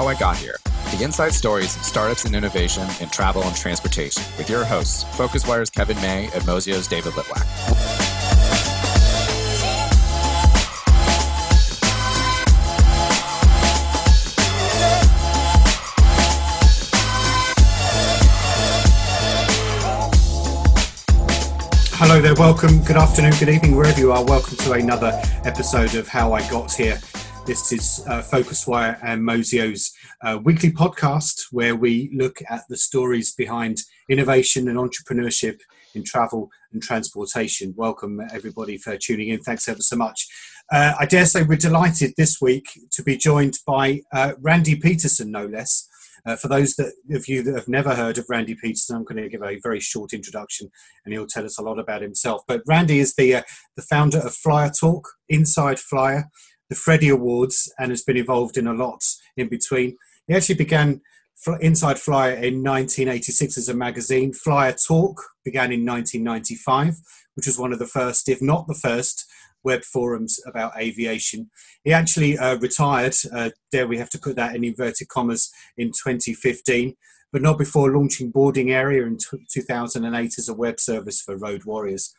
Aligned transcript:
How 0.00 0.06
I 0.06 0.14
Got 0.14 0.38
Here 0.38 0.56
the 0.96 1.04
inside 1.04 1.34
stories 1.34 1.76
of 1.76 1.82
startups 1.82 2.24
and 2.24 2.34
innovation 2.34 2.88
in 3.02 3.10
travel 3.10 3.42
and 3.42 3.54
transportation 3.54 4.22
with 4.38 4.48
your 4.48 4.64
hosts, 4.64 5.04
PhocusWire's 5.14 5.68
Kevin 5.68 5.98
May 5.98 6.24
and 6.32 6.42
Mozio's 6.44 6.88
David 6.88 7.12
Litwak. 7.12 7.44
Hello 21.98 22.22
there, 22.22 22.34
welcome. 22.36 22.82
Good 22.84 22.96
afternoon, 22.96 23.32
good 23.38 23.50
evening, 23.50 23.76
wherever 23.76 24.00
you 24.00 24.12
are. 24.12 24.24
Welcome 24.24 24.56
to 24.56 24.72
another 24.72 25.20
episode 25.44 25.94
of 25.94 26.08
How 26.08 26.32
I 26.32 26.40
Got 26.48 26.72
Here. 26.72 26.98
This 27.46 27.72
is 27.72 28.04
uh, 28.06 28.22
PhocusWire 28.22 28.98
and 29.02 29.22
Mozio's 29.22 29.92
uh, 30.22 30.38
weekly 30.44 30.70
podcast 30.70 31.46
where 31.50 31.74
we 31.74 32.10
look 32.14 32.38
at 32.48 32.62
the 32.68 32.76
stories 32.76 33.34
behind 33.34 33.78
innovation 34.08 34.68
and 34.68 34.78
entrepreneurship 34.78 35.58
in 35.94 36.04
travel 36.04 36.50
and 36.72 36.82
transportation. 36.82 37.74
Welcome, 37.76 38.20
everybody, 38.32 38.76
for 38.76 38.96
tuning 38.96 39.28
in. 39.28 39.40
Thanks 39.40 39.68
ever 39.68 39.80
so 39.80 39.96
much. 39.96 40.28
Uh, 40.70 40.92
I 41.00 41.06
dare 41.06 41.26
say 41.26 41.42
we're 41.42 41.56
delighted 41.56 42.12
this 42.16 42.40
week 42.40 42.68
to 42.92 43.02
be 43.02 43.16
joined 43.16 43.58
by 43.66 44.00
uh, 44.12 44.34
Randy 44.40 44.76
Petersen, 44.76 45.32
no 45.32 45.46
less. 45.46 45.88
Uh, 46.26 46.36
for 46.36 46.48
those 46.48 46.74
that, 46.74 46.92
of 47.12 47.26
you 47.28 47.42
that 47.42 47.54
have 47.54 47.68
never 47.68 47.94
heard 47.94 48.18
of 48.18 48.26
Randy 48.28 48.54
Petersen, 48.54 48.96
I'm 48.96 49.04
going 49.04 49.22
to 49.22 49.28
give 49.28 49.42
a 49.42 49.58
very 49.62 49.80
short 49.80 50.12
introduction, 50.12 50.70
and 51.04 51.14
he'll 51.14 51.26
tell 51.26 51.44
us 51.44 51.58
a 51.58 51.62
lot 51.62 51.78
about 51.78 52.02
himself. 52.02 52.42
But 52.46 52.62
Randy 52.66 52.98
is 52.98 53.14
the 53.14 53.36
uh, 53.36 53.42
the 53.74 53.82
founder 53.82 54.18
of 54.18 54.34
Flyer 54.34 54.70
Talk, 54.70 55.08
Inside 55.28 55.78
Flyer, 55.78 56.28
the 56.70 56.76
Freddie 56.76 57.10
Awards, 57.10 57.70
and 57.78 57.90
has 57.90 58.02
been 58.02 58.16
involved 58.16 58.56
in 58.56 58.66
a 58.66 58.72
lot 58.72 59.04
in 59.36 59.48
between. 59.48 59.98
He 60.26 60.34
actually 60.34 60.54
began 60.54 61.02
Inside 61.60 61.98
Flyer 61.98 62.34
in 62.34 62.62
1986 62.62 63.58
as 63.58 63.68
a 63.68 63.74
magazine. 63.74 64.32
Flyer 64.32 64.74
Talk 64.86 65.20
began 65.44 65.72
in 65.72 65.84
1995, 65.84 66.94
which 67.34 67.46
was 67.46 67.58
one 67.58 67.72
of 67.72 67.78
the 67.78 67.86
first, 67.86 68.28
if 68.28 68.40
not 68.40 68.66
the 68.66 68.74
first, 68.74 69.26
web 69.64 69.82
forums 69.82 70.38
about 70.46 70.76
aviation. 70.78 71.50
He 71.84 71.92
actually 71.92 72.38
uh, 72.38 72.56
retired, 72.56 73.14
uh, 73.32 73.50
there 73.72 73.88
we 73.88 73.98
have 73.98 74.10
to 74.10 74.18
put 74.18 74.36
that 74.36 74.54
in 74.54 74.64
inverted 74.64 75.08
commas, 75.08 75.50
in 75.76 75.88
2015, 75.88 76.94
but 77.32 77.42
not 77.42 77.58
before 77.58 77.92
launching 77.92 78.30
Boarding 78.30 78.70
Area 78.70 79.06
in 79.06 79.16
t- 79.16 79.46
2008 79.52 80.38
as 80.38 80.48
a 80.48 80.54
web 80.54 80.80
service 80.80 81.20
for 81.20 81.36
road 81.36 81.64
warriors. 81.64 82.14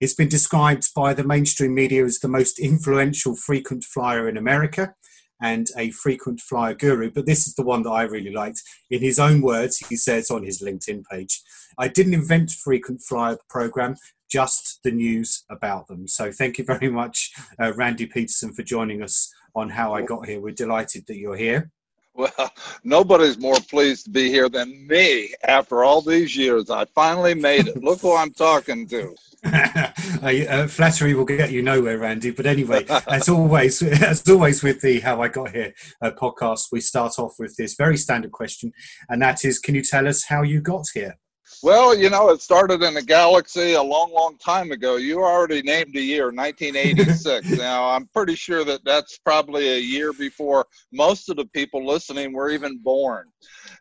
It's 0.00 0.14
been 0.14 0.28
described 0.28 0.94
by 0.94 1.12
the 1.12 1.24
mainstream 1.24 1.74
media 1.74 2.04
as 2.04 2.20
the 2.20 2.28
most 2.28 2.60
influential 2.60 3.34
frequent 3.34 3.82
flyer 3.82 4.28
in 4.28 4.36
America 4.36 4.94
and 5.42 5.68
a 5.76 5.90
frequent 5.90 6.40
flyer 6.40 6.74
guru, 6.74 7.10
but 7.10 7.26
this 7.26 7.46
is 7.46 7.54
the 7.54 7.64
one 7.64 7.82
that 7.82 7.90
I 7.90 8.02
really 8.02 8.32
liked. 8.32 8.62
In 8.90 9.00
his 9.00 9.18
own 9.18 9.40
words, 9.40 9.78
he 9.78 9.96
says 9.96 10.30
on 10.30 10.44
his 10.44 10.62
LinkedIn 10.62 11.02
page, 11.10 11.42
I 11.78 11.88
didn't 11.88 12.14
invent 12.14 12.50
frequent 12.50 13.02
flyer 13.02 13.38
program, 13.48 13.96
just 14.30 14.80
the 14.84 14.90
news 14.92 15.44
about 15.50 15.88
them. 15.88 16.06
So 16.06 16.30
thank 16.30 16.58
you 16.58 16.64
very 16.64 16.90
much, 16.90 17.32
uh, 17.60 17.72
Randy 17.74 18.06
Petersen, 18.06 18.52
for 18.52 18.62
joining 18.62 19.02
us 19.02 19.32
on 19.54 19.70
How 19.70 19.94
I 19.94 20.02
Got 20.02 20.26
Here. 20.26 20.40
We're 20.40 20.54
delighted 20.54 21.06
that 21.06 21.16
you're 21.16 21.36
here. 21.36 21.70
Well, 22.18 22.52
nobody's 22.82 23.38
more 23.38 23.60
pleased 23.70 24.06
to 24.06 24.10
be 24.10 24.28
here 24.28 24.48
than 24.48 24.88
me 24.88 25.34
after 25.44 25.84
all 25.84 26.02
these 26.02 26.36
years. 26.36 26.68
I 26.68 26.84
finally 26.86 27.32
made 27.32 27.68
it. 27.68 27.80
Look 27.80 28.00
who 28.00 28.16
I'm 28.16 28.32
talking 28.32 28.88
to. 28.88 29.14
uh, 29.44 30.66
flattery 30.66 31.14
will 31.14 31.24
get 31.24 31.52
you 31.52 31.62
nowhere, 31.62 31.96
Randy. 31.96 32.32
But 32.32 32.46
anyway, 32.46 32.84
as 33.06 33.28
always, 33.28 33.80
as 34.02 34.28
always 34.28 34.64
with 34.64 34.80
the 34.80 34.98
How 34.98 35.22
I 35.22 35.28
Got 35.28 35.52
Here 35.52 35.72
uh, 36.02 36.10
podcast, 36.10 36.72
we 36.72 36.80
start 36.80 37.20
off 37.20 37.34
with 37.38 37.54
this 37.56 37.74
very 37.74 37.96
standard 37.96 38.32
question, 38.32 38.72
and 39.08 39.22
that 39.22 39.44
is, 39.44 39.60
can 39.60 39.76
you 39.76 39.84
tell 39.84 40.08
us 40.08 40.24
how 40.24 40.42
you 40.42 40.60
got 40.60 40.86
here? 40.92 41.18
Well, 41.62 41.96
you 41.96 42.08
know, 42.08 42.30
it 42.30 42.40
started 42.40 42.82
in 42.82 42.96
a 42.96 43.02
galaxy 43.02 43.72
a 43.72 43.82
long, 43.82 44.12
long 44.12 44.38
time 44.38 44.70
ago. 44.70 44.96
You 44.96 45.22
already 45.22 45.62
named 45.62 45.96
a 45.96 46.00
year, 46.00 46.26
1986. 46.26 47.46
now, 47.56 47.88
I'm 47.88 48.06
pretty 48.08 48.36
sure 48.36 48.64
that 48.64 48.84
that's 48.84 49.18
probably 49.18 49.68
a 49.68 49.78
year 49.78 50.12
before 50.12 50.66
most 50.92 51.28
of 51.28 51.36
the 51.36 51.46
people 51.46 51.84
listening 51.84 52.32
were 52.32 52.50
even 52.50 52.78
born. 52.78 53.26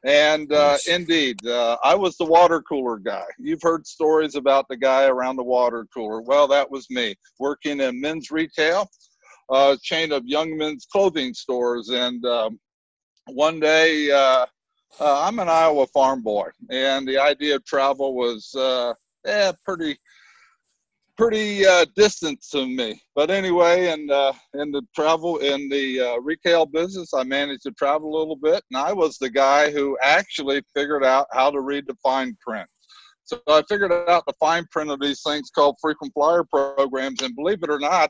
And 0.03 0.51
uh, 0.51 0.77
indeed, 0.87 1.45
uh, 1.45 1.77
I 1.83 1.95
was 1.95 2.17
the 2.17 2.25
water 2.25 2.61
cooler 2.61 2.97
guy. 2.97 3.25
You've 3.37 3.61
heard 3.61 3.85
stories 3.85 4.35
about 4.35 4.67
the 4.69 4.77
guy 4.77 5.05
around 5.05 5.35
the 5.35 5.43
water 5.43 5.87
cooler. 5.93 6.21
Well, 6.21 6.47
that 6.47 6.69
was 6.69 6.89
me, 6.89 7.15
working 7.39 7.79
in 7.79 7.99
men's 7.99 8.31
retail, 8.31 8.89
a 9.51 9.53
uh, 9.53 9.77
chain 9.81 10.11
of 10.11 10.25
young 10.25 10.57
men's 10.57 10.85
clothing 10.85 11.33
stores. 11.33 11.89
And 11.89 12.25
um, 12.25 12.59
one 13.27 13.59
day, 13.59 14.11
uh, 14.11 14.45
uh, 14.99 15.21
I'm 15.25 15.39
an 15.39 15.49
Iowa 15.49 15.87
farm 15.87 16.21
boy, 16.21 16.49
and 16.69 17.07
the 17.07 17.17
idea 17.17 17.55
of 17.55 17.65
travel 17.65 18.15
was 18.15 18.53
uh, 18.55 18.93
eh, 19.25 19.51
pretty 19.65 19.97
pretty 21.17 21.65
uh, 21.65 21.85
distant 21.95 22.39
to 22.51 22.65
me. 22.67 23.01
But 23.15 23.31
anyway, 23.31 23.89
in 23.89 24.09
uh, 24.09 24.33
in 24.55 24.71
the 24.71 24.83
travel 24.95 25.37
in 25.37 25.69
the 25.69 25.99
uh, 25.99 26.19
retail 26.19 26.65
business, 26.65 27.13
I 27.13 27.23
managed 27.23 27.63
to 27.63 27.71
travel 27.71 28.15
a 28.15 28.17
little 28.17 28.35
bit, 28.35 28.63
and 28.71 28.77
I 28.77 28.93
was 28.93 29.17
the 29.17 29.29
guy 29.29 29.71
who 29.71 29.97
actually 30.01 30.61
figured 30.75 31.03
out 31.03 31.27
how 31.31 31.51
to 31.51 31.61
read 31.61 31.85
the 31.87 31.95
fine 32.03 32.37
print. 32.45 32.67
So 33.23 33.41
I 33.47 33.61
figured 33.67 33.91
out 33.91 34.23
the 34.25 34.33
fine 34.39 34.65
print 34.71 34.89
of 34.89 35.01
these 35.01 35.21
things 35.21 35.49
called 35.53 35.75
frequent 35.81 36.13
flyer 36.13 36.43
programs, 36.43 37.21
and 37.21 37.35
believe 37.35 37.61
it 37.61 37.69
or 37.69 37.79
not, 37.79 38.09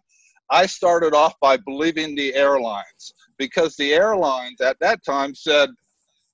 I 0.49 0.67
started 0.67 1.13
off 1.13 1.33
by 1.41 1.57
believing 1.57 2.15
the 2.15 2.35
airlines 2.35 3.13
because 3.37 3.75
the 3.75 3.93
airlines 3.93 4.61
at 4.61 4.77
that 4.79 5.03
time 5.03 5.33
said 5.33 5.69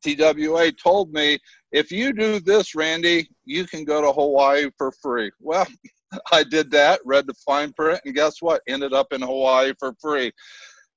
TWA 0.04 0.72
told 0.72 1.12
me, 1.14 1.40
if 1.72 1.92
you 1.92 2.14
do 2.14 2.40
this, 2.40 2.76
Randy, 2.76 3.30
you 3.46 3.66
can 3.66 3.84
go 3.84 4.02
to 4.02 4.12
Hawaii 4.12 4.70
for 4.78 4.92
free. 5.02 5.32
Well, 5.40 5.68
I 6.32 6.44
did 6.44 6.70
that, 6.72 7.00
read 7.06 7.28
the 7.28 7.34
fine 7.46 7.74
print, 7.74 8.02
and 8.06 8.14
guess 8.14 8.42
what? 8.42 8.62
Ended 8.68 8.94
up 8.94 9.12
in 9.12 9.22
Hawaii 9.22 9.74
for 9.80 9.96
free. 10.00 10.32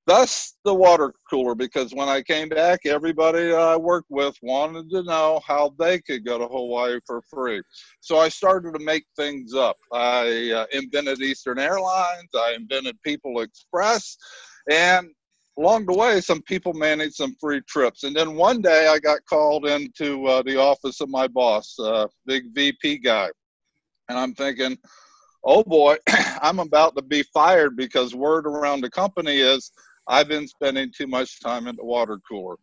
Thus, 0.07 0.57
the 0.65 0.73
water 0.73 1.13
cooler, 1.29 1.57
because 1.57 1.93
when 1.93 2.09
I 2.09 2.23
came 2.23 2.49
back, 2.49 2.87
everybody 2.87 3.53
I 3.53 3.75
worked 3.75 4.09
with 4.09 4.37
wanted 4.41 4.89
to 4.91 5.03
know 5.03 5.41
how 5.45 5.75
they 5.81 6.01
could 6.01 6.25
go 6.25 6.39
to 6.39 6.47
Hawaii 6.47 7.01
for 7.05 7.23
free. 7.23 7.61
So 8.01 8.19
I 8.19 8.29
started 8.29 8.75
to 8.75 8.85
make 8.85 9.05
things 9.17 9.53
up. 9.53 9.77
I 9.93 10.53
uh, 10.53 10.67
invented 10.71 11.21
Eastern 11.21 11.59
Airlines, 11.59 12.29
I 12.37 12.55
invented 12.57 13.03
People 13.03 13.41
Express, 13.41 14.17
and 14.71 15.09
along 15.59 15.87
the 15.87 15.95
way, 15.95 16.21
some 16.21 16.43
people 16.43 16.73
managed 16.75 17.15
some 17.15 17.35
free 17.41 17.61
trips. 17.63 18.05
And 18.05 18.15
then 18.15 18.35
one 18.35 18.61
day 18.61 18.89
I 18.89 18.99
got 18.99 19.25
called 19.27 19.67
into 19.67 20.27
uh, 20.27 20.43
the 20.43 20.59
office 20.61 21.01
of 21.01 21.09
my 21.09 21.27
boss, 21.27 21.77
uh, 21.79 22.07
big 22.27 22.55
VP 22.55 22.99
guy. 22.99 23.31
And 24.09 24.19
I'm 24.19 24.35
thinking, 24.35 24.77
oh 25.45 25.63
boy, 25.63 25.97
I'm 26.43 26.59
about 26.59 26.97
to 26.97 27.03
be 27.03 27.23
fired 27.35 27.77
because 27.77 28.15
word 28.15 28.47
around 28.47 28.83
the 28.83 28.91
company 28.91 29.39
is 29.39 29.73
I've 30.07 30.29
been 30.29 30.47
spending 30.47 30.93
too 30.97 31.07
much 31.07 31.41
time 31.41 31.67
in 31.67 31.77
the 31.77 31.85
water 31.85 32.21
cooler. 32.29 32.57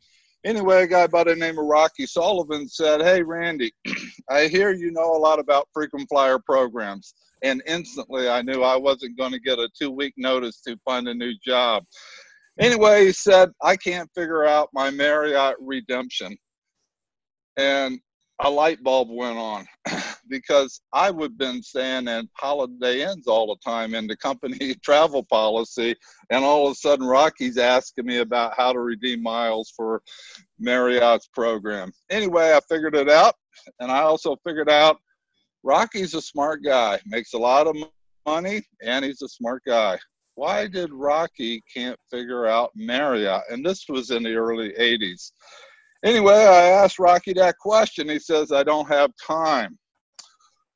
Anyway, 0.46 0.84
a 0.84 0.88
guy 0.88 1.08
by 1.08 1.24
the 1.24 1.36
name 1.36 1.58
of 1.58 1.66
Rocky 1.66 2.06
Sullivan 2.06 2.68
said, 2.68 3.02
Hey, 3.02 3.24
Randy, 3.24 3.74
I 4.30 4.48
hear 4.48 4.72
you 4.72 4.92
know 4.92 5.16
a 5.16 5.18
lot 5.18 5.40
about 5.40 5.70
frequent 5.74 6.08
flyer 6.10 6.38
programs. 6.38 7.14
And 7.44 7.62
instantly 7.66 8.30
I 8.30 8.42
knew 8.42 8.64
I 8.64 8.78
wasn't 8.78 9.18
going 9.18 9.32
to 9.32 9.40
get 9.40 9.60
a 9.60 9.70
two 9.78 9.92
week 9.92 10.14
notice 10.18 10.62
to 10.62 10.78
find 10.86 11.08
a 11.08 11.14
new 11.14 11.34
job. 11.46 11.84
Anyway, 12.60 13.06
he 13.06 13.12
said, 13.12 13.50
I 13.64 13.76
can't 13.76 14.10
figure 14.16 14.46
out 14.46 14.70
my 14.74 14.92
Marriott 14.92 15.56
redemption. 15.60 16.38
And 17.58 18.00
a 18.40 18.50
light 18.50 18.84
bulb 18.84 19.10
went 19.10 19.38
on 19.38 19.66
because 20.30 20.82
I 20.92 21.10
would 21.12 21.32
have 21.32 21.38
been 21.38 21.64
staying 21.64 22.08
in 22.08 22.30
Holiday 22.38 23.02
Inns 23.02 23.28
all 23.28 23.48
the 23.48 23.58
time 23.64 23.96
in 23.96 24.06
the 24.06 24.18
company 24.18 24.76
travel 24.84 25.24
policy, 25.24 25.96
and 26.30 26.44
all 26.44 26.68
of 26.68 26.74
a 26.74 26.76
sudden 26.76 27.06
Rocky's 27.06 27.58
asking 27.58 28.06
me 28.06 28.18
about 28.18 28.54
how 28.56 28.74
to 28.74 28.80
redeem 28.80 29.24
miles 29.24 29.72
for 29.76 30.02
Marriott's 30.60 31.28
program. 31.34 31.92
Anyway, 32.10 32.54
I 32.54 32.60
figured 32.70 32.96
it 32.96 33.10
out, 33.10 33.36
and 33.80 33.92
I 33.92 34.00
also 34.00 34.36
figured 34.46 34.70
out 34.70 34.98
Rocky's 35.64 36.14
a 36.14 36.22
smart 36.22 36.64
guy, 36.64 37.00
makes 37.06 37.34
a 37.34 37.40
lot 37.40 37.68
of 37.68 37.76
money, 38.26 38.62
and 38.84 39.06
he's 39.06 39.22
a 39.22 39.30
smart 39.30 39.64
guy 39.66 39.98
why 40.36 40.68
did 40.68 40.92
Rocky 40.94 41.62
can't 41.74 42.00
figure 42.10 42.48
out 42.48 42.72
Marriott? 42.76 43.44
And 43.50 43.66
this 43.66 43.86
was 43.88 44.12
in 44.12 44.24
the 44.24 44.36
early 44.36 44.74
80s. 44.80 45.32
Anyway, 46.04 46.34
I 46.34 46.66
asked 46.70 47.00
Rocky 47.00 47.34
that 47.34 47.58
question. 47.60 48.10
He 48.10 48.20
says, 48.20 48.52
I 48.52 48.64
don't 48.64 48.88
have 48.88 49.12
time. 49.16 49.78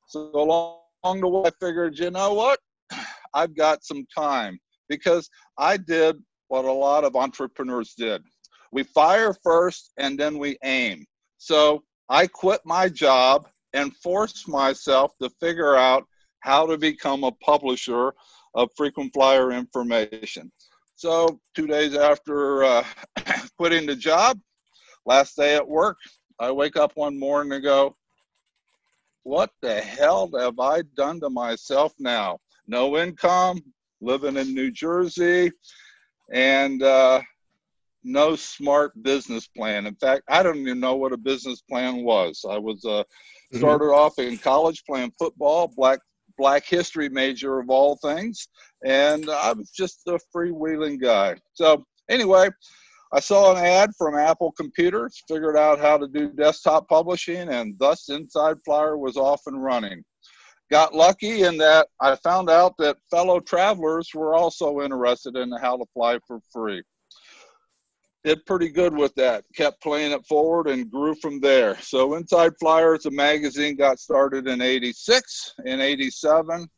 So 0.06 0.30
along 0.34 1.20
the 1.20 1.28
way, 1.28 1.48
I 1.48 1.50
figured, 1.60 1.98
you 1.98 2.10
know 2.10 2.34
what? 2.34 2.60
I've 3.34 3.54
got 3.54 3.84
some 3.84 4.06
time 4.16 4.58
because 4.88 5.28
I 5.58 5.76
did 5.76 6.16
what 6.48 6.64
a 6.64 6.72
lot 6.72 7.04
of 7.04 7.14
entrepreneurs 7.14 7.94
did. 7.94 8.22
We 8.72 8.84
fire 8.84 9.34
first 9.42 9.92
and 9.98 10.18
then 10.18 10.38
we 10.38 10.56
aim. 10.64 11.04
So 11.36 11.82
I 12.08 12.26
quit 12.26 12.60
my 12.64 12.88
job 12.88 13.48
and 13.74 13.94
forced 13.96 14.48
myself 14.48 15.12
to 15.20 15.30
figure 15.40 15.76
out 15.76 16.04
how 16.40 16.66
to 16.66 16.78
become 16.78 17.24
a 17.24 17.32
publisher 17.32 18.12
of 18.54 18.70
frequent 18.76 19.12
flyer 19.14 19.52
information. 19.52 20.50
So 20.96 21.40
two 21.54 21.66
days 21.66 21.94
after 21.94 22.64
uh, 22.64 22.84
quitting 23.56 23.86
the 23.86 23.96
job, 23.96 24.38
last 25.06 25.36
day 25.36 25.54
at 25.54 25.68
work, 25.68 25.96
I 26.38 26.50
wake 26.50 26.76
up 26.76 26.92
one 26.94 27.18
morning 27.18 27.52
and 27.52 27.62
go, 27.62 27.96
what 29.22 29.50
the 29.60 29.80
hell 29.80 30.30
have 30.38 30.58
I 30.58 30.82
done 30.96 31.20
to 31.20 31.30
myself 31.30 31.92
now? 31.98 32.38
No 32.66 32.96
income, 32.96 33.60
living 34.00 34.36
in 34.36 34.54
New 34.54 34.70
Jersey, 34.70 35.50
and 36.32 36.82
uh, 36.82 37.20
no 38.04 38.36
smart 38.36 39.00
business 39.02 39.46
plan. 39.46 39.86
In 39.86 39.94
fact, 39.96 40.22
I 40.28 40.42
don't 40.42 40.58
even 40.58 40.80
know 40.80 40.96
what 40.96 41.12
a 41.12 41.16
business 41.18 41.60
plan 41.60 42.04
was. 42.04 42.44
I 42.48 42.58
was 42.58 42.84
uh, 42.84 42.88
mm-hmm. 42.88 43.58
started 43.58 43.84
mm-hmm. 43.84 44.00
off 44.00 44.18
in 44.18 44.38
college 44.38 44.84
playing 44.84 45.12
football, 45.18 45.72
black 45.76 45.98
black 46.38 46.64
history 46.64 47.08
major 47.08 47.58
of 47.58 47.68
all 47.68 47.96
things, 47.96 48.48
and 48.84 49.28
I 49.28 49.52
was 49.52 49.70
just 49.70 50.06
a 50.06 50.18
freewheeling 50.34 51.00
guy. 51.00 51.36
So 51.54 51.84
anyway, 52.08 52.48
I 53.12 53.20
saw 53.20 53.52
an 53.52 53.64
ad 53.64 53.90
from 53.98 54.16
Apple 54.16 54.52
Computers, 54.52 55.22
figured 55.28 55.56
out 55.56 55.80
how 55.80 55.98
to 55.98 56.06
do 56.08 56.30
desktop 56.30 56.88
publishing, 56.88 57.48
and 57.48 57.74
thus 57.78 58.08
Inside 58.08 58.56
Flyer 58.64 58.96
was 58.96 59.16
off 59.16 59.42
and 59.46 59.62
running. 59.62 60.04
Got 60.70 60.94
lucky 60.94 61.42
in 61.42 61.56
that 61.58 61.88
I 62.00 62.14
found 62.16 62.50
out 62.50 62.74
that 62.78 62.98
fellow 63.10 63.40
travelers 63.40 64.10
were 64.14 64.34
also 64.34 64.82
interested 64.82 65.36
in 65.36 65.50
how 65.60 65.78
to 65.78 65.86
fly 65.94 66.18
for 66.26 66.40
free 66.52 66.82
did 68.24 68.44
pretty 68.46 68.68
good 68.68 68.96
with 68.96 69.14
that. 69.14 69.44
Kept 69.54 69.82
playing 69.82 70.12
it 70.12 70.26
forward 70.26 70.66
and 70.68 70.90
grew 70.90 71.14
from 71.16 71.40
there. 71.40 71.76
So 71.80 72.14
Inside 72.14 72.52
Flyers, 72.58 73.04
the 73.04 73.10
magazine, 73.10 73.76
got 73.76 73.98
started 73.98 74.46
in 74.46 74.60
'86. 74.60 75.54
In 75.64 75.80
'87, 75.80 76.68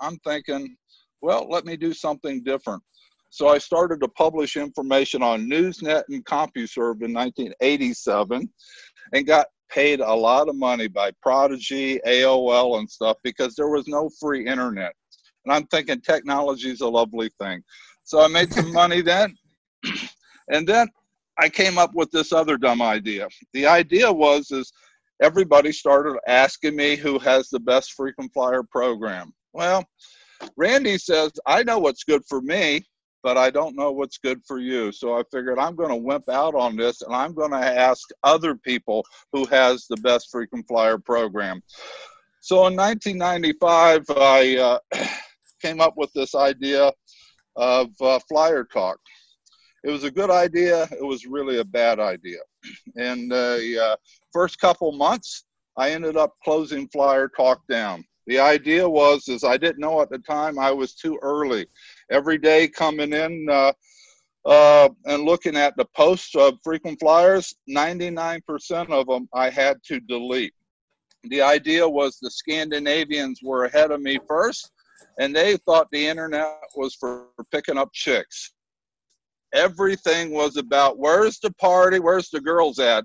I'm 0.00 0.16
thinking, 0.18 0.76
well, 1.20 1.48
let 1.48 1.64
me 1.64 1.76
do 1.76 1.94
something 1.94 2.42
different. 2.42 2.82
So 3.30 3.48
I 3.48 3.58
started 3.58 4.00
to 4.00 4.08
publish 4.08 4.56
information 4.56 5.22
on 5.22 5.48
Newsnet 5.48 6.02
and 6.10 6.24
CompuServe 6.26 7.02
in 7.02 7.14
1987, 7.14 8.52
and 9.14 9.26
got 9.26 9.46
paid 9.70 10.00
a 10.00 10.14
lot 10.14 10.50
of 10.50 10.56
money 10.56 10.86
by 10.86 11.10
Prodigy, 11.22 11.98
AOL, 12.06 12.78
and 12.78 12.90
stuff 12.90 13.16
because 13.24 13.54
there 13.54 13.70
was 13.70 13.88
no 13.88 14.10
free 14.20 14.46
internet. 14.46 14.92
And 15.44 15.54
I'm 15.54 15.66
thinking 15.68 16.02
technology 16.02 16.70
is 16.70 16.82
a 16.82 16.88
lovely 16.88 17.30
thing. 17.40 17.62
So 18.04 18.20
I 18.20 18.28
made 18.28 18.52
some 18.52 18.72
money 18.72 19.00
then. 19.00 19.34
And 20.50 20.66
then 20.66 20.88
I 21.38 21.48
came 21.48 21.78
up 21.78 21.94
with 21.94 22.10
this 22.10 22.32
other 22.32 22.56
dumb 22.56 22.82
idea. 22.82 23.28
The 23.52 23.66
idea 23.66 24.12
was 24.12 24.50
is 24.50 24.72
everybody 25.20 25.72
started 25.72 26.18
asking 26.26 26.76
me 26.76 26.96
who 26.96 27.18
has 27.20 27.48
the 27.48 27.60
best 27.60 27.92
frequent 27.92 28.32
flyer 28.32 28.62
program. 28.62 29.32
Well, 29.52 29.84
Randy 30.56 30.98
says, 30.98 31.32
I 31.46 31.62
know 31.62 31.78
what's 31.78 32.04
good 32.04 32.22
for 32.28 32.40
me, 32.42 32.84
but 33.22 33.38
I 33.38 33.50
don't 33.50 33.76
know 33.76 33.92
what's 33.92 34.18
good 34.18 34.40
for 34.46 34.58
you. 34.58 34.90
So 34.92 35.16
I 35.16 35.22
figured 35.30 35.58
I'm 35.58 35.76
going 35.76 35.90
to 35.90 35.96
wimp 35.96 36.28
out 36.28 36.54
on 36.54 36.76
this 36.76 37.02
and 37.02 37.14
I'm 37.14 37.34
going 37.34 37.52
to 37.52 37.56
ask 37.56 38.08
other 38.24 38.56
people 38.56 39.04
who 39.32 39.44
has 39.46 39.86
the 39.86 39.96
best 39.98 40.28
frequent 40.30 40.66
flyer 40.66 40.98
program. 40.98 41.62
So 42.40 42.66
in 42.66 42.76
1995, 42.76 44.04
I 44.10 44.56
uh, 44.56 44.78
came 45.62 45.80
up 45.80 45.94
with 45.96 46.12
this 46.12 46.34
idea 46.34 46.92
of 47.54 47.90
uh, 48.00 48.18
Flyer 48.28 48.64
Talk 48.64 48.98
it 49.84 49.90
was 49.90 50.04
a 50.04 50.10
good 50.10 50.30
idea. 50.30 50.84
It 50.92 51.04
was 51.04 51.26
really 51.26 51.58
a 51.58 51.64
bad 51.64 51.98
idea. 51.98 52.38
And 52.96 53.30
the 53.30 53.78
uh, 53.82 53.96
first 54.32 54.60
couple 54.60 54.92
months, 54.92 55.44
I 55.76 55.90
ended 55.90 56.16
up 56.16 56.34
closing 56.44 56.88
Flyer 56.88 57.28
Talk 57.28 57.66
down. 57.68 58.04
The 58.26 58.38
idea 58.38 58.88
was, 58.88 59.28
is 59.28 59.42
I 59.42 59.56
didn't 59.56 59.80
know 59.80 60.00
at 60.00 60.10
the 60.10 60.18
time 60.18 60.58
I 60.58 60.70
was 60.70 60.94
too 60.94 61.18
early. 61.22 61.66
Every 62.10 62.38
day 62.38 62.68
coming 62.68 63.12
in 63.12 63.48
uh, 63.50 63.72
uh, 64.44 64.88
and 65.06 65.24
looking 65.24 65.56
at 65.56 65.76
the 65.76 65.86
posts 65.96 66.36
of 66.36 66.54
frequent 66.62 67.00
flyers, 67.00 67.54
99% 67.68 68.90
of 68.90 69.06
them 69.06 69.28
I 69.34 69.50
had 69.50 69.82
to 69.84 69.98
delete. 70.00 70.54
The 71.24 71.42
idea 71.42 71.88
was 71.88 72.18
the 72.18 72.30
Scandinavians 72.30 73.40
were 73.42 73.64
ahead 73.64 73.90
of 73.90 74.00
me 74.00 74.18
first, 74.28 74.70
and 75.18 75.34
they 75.34 75.56
thought 75.56 75.88
the 75.90 76.06
internet 76.06 76.58
was 76.76 76.94
for 76.94 77.28
picking 77.50 77.78
up 77.78 77.92
chicks 77.92 78.52
everything 79.52 80.32
was 80.32 80.56
about 80.56 80.98
where's 80.98 81.38
the 81.38 81.52
party, 81.54 81.98
where's 81.98 82.30
the 82.30 82.40
girls 82.40 82.78
at. 82.78 83.04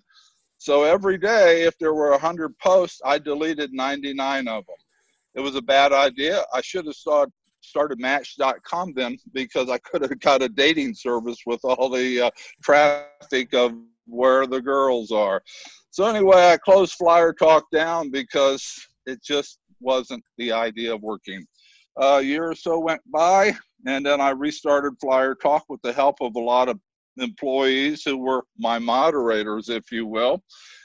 So 0.57 0.83
every 0.83 1.17
day, 1.17 1.63
if 1.63 1.77
there 1.77 1.93
were 1.93 2.11
100 2.11 2.57
posts, 2.59 2.99
I 3.05 3.19
deleted 3.19 3.73
99 3.73 4.47
of 4.47 4.65
them. 4.65 4.75
It 5.35 5.41
was 5.41 5.55
a 5.55 5.61
bad 5.61 5.93
idea. 5.93 6.43
I 6.53 6.61
should 6.61 6.85
have 6.85 6.95
started 6.95 7.33
started 7.61 7.99
Match.com 7.99 8.93
then 8.95 9.17
because 9.33 9.69
I 9.69 9.77
could 9.79 10.01
have 10.01 10.19
got 10.21 10.41
a 10.41 10.49
dating 10.49 10.93
service 10.93 11.39
with 11.45 11.59
all 11.63 11.89
the 11.89 12.21
uh, 12.21 12.31
traffic 12.63 13.53
of 13.53 13.73
where 14.05 14.47
the 14.47 14.61
girls 14.61 15.11
are. 15.11 15.41
So 15.91 16.05
anyway, 16.05 16.51
I 16.51 16.57
closed 16.57 16.93
Flyer 16.93 17.33
Talk 17.33 17.65
down 17.71 18.09
because 18.09 18.73
it 19.05 19.21
just 19.23 19.59
wasn't 19.79 20.23
the 20.37 20.51
idea 20.51 20.93
of 20.93 21.01
working. 21.01 21.45
A 21.99 22.21
year 22.21 22.49
or 22.49 22.55
so 22.55 22.79
went 22.79 23.01
by, 23.11 23.55
and 23.85 24.05
then 24.05 24.21
I 24.21 24.29
restarted 24.29 24.99
Flyer 25.01 25.33
Talk 25.33 25.65
with 25.67 25.81
the 25.81 25.93
help 25.93 26.17
of 26.21 26.35
a 26.35 26.39
lot 26.39 26.69
of 26.69 26.79
employees 27.17 28.03
who 28.03 28.17
were 28.17 28.43
my 28.59 28.77
moderators, 28.77 29.69
if 29.69 29.91
you 29.91 30.05
will. 30.05 30.43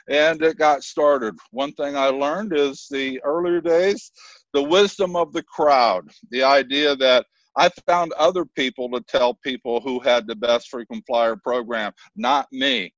And 0.08 0.42
it 0.42 0.56
got 0.56 0.82
started. 0.82 1.34
One 1.50 1.72
thing 1.72 1.96
I 1.96 2.06
learned 2.06 2.56
is 2.56 2.86
the 2.90 3.20
earlier 3.24 3.60
days, 3.60 4.10
the 4.54 4.62
wisdom 4.62 5.14
of 5.14 5.32
the 5.32 5.42
crowd, 5.42 6.08
the 6.30 6.42
idea 6.42 6.96
that 6.96 7.26
I 7.58 7.68
found 7.86 8.12
other 8.14 8.46
people 8.46 8.90
to 8.90 9.00
tell 9.02 9.34
people 9.34 9.80
who 9.82 10.00
had 10.00 10.26
the 10.26 10.34
best 10.34 10.70
frequent 10.70 11.04
flyer 11.06 11.36
program, 11.36 11.92
not 12.16 12.46
me. 12.50 12.92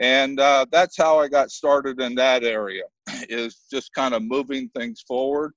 And 0.00 0.40
uh, 0.40 0.66
that's 0.72 0.96
how 0.96 1.20
I 1.20 1.28
got 1.28 1.52
started 1.52 2.00
in 2.00 2.16
that 2.16 2.42
area, 2.42 2.82
is 3.28 3.60
just 3.70 3.92
kind 3.94 4.14
of 4.14 4.22
moving 4.22 4.68
things 4.70 5.04
forward. 5.06 5.52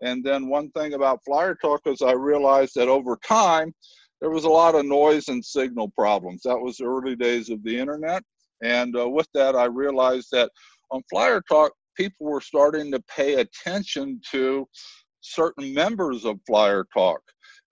And 0.00 0.24
then 0.24 0.48
one 0.48 0.70
thing 0.70 0.94
about 0.94 1.24
Flyer 1.24 1.54
Talk 1.54 1.82
is 1.86 2.02
I 2.02 2.12
realized 2.12 2.74
that 2.76 2.88
over 2.88 3.18
time, 3.24 3.74
there 4.20 4.30
was 4.30 4.44
a 4.44 4.50
lot 4.50 4.74
of 4.74 4.84
noise 4.84 5.28
and 5.28 5.44
signal 5.44 5.90
problems. 5.90 6.42
That 6.42 6.58
was 6.58 6.76
the 6.76 6.84
early 6.84 7.16
days 7.16 7.50
of 7.50 7.62
the 7.62 7.78
internet. 7.78 8.22
And 8.62 8.96
uh, 8.96 9.08
with 9.08 9.28
that, 9.34 9.54
I 9.54 9.64
realized 9.64 10.28
that 10.32 10.50
on 10.90 11.02
Flyer 11.10 11.42
Talk, 11.48 11.72
people 11.96 12.26
were 12.26 12.40
starting 12.40 12.90
to 12.92 13.02
pay 13.02 13.34
attention 13.34 14.20
to 14.30 14.66
certain 15.20 15.72
members 15.74 16.24
of 16.24 16.40
Flyer 16.46 16.86
Talk. 16.92 17.20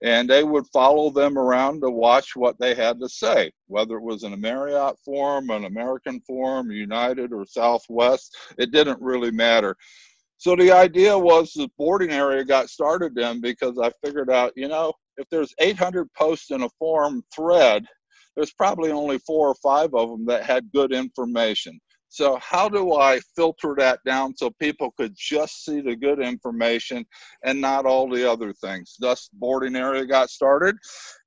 And 0.03 0.29
they 0.29 0.43
would 0.43 0.67
follow 0.71 1.09
them 1.09 1.39
around 1.39 1.81
to 1.81 1.89
watch 1.89 2.35
what 2.35 2.59
they 2.59 2.75
had 2.75 2.99
to 2.99 3.09
say, 3.09 3.51
whether 3.65 3.97
it 3.97 4.03
was 4.03 4.23
in 4.23 4.33
a 4.33 4.37
Marriott 4.37 4.95
forum, 5.03 5.49
an 5.49 5.65
American 5.65 6.21
forum, 6.21 6.69
United, 6.69 7.33
or 7.33 7.45
Southwest. 7.47 8.37
It 8.59 8.71
didn't 8.71 9.01
really 9.01 9.31
matter. 9.31 9.75
So 10.37 10.55
the 10.55 10.71
idea 10.71 11.17
was 11.17 11.51
the 11.53 11.69
boarding 11.77 12.11
area 12.11 12.43
got 12.43 12.69
started 12.69 13.15
then 13.15 13.41
because 13.41 13.79
I 13.79 13.91
figured 14.03 14.29
out, 14.29 14.53
you 14.55 14.67
know, 14.67 14.93
if 15.17 15.27
there's 15.29 15.53
800 15.59 16.11
posts 16.13 16.51
in 16.51 16.61
a 16.61 16.69
forum 16.77 17.23
thread, 17.35 17.85
there's 18.35 18.53
probably 18.53 18.91
only 18.91 19.17
four 19.19 19.47
or 19.47 19.55
five 19.55 19.93
of 19.95 20.09
them 20.09 20.25
that 20.27 20.43
had 20.43 20.71
good 20.71 20.93
information. 20.93 21.79
So 22.09 22.37
how 22.37 22.69
do 22.69 22.93
I 22.93 23.19
filter 23.35 23.75
that 23.79 23.99
down 24.05 24.35
so 24.35 24.51
people 24.61 24.91
could 24.95 25.13
just 25.17 25.65
see 25.65 25.81
the 25.81 25.95
good 25.95 26.21
information 26.21 27.05
and 27.43 27.59
not 27.59 27.85
all 27.85 28.09
the 28.09 28.29
other 28.29 28.53
things? 28.53 28.95
Thus, 28.99 29.29
boarding 29.33 29.75
area 29.75 30.05
got 30.05 30.29
started, 30.29 30.75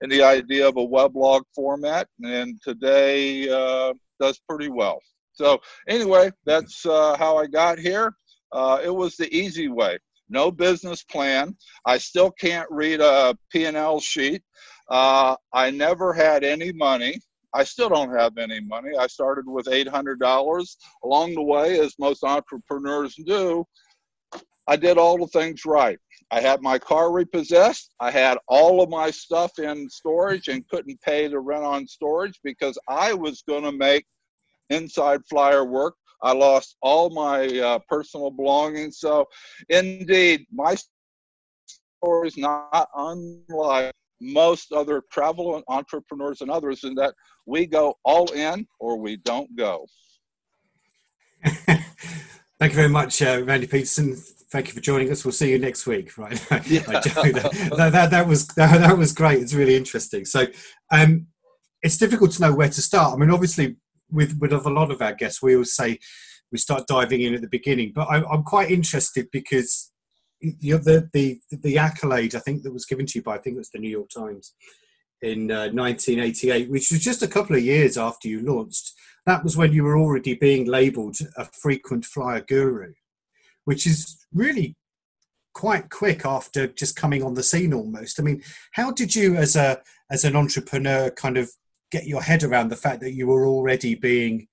and 0.01 0.11
the 0.11 0.23
idea 0.23 0.67
of 0.67 0.77
a 0.77 0.87
weblog 0.87 1.43
format, 1.55 2.09
and 2.23 2.59
today 2.63 3.49
uh, 3.51 3.93
does 4.21 4.41
pretty 4.49 4.69
well. 4.69 5.01
So 5.33 5.61
anyway, 5.89 6.31
that's 6.47 6.87
uh, 6.87 7.17
how 7.19 7.37
I 7.37 7.47
got 7.47 7.79
here. 7.79 8.15
Uh, 8.53 8.81
it 8.83 8.95
was 8.95 9.17
the 9.17 9.33
easy 9.35 9.69
way. 9.69 9.99
No 10.29 10.51
business 10.51 11.03
plan. 11.03 11.57
I 11.85 11.99
still 11.99 12.31
can't 12.31 12.69
read 12.71 13.01
a 13.01 13.37
P&L 13.51 14.01
sheet. 14.01 14.43
Uh, 14.89 15.37
I 15.53 15.71
never 15.71 16.13
had 16.13 16.45
any 16.45 16.73
money. 16.73 17.21
I 17.53 17.65
still 17.65 17.89
don't 17.89 18.17
have 18.17 18.39
any 18.39 18.61
money. 18.61 18.91
I 18.99 19.09
started 19.09 19.47
with 19.47 19.67
$800. 19.67 20.77
Along 21.05 21.35
the 21.35 21.43
way, 21.43 21.81
as 21.81 21.95
most 21.99 22.23
entrepreneurs 22.23 23.17
do, 23.27 23.67
I 24.69 24.77
did 24.77 24.99
all 24.99 25.19
the 25.19 25.27
things 25.27 25.65
right. 25.67 25.99
I 26.31 26.41
had 26.41 26.63
my 26.63 26.79
car 26.79 27.11
repossessed. 27.11 27.93
I 27.99 28.13
had 28.13 28.39
all 28.47 28.81
of 28.81 28.89
my 28.89 29.11
stuff 29.11 29.59
in 29.59 29.91
storage 29.91 30.47
and 30.47 30.67
couldn't 30.69 31.01
pay 31.03 31.27
the 31.27 31.41
rent 31.41 31.65
on 31.65 31.89
storage 31.89 32.39
because 32.45 32.79
I 32.89 33.13
was 33.15 33.43
going 33.49 33.65
to 33.65 33.73
make 33.73 34.07
inside 34.69 35.23
flyer 35.29 35.65
work 35.65 35.95
I 36.23 36.33
lost 36.33 36.77
all 36.83 37.11
my 37.11 37.47
uh, 37.59 37.79
personal 37.89 38.31
belongings. 38.31 38.99
So, 38.99 39.27
indeed, 39.69 40.47
my 40.53 40.77
story 42.03 42.29
is 42.29 42.37
not 42.37 42.89
unlike 42.95 43.93
most 44.21 44.73
other 44.73 45.03
travel 45.11 45.63
entrepreneurs 45.69 46.41
and 46.43 46.51
others 46.51 46.85
in 46.85 46.95
that 46.95 47.15
we 47.47 47.67
go 47.67 47.95
all 48.05 48.31
in 48.33 48.67
or 48.79 48.99
we 48.99 49.17
don't 49.17 49.55
go. 49.57 49.87
Thank 51.45 52.73
you 52.73 52.77
very 52.77 52.89
much, 52.89 53.23
uh, 53.23 53.43
Randy 53.45 53.67
Petersen. 53.67 54.17
Thank 54.53 54.69
you 54.69 54.75
for 54.75 54.81
joining 54.81 55.11
us. 55.11 55.25
We'll 55.25 55.33
see 55.33 55.51
you 55.51 55.59
next 55.59 55.87
week. 55.87 56.19
Right? 56.19 56.39
Yeah. 56.67 56.81
that, 56.81 57.91
that, 57.93 58.11
that, 58.11 58.27
was 58.27 58.49
that, 58.49 58.81
that, 58.81 58.99
was 58.99 59.13
great. 59.13 59.41
It's 59.41 59.55
really 59.55 59.77
interesting. 59.77 60.25
So, 60.27 60.47
um, 60.91 61.29
it's 61.83 61.97
difficult 61.97 62.33
to 62.33 62.43
know 62.43 62.55
where 62.55 62.69
to 62.69 62.83
start. 62.83 63.15
I 63.15 63.17
mean, 63.17 63.31
obviously, 63.31 63.77
with 64.13 64.39
with 64.41 64.53
a 64.53 64.71
lot 64.71 64.91
of 64.91 65.03
our 65.03 65.15
guests, 65.15 65.43
we 65.43 65.55
always 65.55 65.75
say 65.75 65.99
we 66.53 66.59
start 66.59 66.87
diving 66.87 67.21
in 67.21 67.35
at 67.35 67.41
the 67.41 67.49
beginning. 67.49 67.93
But 67.95 68.09
I, 68.09 68.23
I'm 68.31 68.43
quite 68.43 68.71
interested 68.71 69.29
because 69.33 69.93
you 70.41 70.75
know, 70.75 70.83
the 70.83 71.09
the 71.13 71.41
the 71.51 71.79
accolade 71.79 72.35
I 72.35 72.41
think 72.41 72.63
that 72.63 72.73
was 72.73 72.87
given 72.87 73.07
to 73.07 73.19
you 73.19 73.23
by 73.23 73.37
I 73.37 73.39
think 73.39 73.57
it 73.57 73.61
was 73.61 73.71
the 73.71 73.79
New 73.79 73.91
York 73.91 74.09
Times 74.11 74.55
in 75.23 75.51
uh, 75.51 75.69
1988, 75.69 76.71
which 76.71 76.91
was 76.91 77.01
just 77.01 77.23
a 77.23 77.29
couple 77.29 77.55
of 77.55 77.63
years 77.63 77.99
after 77.99 78.27
you 78.27 78.41
launched. 78.41 78.93
That 79.27 79.45
was 79.45 79.57
when 79.57 79.73
you 79.73 79.85
were 79.85 79.99
already 79.99 80.35
being 80.35 80.67
labelled 80.67 81.19
a 81.37 81.45
frequent 81.45 82.07
flyer 82.07 82.41
guru, 82.41 82.95
which 83.65 83.87
is 83.87 84.25
really 84.33 84.77
quite 85.53 85.91
quick 85.91 86.25
after 86.25 86.67
just 86.69 86.97
coming 86.97 87.23
on 87.23 87.35
the 87.35 87.43
scene 87.43 87.75
almost. 87.75 88.19
I 88.19 88.23
mean, 88.23 88.43
how 88.73 88.93
did 88.93 89.15
you 89.15 89.37
as 89.37 89.57
a 89.57 89.83
as 90.11 90.25
an 90.25 90.37
entrepreneur 90.37 91.11
kind 91.11 91.37
of 91.37 91.51
get 91.91 92.07
your 92.07 92.23
head 92.23 92.43
around 92.43 92.69
the 92.69 92.77
fact 92.77 93.01
that 93.01 93.13
you 93.13 93.27
were 93.27 93.47
already 93.47 93.95
being 93.95 94.49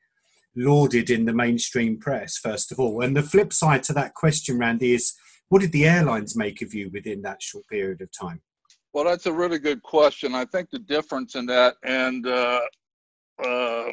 lauded 0.55 1.09
in 1.09 1.25
the 1.25 1.33
mainstream 1.33 1.99
press 1.99 2.37
first 2.37 2.71
of 2.71 2.79
all? 2.79 3.01
And 3.01 3.15
the 3.15 3.23
flip 3.23 3.53
side 3.53 3.83
to 3.83 3.93
that 3.93 4.13
question, 4.13 4.57
Randy, 4.57 4.93
is 4.93 5.13
what 5.49 5.61
did 5.61 5.71
the 5.71 5.85
airlines 5.85 6.35
make 6.35 6.61
of 6.61 6.73
you 6.73 6.89
within 6.91 7.21
that 7.21 7.41
short 7.41 7.65
period 7.67 8.01
of 8.01 8.11
time? 8.11 8.41
Well, 8.93 9.05
that's 9.05 9.27
a 9.27 9.33
really 9.33 9.59
good 9.59 9.83
question. 9.83 10.33
I 10.33 10.45
think 10.45 10.69
the 10.69 10.79
difference 10.79 11.35
in 11.35 11.45
that 11.47 11.75
and 11.83 12.25
uh, 12.25 12.61
uh, 13.43 13.91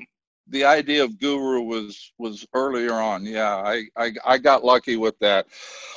the 0.49 0.65
idea 0.65 1.03
of 1.03 1.19
guru 1.19 1.63
was 1.63 2.13
was 2.19 2.47
earlier 2.55 2.93
on 2.93 3.25
yeah 3.25 3.57
I, 3.57 3.85
I 3.97 4.13
i 4.27 4.39
got 4.39 4.65
lucky 4.65 4.97
with 4.97 5.19
that 5.21 5.47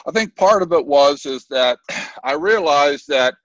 i 0.07 0.11
think 0.11 0.35
part 0.35 0.61
of 0.61 0.71
it 0.71 0.85
was 0.85 1.25
is 1.25 1.45
that 1.49 1.79
i 2.23 2.33
realized 2.33 3.07
that 3.09 3.35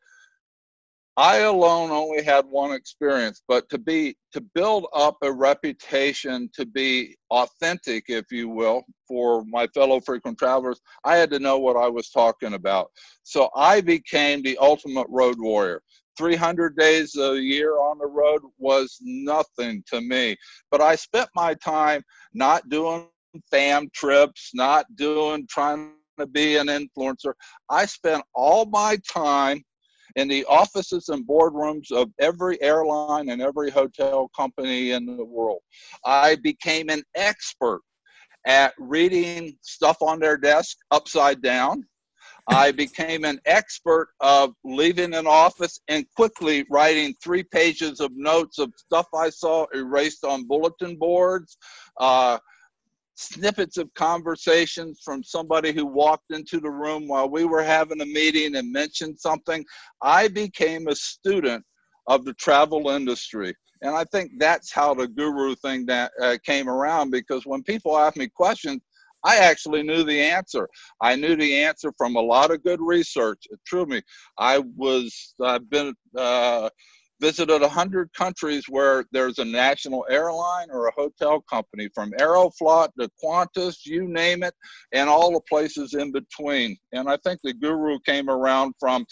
i 1.16 1.38
alone 1.38 1.90
only 1.90 2.22
had 2.22 2.44
one 2.46 2.72
experience 2.72 3.42
but 3.46 3.68
to 3.68 3.78
be 3.78 4.16
to 4.32 4.40
build 4.54 4.86
up 4.94 5.16
a 5.22 5.32
reputation 5.32 6.48
to 6.54 6.64
be 6.64 7.16
authentic 7.30 8.04
if 8.08 8.24
you 8.30 8.48
will 8.48 8.82
for 9.06 9.44
my 9.44 9.66
fellow 9.68 10.00
frequent 10.00 10.38
travelers 10.38 10.80
i 11.04 11.16
had 11.16 11.30
to 11.30 11.38
know 11.38 11.58
what 11.58 11.76
i 11.76 11.88
was 11.88 12.10
talking 12.10 12.54
about 12.54 12.88
so 13.22 13.50
i 13.56 13.80
became 13.80 14.42
the 14.42 14.56
ultimate 14.58 15.06
road 15.10 15.36
warrior 15.38 15.82
300 16.18 16.76
days 16.76 17.16
a 17.16 17.38
year 17.40 17.78
on 17.78 17.98
the 17.98 18.06
road 18.06 18.42
was 18.58 18.98
nothing 19.00 19.82
to 19.86 20.00
me. 20.00 20.36
But 20.70 20.80
I 20.80 20.96
spent 20.96 21.28
my 21.34 21.54
time 21.54 22.02
not 22.34 22.68
doing 22.68 23.08
fam 23.50 23.88
trips, 23.94 24.50
not 24.54 24.86
doing 24.96 25.46
trying 25.48 25.92
to 26.18 26.26
be 26.26 26.56
an 26.56 26.66
influencer. 26.66 27.32
I 27.70 27.86
spent 27.86 28.22
all 28.34 28.66
my 28.66 28.98
time 29.10 29.62
in 30.16 30.28
the 30.28 30.44
offices 30.46 31.08
and 31.08 31.26
boardrooms 31.26 31.90
of 31.90 32.10
every 32.20 32.60
airline 32.62 33.30
and 33.30 33.40
every 33.40 33.70
hotel 33.70 34.30
company 34.36 34.92
in 34.92 35.06
the 35.06 35.24
world. 35.24 35.60
I 36.04 36.36
became 36.36 36.88
an 36.88 37.02
expert 37.14 37.82
at 38.46 38.74
reading 38.78 39.56
stuff 39.62 39.98
on 40.02 40.18
their 40.18 40.36
desk 40.36 40.76
upside 40.90 41.42
down. 41.42 41.86
I 42.48 42.72
became 42.72 43.24
an 43.24 43.40
expert 43.46 44.08
of 44.20 44.54
leaving 44.64 45.14
an 45.14 45.26
office 45.26 45.80
and 45.88 46.06
quickly 46.16 46.64
writing 46.70 47.14
three 47.22 47.42
pages 47.44 48.00
of 48.00 48.10
notes 48.14 48.58
of 48.58 48.72
stuff 48.76 49.06
I 49.14 49.30
saw 49.30 49.66
erased 49.74 50.24
on 50.24 50.46
bulletin 50.46 50.96
boards, 50.96 51.56
uh, 51.98 52.38
snippets 53.14 53.76
of 53.76 53.92
conversations 53.94 55.00
from 55.04 55.22
somebody 55.22 55.72
who 55.72 55.86
walked 55.86 56.30
into 56.30 56.60
the 56.60 56.70
room 56.70 57.06
while 57.08 57.28
we 57.28 57.44
were 57.44 57.62
having 57.62 58.00
a 58.00 58.06
meeting 58.06 58.56
and 58.56 58.72
mentioned 58.72 59.18
something. 59.18 59.64
I 60.02 60.28
became 60.28 60.88
a 60.88 60.94
student 60.94 61.64
of 62.06 62.24
the 62.24 62.34
travel 62.34 62.90
industry. 62.90 63.54
And 63.82 63.94
I 63.94 64.04
think 64.12 64.32
that's 64.38 64.72
how 64.72 64.94
the 64.94 65.08
guru 65.08 65.54
thing 65.56 65.86
that 65.86 66.12
uh, 66.20 66.36
came 66.44 66.68
around 66.68 67.10
because 67.10 67.44
when 67.44 67.62
people 67.62 67.98
ask 67.98 68.16
me 68.16 68.28
questions, 68.28 68.80
I 69.24 69.36
actually 69.36 69.82
knew 69.82 70.02
the 70.02 70.20
answer. 70.20 70.68
I 71.00 71.14
knew 71.16 71.36
the 71.36 71.62
answer 71.62 71.92
from 71.96 72.16
a 72.16 72.20
lot 72.20 72.50
of 72.50 72.64
good 72.64 72.80
research. 72.80 73.44
True 73.66 73.86
me, 73.86 74.02
I 74.38 74.58
was 74.76 75.34
I've 75.40 75.68
been 75.70 75.94
uh, 76.16 76.70
visited 77.22 77.62
a 77.62 77.68
hundred 77.68 78.12
countries 78.12 78.64
where 78.68 79.04
there's 79.12 79.38
a 79.38 79.44
national 79.44 80.04
airline 80.10 80.68
or 80.70 80.88
a 80.88 80.92
hotel 80.92 81.40
company, 81.48 81.88
from 81.94 82.10
Aeroflot 82.18 82.88
to 82.98 83.08
Qantas, 83.22 83.86
you 83.86 84.08
name 84.08 84.42
it, 84.42 84.54
and 84.92 85.08
all 85.08 85.32
the 85.32 85.40
places 85.48 85.94
in 85.94 86.12
between. 86.12 86.76
And 86.92 87.08
I 87.08 87.16
think 87.24 87.40
the 87.42 87.54
guru 87.54 87.98
came 88.00 88.28
around 88.28 88.74
from, 88.78 89.06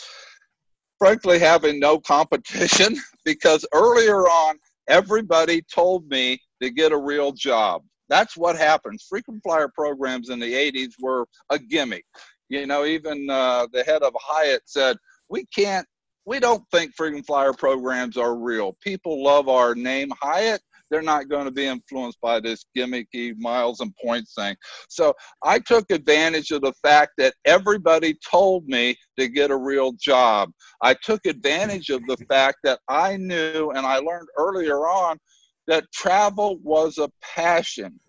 frankly, 0.99 1.39
having 1.39 1.79
no 1.81 2.01
competition 2.01 2.97
because 3.25 3.65
earlier 3.73 4.23
on 4.23 4.57
everybody 4.89 5.63
told 5.73 6.09
me 6.09 6.39
to 6.61 6.71
get 6.71 6.93
a 6.93 6.99
real 6.99 7.33
job 7.33 7.83
that's 8.11 8.37
what 8.37 8.59
happens. 8.59 9.07
Frequent 9.09 9.41
flyer 9.43 9.69
programs 9.69 10.29
in 10.29 10.41
the 10.41 10.53
80s 10.53 10.95
were 11.01 11.27
a 11.49 11.59
gimmick. 11.59 12.05
You 12.51 12.67
know, 12.67 12.85
even 12.85 13.31
uh, 13.31 13.69
the 13.73 13.85
head 13.85 14.03
of 14.03 14.13
Hyatt 14.21 14.63
said, 14.67 14.97
we 15.31 15.47
can't, 15.55 15.87
we 16.27 16.39
don't 16.39 16.63
think 16.71 16.95
frequent 16.95 17.27
flyer 17.27 17.53
programs 17.53 18.17
are 18.17 18.37
real. 18.37 18.77
People 18.83 19.23
love 19.23 19.49
our 19.49 19.75
name 19.75 20.11
Hyatt. 20.21 20.61
They're 20.91 21.03
not 21.03 21.29
going 21.29 21.45
to 21.45 21.53
be 21.53 21.67
influenced 21.67 22.21
by 22.21 22.41
this 22.41 22.67
gimmicky 22.77 23.37
miles 23.39 23.81
and 23.81 23.95
points 23.97 24.35
thing. 24.35 24.57
So 24.89 25.15
I 25.45 25.61
took 25.61 25.91
advantage 25.91 26.51
of 26.51 26.63
the 26.63 26.73
fact 26.83 27.13
that 27.19 27.35
everybody 27.45 28.19
told 28.29 28.67
me 28.67 28.97
to 29.19 29.29
get 29.29 29.53
a 29.53 29.57
real 29.57 29.93
job. 29.93 30.51
I 30.83 30.95
took 30.95 31.27
advantage 31.27 31.91
of 31.91 32.05
the 32.07 32.17
fact 32.29 32.59
that 32.65 32.81
I 32.89 33.17
knew, 33.17 33.71
and 33.71 33.87
I 33.87 33.99
learned 33.99 34.29
earlier 34.37 34.79
on, 34.89 35.19
that 35.69 35.85
travel 35.93 36.59
was 36.63 36.99
a 36.99 37.11
passion. 37.23 38.01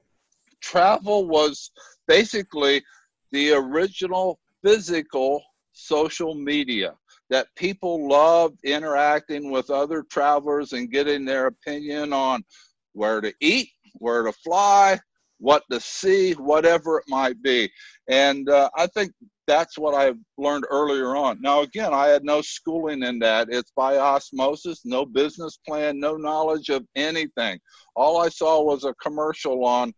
Travel 0.61 1.27
was 1.27 1.69
basically 2.07 2.83
the 3.31 3.53
original 3.53 4.39
physical 4.63 5.43
social 5.73 6.33
media 6.33 6.95
that 7.31 7.47
people 7.55 8.09
loved 8.09 8.59
interacting 8.63 9.49
with 9.49 9.69
other 9.69 10.03
travelers 10.03 10.73
and 10.73 10.91
getting 10.91 11.25
their 11.25 11.47
opinion 11.47 12.11
on 12.11 12.43
where 12.91 13.21
to 13.21 13.33
eat, 13.39 13.69
where 13.93 14.23
to 14.23 14.33
fly, 14.33 14.99
what 15.39 15.63
to 15.71 15.79
see, 15.79 16.33
whatever 16.33 16.99
it 16.99 17.05
might 17.07 17.41
be. 17.41 17.71
And 18.09 18.49
uh, 18.49 18.69
I 18.77 18.85
think 18.87 19.13
that's 19.47 19.77
what 19.77 19.95
I 19.95 20.13
learned 20.37 20.65
earlier 20.69 21.15
on. 21.15 21.41
Now, 21.41 21.61
again, 21.61 21.93
I 21.93 22.07
had 22.07 22.25
no 22.25 22.41
schooling 22.41 23.01
in 23.01 23.17
that. 23.19 23.47
It's 23.49 23.71
by 23.75 23.97
osmosis, 23.97 24.81
no 24.83 25.05
business 25.05 25.57
plan, 25.65 25.99
no 25.99 26.17
knowledge 26.17 26.69
of 26.69 26.85
anything. 26.95 27.59
All 27.95 28.21
I 28.21 28.27
saw 28.27 28.61
was 28.61 28.83
a 28.83 28.93
commercial 29.01 29.65
on 29.65 29.93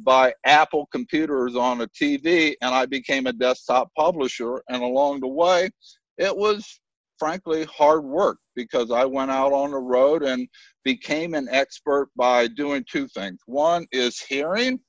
by 0.00 0.32
Apple 0.44 0.86
computers 0.92 1.56
on 1.56 1.80
a 1.80 1.88
TV, 1.88 2.54
and 2.60 2.74
I 2.74 2.86
became 2.86 3.26
a 3.26 3.32
desktop 3.32 3.88
publisher. 3.96 4.62
And 4.68 4.82
along 4.82 5.20
the 5.20 5.28
way, 5.28 5.70
it 6.18 6.36
was 6.36 6.80
frankly 7.18 7.64
hard 7.64 8.04
work 8.04 8.38
because 8.54 8.90
I 8.90 9.04
went 9.04 9.30
out 9.30 9.52
on 9.52 9.72
the 9.72 9.78
road 9.78 10.22
and 10.22 10.48
became 10.84 11.34
an 11.34 11.48
expert 11.50 12.08
by 12.16 12.46
doing 12.48 12.84
two 12.90 13.08
things. 13.08 13.40
One 13.46 13.86
is 13.92 14.20
hearing, 14.20 14.80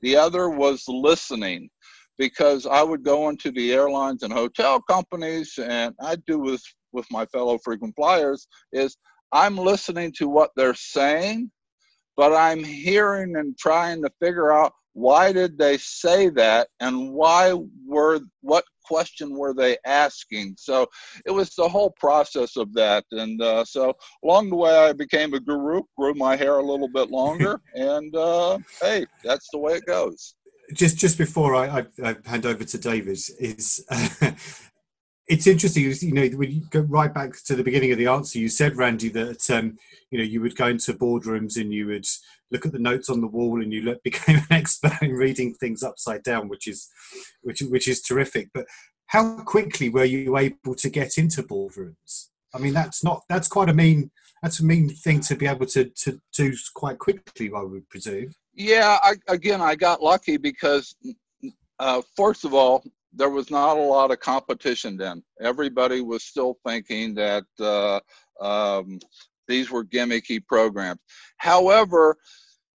the 0.00 0.16
other 0.16 0.50
was 0.50 0.84
listening 0.88 1.68
because 2.18 2.66
I 2.66 2.82
would 2.82 3.02
go 3.02 3.28
into 3.28 3.50
the 3.50 3.72
airlines 3.72 4.22
and 4.22 4.32
hotel 4.32 4.80
companies, 4.80 5.58
and 5.58 5.94
I 6.00 6.16
do 6.26 6.38
with 6.38 6.62
with 6.92 7.06
my 7.10 7.26
fellow 7.26 7.58
frequent 7.58 7.94
flyers 7.96 8.46
is 8.72 8.96
I'm 9.32 9.56
listening 9.58 10.12
to 10.18 10.28
what 10.28 10.50
they're 10.54 10.74
saying, 10.74 11.50
but 12.16 12.32
I'm 12.32 12.62
hearing 12.62 13.34
and 13.36 13.58
trying 13.58 14.00
to 14.02 14.10
figure 14.20 14.52
out 14.52 14.72
why 14.94 15.32
did 15.32 15.58
they 15.58 15.76
say 15.76 16.30
that 16.30 16.68
and 16.80 17.12
why 17.12 17.54
were 17.86 18.20
what 18.40 18.64
question 18.84 19.36
were 19.36 19.54
they 19.54 19.76
asking? 19.84 20.54
So 20.58 20.86
it 21.26 21.30
was 21.30 21.54
the 21.54 21.68
whole 21.68 21.92
process 21.98 22.56
of 22.56 22.72
that 22.74 23.04
and 23.10 23.40
uh, 23.42 23.64
so 23.64 23.94
along 24.24 24.50
the 24.50 24.56
way 24.56 24.76
i 24.76 24.92
became 24.92 25.34
a 25.34 25.40
guru 25.40 25.82
grew 25.98 26.14
my 26.14 26.36
hair 26.36 26.58
a 26.58 26.62
little 26.62 26.88
bit 26.88 27.10
longer 27.10 27.60
and 27.74 28.14
uh, 28.14 28.58
hey 28.80 29.06
that's 29.22 29.50
the 29.50 29.58
way 29.58 29.74
it 29.74 29.86
goes. 29.86 30.34
Just 30.72 30.96
just 30.96 31.18
before 31.18 31.54
I, 31.54 31.80
I, 31.80 31.86
I 32.02 32.16
hand 32.24 32.46
over 32.46 32.64
to 32.64 32.78
David, 32.78 33.18
is 33.38 33.84
uh, 33.90 34.08
it's 35.26 35.46
interesting. 35.46 35.84
You 35.84 36.12
know, 36.12 36.26
when 36.36 36.50
you 36.50 36.62
go 36.70 36.80
right 36.80 37.12
back 37.12 37.42
to 37.44 37.56
the 37.56 37.64
beginning 37.64 37.92
of 37.92 37.98
the 37.98 38.06
answer, 38.06 38.38
you 38.38 38.48
said, 38.48 38.76
Randy, 38.76 39.08
that 39.10 39.50
um, 39.50 39.78
you 40.10 40.18
know 40.18 40.24
you 40.24 40.40
would 40.40 40.56
go 40.56 40.66
into 40.66 40.92
boardrooms 40.92 41.56
and 41.56 41.72
you 41.72 41.86
would 41.86 42.06
look 42.50 42.66
at 42.66 42.72
the 42.72 42.78
notes 42.78 43.08
on 43.08 43.20
the 43.20 43.26
wall, 43.26 43.62
and 43.62 43.72
you 43.72 43.82
look, 43.82 44.02
became 44.04 44.36
an 44.36 44.46
expert 44.50 44.98
in 45.02 45.12
reading 45.12 45.54
things 45.54 45.82
upside 45.82 46.22
down, 46.22 46.48
which 46.48 46.66
is 46.68 46.88
which 47.42 47.60
which 47.60 47.88
is 47.88 48.02
terrific. 48.02 48.50
But 48.52 48.66
how 49.06 49.42
quickly 49.44 49.88
were 49.88 50.04
you 50.04 50.36
able 50.36 50.74
to 50.74 50.90
get 50.90 51.18
into 51.18 51.42
boardrooms? 51.42 52.28
I 52.54 52.58
mean, 52.58 52.74
that's 52.74 53.02
not 53.02 53.22
that's 53.28 53.48
quite 53.48 53.68
a 53.68 53.74
mean 53.74 54.10
that's 54.42 54.60
a 54.60 54.64
mean 54.64 54.90
thing 54.90 55.20
to 55.20 55.36
be 55.36 55.46
able 55.46 55.66
to 55.66 55.86
to 55.86 56.20
do 56.36 56.52
quite 56.74 56.98
quickly. 56.98 57.50
I 57.54 57.62
would 57.62 57.88
presume. 57.88 58.32
Yeah, 58.54 58.98
I, 59.02 59.14
again, 59.28 59.60
I 59.60 59.74
got 59.74 60.00
lucky 60.00 60.36
because, 60.36 60.94
uh, 61.80 62.02
first 62.16 62.44
of 62.44 62.54
all, 62.54 62.84
there 63.16 63.30
was 63.30 63.50
not 63.50 63.76
a 63.76 63.80
lot 63.80 64.10
of 64.10 64.20
competition 64.20 64.96
then. 64.96 65.22
Everybody 65.40 66.00
was 66.00 66.24
still 66.24 66.58
thinking 66.66 67.14
that 67.14 67.44
uh, 67.60 68.00
um, 68.40 68.98
these 69.48 69.70
were 69.70 69.84
gimmicky 69.84 70.44
programs. 70.44 71.00
However, 71.36 72.16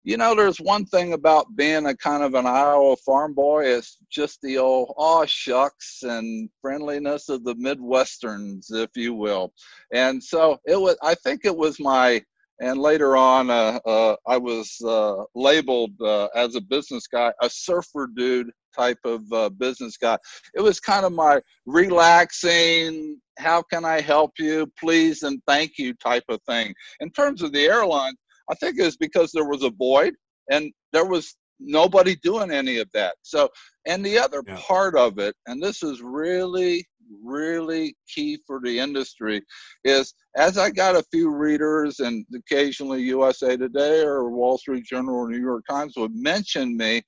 you 0.03 0.17
know, 0.17 0.33
there's 0.33 0.59
one 0.59 0.85
thing 0.85 1.13
about 1.13 1.55
being 1.55 1.85
a 1.85 1.95
kind 1.95 2.23
of 2.23 2.33
an 2.33 2.47
Iowa 2.47 2.95
farm 2.97 3.33
boy. 3.33 3.65
It's 3.65 3.97
just 4.09 4.41
the 4.41 4.57
old 4.57 4.93
aw 4.97 5.25
shucks 5.25 6.03
and 6.03 6.49
friendliness 6.61 7.29
of 7.29 7.43
the 7.43 7.55
Midwesterns, 7.55 8.71
if 8.71 8.89
you 8.95 9.13
will. 9.13 9.53
And 9.93 10.23
so 10.23 10.57
it 10.65 10.79
was. 10.79 10.97
I 11.03 11.15
think 11.15 11.41
it 11.43 11.55
was 11.55 11.79
my. 11.79 12.23
And 12.61 12.77
later 12.77 13.15
on, 13.15 13.49
uh, 13.49 13.79
uh, 13.85 14.15
I 14.27 14.37
was 14.37 14.81
uh, 14.85 15.23
labeled 15.33 15.93
uh, 16.01 16.27
as 16.35 16.55
a 16.55 16.61
business 16.61 17.07
guy, 17.07 17.31
a 17.41 17.49
surfer 17.49 18.09
dude 18.13 18.51
type 18.75 18.99
of 19.05 19.21
uh, 19.31 19.49
business 19.49 19.97
guy. 19.97 20.17
It 20.55 20.61
was 20.61 20.79
kind 20.79 21.05
of 21.05 21.13
my 21.13 21.41
relaxing, 21.65 23.19
how 23.37 23.61
can 23.61 23.85
I 23.85 24.01
help 24.01 24.31
you, 24.37 24.71
please 24.79 25.23
and 25.23 25.41
thank 25.47 25.77
you 25.77 25.93
type 25.95 26.25
of 26.29 26.41
thing. 26.43 26.73
In 26.99 27.09
terms 27.11 27.41
of 27.41 27.51
the 27.53 27.65
airline, 27.65 28.13
I 28.49 28.55
think 28.55 28.77
it 28.77 28.83
was 28.83 28.97
because 28.97 29.31
there 29.31 29.47
was 29.47 29.63
a 29.63 29.69
void 29.69 30.13
and 30.49 30.71
there 30.91 31.05
was 31.05 31.35
nobody 31.59 32.15
doing 32.23 32.51
any 32.51 32.77
of 32.77 32.89
that. 32.93 33.15
So, 33.21 33.49
and 33.85 34.05
the 34.05 34.17
other 34.17 34.43
yeah. 34.47 34.57
part 34.59 34.95
of 34.95 35.19
it, 35.19 35.35
and 35.47 35.61
this 35.61 35.83
is 35.83 36.01
really, 36.01 36.85
really 37.23 37.95
key 38.13 38.39
for 38.45 38.59
the 38.63 38.79
industry, 38.79 39.41
is 39.83 40.13
as 40.37 40.57
I 40.57 40.69
got 40.69 40.95
a 40.95 41.05
few 41.11 41.29
readers 41.31 41.99
and 41.99 42.25
occasionally 42.35 43.01
USA 43.03 43.57
Today 43.57 44.01
or 44.01 44.29
Wall 44.29 44.57
Street 44.57 44.85
Journal 44.85 45.15
or 45.15 45.29
New 45.29 45.41
York 45.41 45.63
Times 45.69 45.93
would 45.97 46.15
mention 46.15 46.77
me, 46.77 47.01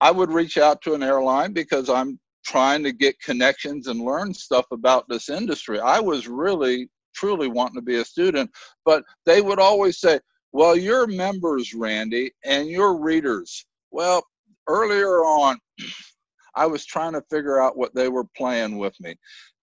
I 0.00 0.10
would 0.10 0.30
reach 0.30 0.58
out 0.58 0.80
to 0.82 0.94
an 0.94 1.02
airline 1.02 1.52
because 1.52 1.88
I'm 1.88 2.18
trying 2.44 2.82
to 2.84 2.92
get 2.92 3.20
connections 3.20 3.88
and 3.88 4.00
learn 4.00 4.32
stuff 4.32 4.66
about 4.70 5.08
this 5.08 5.28
industry. 5.28 5.80
I 5.80 6.00
was 6.00 6.28
really 6.28 6.88
truly 7.14 7.48
wanting 7.48 7.74
to 7.74 7.82
be 7.82 7.96
a 7.96 8.04
student, 8.04 8.50
but 8.84 9.04
they 9.26 9.40
would 9.40 9.58
always 9.58 9.98
say, 9.98 10.20
well, 10.52 10.76
your 10.76 11.06
members, 11.06 11.74
Randy, 11.74 12.32
and 12.44 12.68
your 12.68 12.98
readers. 12.98 13.66
Well, 13.90 14.24
earlier 14.66 15.18
on, 15.24 15.58
I 16.54 16.66
was 16.66 16.84
trying 16.84 17.12
to 17.12 17.22
figure 17.30 17.60
out 17.60 17.76
what 17.76 17.94
they 17.94 18.08
were 18.08 18.24
playing 18.36 18.78
with 18.78 18.98
me. 19.00 19.14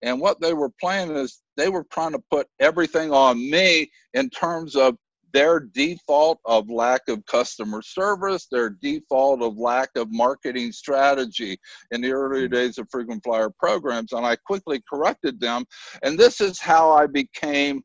And 0.01 0.21
what 0.21 0.39
they 0.39 0.53
were 0.53 0.71
playing 0.79 1.15
is 1.15 1.41
they 1.57 1.69
were 1.69 1.85
trying 1.91 2.11
to 2.11 2.23
put 2.29 2.47
everything 2.59 3.11
on 3.11 3.37
me 3.49 3.89
in 4.13 4.29
terms 4.29 4.75
of 4.75 4.95
their 5.35 5.59
default 5.59 6.39
of 6.45 6.69
lack 6.69 7.01
of 7.09 7.25
customer 7.25 7.81
service, 7.81 8.47
their 8.49 8.69
default 8.69 9.41
of 9.41 9.57
lack 9.57 9.89
of 9.97 10.07
marketing 10.09 10.71
strategy 10.71 11.59
in 11.91 11.99
the 11.99 12.09
early 12.09 12.45
hmm. 12.45 12.53
days 12.53 12.77
of 12.77 12.87
frequent 12.89 13.21
flyer 13.21 13.49
programs. 13.59 14.13
And 14.13 14.25
I 14.25 14.37
quickly 14.37 14.81
corrected 14.89 15.41
them. 15.41 15.65
And 16.03 16.17
this 16.17 16.39
is 16.39 16.57
how 16.57 16.89
I 16.89 17.07
became 17.07 17.81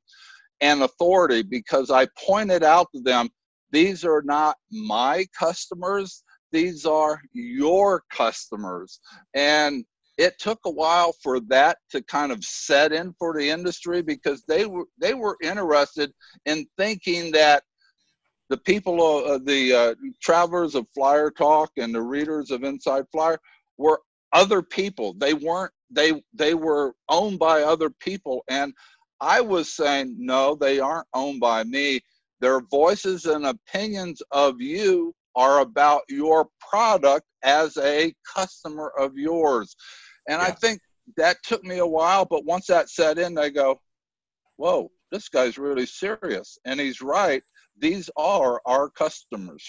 an 0.61 0.83
authority 0.83 1.43
because 1.43 1.91
I 1.91 2.07
pointed 2.25 2.63
out 2.63 2.87
to 2.95 3.03
them 3.03 3.29
these 3.73 4.05
are 4.05 4.23
not 4.25 4.57
my 4.71 5.27
customers, 5.37 6.23
these 6.53 6.87
are 6.87 7.21
your 7.33 8.05
customers. 8.13 9.01
And 9.35 9.85
it 10.21 10.39
took 10.39 10.59
a 10.67 10.71
while 10.71 11.15
for 11.23 11.41
that 11.41 11.79
to 11.89 12.03
kind 12.03 12.31
of 12.31 12.45
set 12.45 12.93
in 12.93 13.15
for 13.19 13.33
the 13.33 13.49
industry 13.49 14.03
because 14.03 14.45
they 14.47 14.67
were 14.67 14.85
they 15.01 15.15
were 15.15 15.39
interested 15.43 16.13
in 16.45 16.67
thinking 16.77 17.33
that 17.33 17.63
the 18.51 18.59
people 18.59 19.01
uh, 19.01 19.39
the 19.39 19.73
uh, 19.73 19.95
travelers 20.21 20.75
of 20.75 20.87
flyer 20.95 21.31
talk 21.31 21.71
and 21.79 21.95
the 21.95 22.03
readers 22.03 22.51
of 22.51 22.65
inside 22.65 23.05
flyer 23.11 23.39
were 23.79 24.03
other 24.35 24.61
people. 24.61 25.15
They 25.15 25.33
weren't 25.33 25.73
they 25.91 26.23
they 26.35 26.53
were 26.53 26.95
owned 27.09 27.39
by 27.39 27.63
other 27.63 27.89
people. 27.89 28.45
And 28.49 28.75
i 29.23 29.41
was 29.41 29.73
saying 29.73 30.17
no 30.19 30.55
they 30.55 30.81
aren't 30.81 31.09
owned 31.15 31.41
by 31.41 31.65
me. 31.65 32.01
Their 32.41 32.61
voices 32.61 33.25
and 33.25 33.47
opinions 33.47 34.21
of 34.33 34.61
you 34.61 35.15
are 35.35 35.61
about 35.61 36.03
your 36.11 36.49
product 36.69 37.25
as 37.43 37.79
a 37.79 38.15
customer 38.35 38.93
of 38.99 39.17
yours 39.17 39.77
and 40.29 40.41
yeah. 40.41 40.49
I 40.49 40.51
think 40.53 40.81
that 41.17 41.39
took 41.43 41.65
me 41.65 41.79
a 41.79 41.87
while, 41.87 42.25
but 42.25 42.45
once 42.45 42.67
that 42.67 42.89
set 42.89 43.19
in, 43.19 43.35
they 43.35 43.51
go, 43.51 43.81
whoa, 44.57 44.91
this 45.11 45.29
guy's 45.29 45.59
really 45.59 45.87
serious. 45.87 46.59
And 46.65 46.79
he's 46.79 47.01
right. 47.01 47.43
These 47.79 48.11
are 48.17 48.61
our 48.67 48.91
customers. 48.91 49.67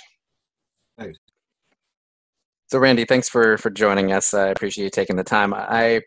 Thanks. 0.97 1.17
So, 2.67 2.79
Randy, 2.79 3.05
thanks 3.05 3.27
for 3.27 3.57
for 3.57 3.69
joining 3.69 4.11
us. 4.11 4.33
I 4.33 4.47
appreciate 4.47 4.85
you 4.85 4.89
taking 4.89 5.17
the 5.17 5.23
time. 5.23 5.53
I 5.53 6.01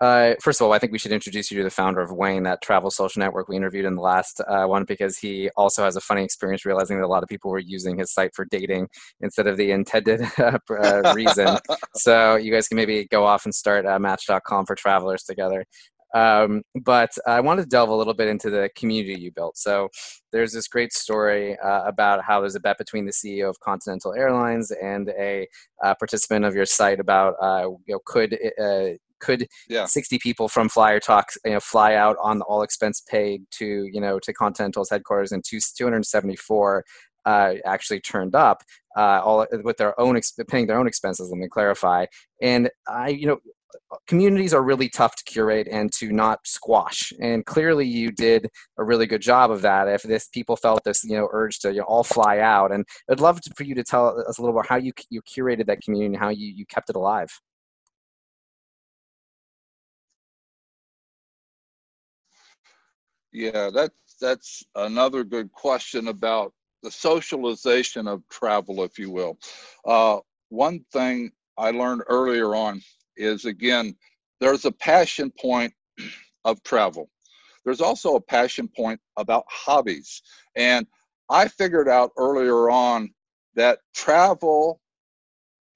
uh, 0.00 0.34
first 0.40 0.60
of 0.60 0.66
all, 0.66 0.72
I 0.72 0.78
think 0.78 0.92
we 0.92 0.98
should 0.98 1.12
introduce 1.12 1.50
you 1.50 1.58
to 1.58 1.64
the 1.64 1.70
founder 1.70 2.00
of 2.00 2.10
WAYN, 2.10 2.44
that 2.44 2.62
travel 2.62 2.90
social 2.90 3.20
network 3.20 3.48
we 3.48 3.56
interviewed 3.56 3.84
in 3.84 3.96
the 3.96 4.00
last 4.00 4.40
uh, 4.48 4.64
one, 4.64 4.84
because 4.84 5.18
he 5.18 5.50
also 5.56 5.84
has 5.84 5.96
a 5.96 6.00
funny 6.00 6.24
experience 6.24 6.64
realizing 6.64 6.98
that 6.98 7.04
a 7.04 7.08
lot 7.08 7.22
of 7.22 7.28
people 7.28 7.50
were 7.50 7.58
using 7.58 7.98
his 7.98 8.12
site 8.12 8.34
for 8.34 8.46
dating 8.46 8.88
instead 9.20 9.46
of 9.46 9.56
the 9.56 9.72
intended 9.72 10.22
uh, 10.38 11.12
reason. 11.14 11.58
so 11.96 12.36
you 12.36 12.52
guys 12.52 12.66
can 12.66 12.76
maybe 12.76 13.06
go 13.08 13.24
off 13.24 13.44
and 13.44 13.54
start 13.54 13.84
uh, 13.84 13.98
Match.com 13.98 14.64
for 14.64 14.74
travelers 14.74 15.22
together. 15.24 15.64
Um, 16.14 16.62
but 16.82 17.10
I 17.26 17.40
wanted 17.40 17.62
to 17.62 17.68
delve 17.68 17.90
a 17.90 17.94
little 17.94 18.14
bit 18.14 18.28
into 18.28 18.50
the 18.50 18.70
community 18.74 19.20
you 19.20 19.30
built. 19.30 19.56
So 19.56 19.88
there's 20.32 20.52
this 20.52 20.66
great 20.66 20.92
story 20.92 21.58
uh, 21.58 21.84
about 21.84 22.24
how 22.24 22.40
there's 22.40 22.56
a 22.56 22.60
bet 22.60 22.78
between 22.78 23.04
the 23.04 23.12
CEO 23.12 23.48
of 23.48 23.60
Continental 23.60 24.14
Airlines 24.14 24.70
and 24.70 25.10
a 25.10 25.46
uh, 25.84 25.94
participant 25.94 26.44
of 26.44 26.54
your 26.54 26.66
site 26.66 27.00
about 27.00 27.34
uh, 27.40 27.68
you 27.86 27.94
know, 27.94 28.00
could 28.04 28.38
uh, 28.60 28.96
could 29.20 29.46
yeah. 29.68 29.86
60 29.86 30.18
people 30.18 30.48
from 30.48 30.68
flyer 30.68 31.00
talk 31.00 31.28
you 31.44 31.52
know 31.52 31.60
fly 31.60 31.94
out 31.94 32.16
on 32.22 32.42
all 32.42 32.62
expense 32.62 33.00
paid 33.00 33.42
to 33.50 33.88
you 33.92 34.00
know 34.00 34.18
to 34.18 34.32
continental's 34.32 34.90
headquarters 34.90 35.32
and 35.32 35.44
two, 35.44 35.60
274 35.60 36.84
uh, 37.26 37.54
actually 37.64 38.00
turned 38.00 38.34
up 38.34 38.62
uh, 38.96 39.20
all 39.22 39.46
with 39.62 39.76
their 39.76 39.98
own 40.00 40.18
paying 40.48 40.66
their 40.66 40.78
own 40.78 40.86
expenses 40.86 41.30
let 41.30 41.38
me 41.38 41.48
clarify. 41.48 42.06
And 42.42 42.70
i 42.88 43.08
you 43.08 43.26
know 43.26 43.38
communities 44.06 44.52
are 44.52 44.62
really 44.62 44.88
tough 44.88 45.16
to 45.16 45.24
curate 45.24 45.68
and 45.70 45.92
to 45.92 46.12
not 46.12 46.40
squash. 46.44 47.12
And 47.20 47.44
clearly 47.44 47.86
you 47.86 48.10
did 48.10 48.48
a 48.78 48.84
really 48.84 49.06
good 49.06 49.20
job 49.20 49.50
of 49.50 49.62
that. 49.62 49.88
If 49.88 50.02
this 50.02 50.28
people 50.28 50.56
felt 50.56 50.82
this 50.84 51.04
you 51.04 51.16
know 51.16 51.28
urge 51.32 51.58
to 51.60 51.70
you 51.72 51.78
know, 51.78 51.84
all 51.84 52.04
fly 52.04 52.38
out. 52.38 52.72
And 52.72 52.84
i'd 53.10 53.20
love 53.20 53.40
to, 53.42 53.50
for 53.56 53.64
you 53.64 53.74
to 53.74 53.84
tell 53.84 54.18
us 54.28 54.38
a 54.38 54.42
little 54.42 54.54
more 54.54 54.66
how 54.68 54.76
you 54.76 54.92
you 55.10 55.22
curated 55.22 55.66
that 55.66 55.82
community 55.82 56.06
and 56.14 56.16
how 56.16 56.30
you, 56.30 56.52
you 56.54 56.66
kept 56.66 56.90
it 56.90 56.96
alive 56.96 57.30
Yeah, 63.32 63.70
that's 63.72 64.16
that's 64.20 64.64
another 64.74 65.24
good 65.24 65.52
question 65.52 66.08
about 66.08 66.52
the 66.82 66.90
socialization 66.90 68.08
of 68.08 68.22
travel, 68.28 68.82
if 68.82 68.98
you 68.98 69.10
will. 69.10 69.38
Uh, 69.84 70.18
one 70.48 70.84
thing 70.92 71.30
I 71.56 71.70
learned 71.70 72.02
earlier 72.08 72.54
on 72.54 72.82
is 73.16 73.44
again, 73.44 73.96
there's 74.40 74.64
a 74.64 74.72
passion 74.72 75.30
point 75.38 75.72
of 76.44 76.62
travel. 76.62 77.08
There's 77.64 77.80
also 77.80 78.16
a 78.16 78.20
passion 78.20 78.68
point 78.68 79.00
about 79.16 79.44
hobbies. 79.48 80.22
And 80.56 80.86
I 81.28 81.46
figured 81.48 81.88
out 81.88 82.10
earlier 82.18 82.70
on 82.70 83.12
that 83.54 83.80
travel 83.94 84.80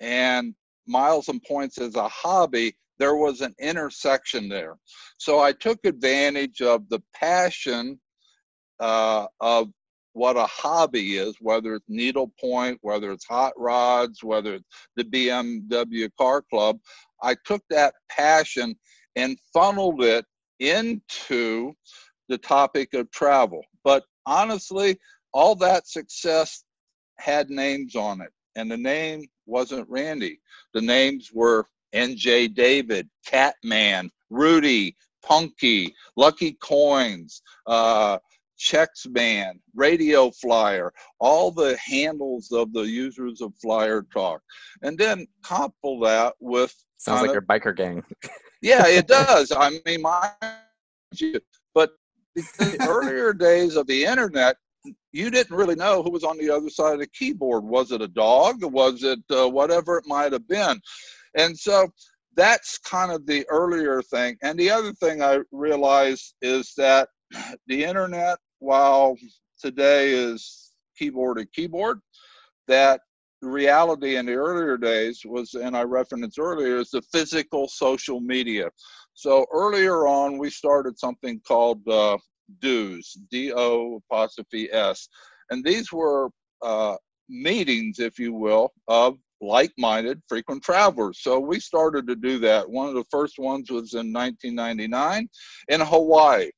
and 0.01 0.55
miles 0.87 1.29
and 1.29 1.43
points 1.43 1.79
as 1.79 1.95
a 1.95 2.09
hobby 2.09 2.77
there 2.99 3.17
was 3.17 3.41
an 3.41 3.55
intersection 3.59 4.49
there. 4.49 4.77
So 5.19 5.41
I 5.41 5.53
took 5.53 5.79
advantage 5.85 6.61
of 6.61 6.89
the 6.89 7.01
passion 7.15 8.01
uh, 8.81 9.27
of 9.41 9.69
what 10.13 10.37
a 10.37 10.47
hobby 10.47 11.17
is, 11.17 11.37
whether 11.41 11.75
it's 11.75 11.85
needlepoint, 11.89 12.79
whether 12.83 13.11
it's 13.11 13.27
hot 13.27 13.53
rods, 13.57 14.23
whether 14.23 14.55
it's 14.55 14.65
the 14.97 15.05
BMW 15.05 16.09
car 16.19 16.43
club. 16.43 16.79
I 17.23 17.37
took 17.45 17.63
that 17.71 17.95
passion 18.11 18.77
and 19.17 19.37
funneled 19.53 20.03
it 20.03 20.25
into 20.61 21.73
the 22.29 22.39
topic 22.39 22.95
of 22.95 23.11
travel. 23.11 23.63
But 23.83 24.05
honestly, 24.25 24.99
all 25.33 25.57
that 25.57 25.89
success 25.89 26.65
had 27.19 27.51
names 27.51 27.97
on 27.97 28.21
it, 28.21 28.31
and 28.57 28.71
the 28.71 28.77
name 28.77 29.25
wasn't 29.47 29.89
Randy. 29.89 30.41
The 30.75 30.81
names 30.81 31.31
were 31.33 31.67
NJ 31.95 32.55
David, 32.55 33.09
Catman, 33.27 34.11
Rudy, 34.31 34.97
Punky, 35.23 35.95
Lucky 36.17 36.53
Coins, 36.61 37.43
uh, 37.67 38.19
Checks 38.59 39.07
Man, 39.09 39.61
Radio 39.75 40.31
Flyer, 40.31 40.93
all 41.19 41.51
the 41.51 41.77
handles 41.85 42.53
of 42.53 42.73
the 42.73 42.83
users 42.83 43.41
of 43.41 43.53
Flyer 43.61 44.07
Talk. 44.13 44.43
And 44.83 44.97
then 44.99 45.27
couple 45.43 46.01
that 46.01 46.35
with. 46.41 46.75
Sounds 46.97 47.23
like 47.23 47.33
your 47.33 47.43
biker 47.43 47.77
gang. 47.77 48.03
yeah, 48.63 48.87
it 48.87 49.07
does. 49.09 49.53
I 49.53 49.79
mean, 49.85 50.03
my. 50.03 50.31
But 51.75 51.93
the 52.25 52.87
earlier 52.89 53.33
days 53.35 53.77
of 53.77 53.87
the 53.87 54.05
internet, 54.05 54.57
you 55.13 55.31
didn't 55.31 55.57
really 55.57 55.77
know 55.77 56.03
who 56.03 56.11
was 56.11 56.25
on 56.25 56.39
the 56.39 56.51
other 56.51 56.69
side 56.69 56.95
of 56.95 57.01
the 57.01 57.07
keyboard. 57.07 57.65
Was 57.65 57.93
it 57.93 58.03
a 58.03 58.09
dog? 58.09 58.63
Was 58.65 59.03
it 59.03 59.21
uh, 59.31 59.49
whatever 59.49 59.99
it 59.99 60.05
might 60.07 60.33
have 60.33 60.49
been? 60.49 60.81
And 61.37 61.59
so 61.59 61.89
that's 62.37 62.79
kind 62.79 63.13
of 63.13 63.27
the 63.27 63.47
earlier 63.49 64.03
thing. 64.03 64.37
And 64.43 64.59
the 64.59 64.71
other 64.71 64.93
thing 64.93 65.23
I 65.23 65.41
realized 65.53 66.35
is 66.43 66.73
that 66.77 67.09
the 67.67 67.85
internet, 67.85 68.39
while 68.59 69.17
today 69.61 70.11
is 70.11 70.73
keyboard 70.99 71.39
to 71.39 71.47
keyboard. 71.47 72.01
That 72.69 73.01
reality 73.43 74.17
in 74.17 74.27
the 74.27 74.35
earlier 74.35 74.77
days 74.77 75.23
was, 75.25 75.55
and 75.55 75.77
I 75.77 75.83
referenced 75.83 76.39
earlier, 76.39 76.79
is 76.79 76.91
the 76.91 77.03
physical 77.03 77.69
social 77.69 78.21
media. 78.21 78.71
So 79.15 79.47
earlier 79.53 80.07
on, 80.07 80.39
we 80.39 80.51
started 80.51 80.99
something 80.99 81.41
called 81.47 81.87
uh, 81.89 82.19
DOS, 82.61 83.19
D 83.31 83.53
O 83.55 84.01
apostrophe 84.11 84.73
S. 84.73 85.09
And 85.51 85.65
these 85.65 85.93
were 85.93 86.31
uh, 86.63 86.97
meetings, 87.29 87.99
if 87.99 88.19
you 88.19 88.33
will, 88.33 88.73
of 88.89 89.19
like 89.45 89.73
minded 89.79 90.21
frequent 90.29 90.63
travelers. 90.63 91.21
So 91.21 91.39
we 91.39 91.61
started 91.61 92.07
to 92.09 92.17
do 92.17 92.39
that. 92.41 92.69
One 92.69 92.89
of 92.89 92.95
the 92.95 93.05
first 93.11 93.39
ones 93.39 93.71
was 93.71 93.95
in 93.95 94.13
1999 94.13 95.29
in 95.69 95.81
Hawaii. 95.81 96.51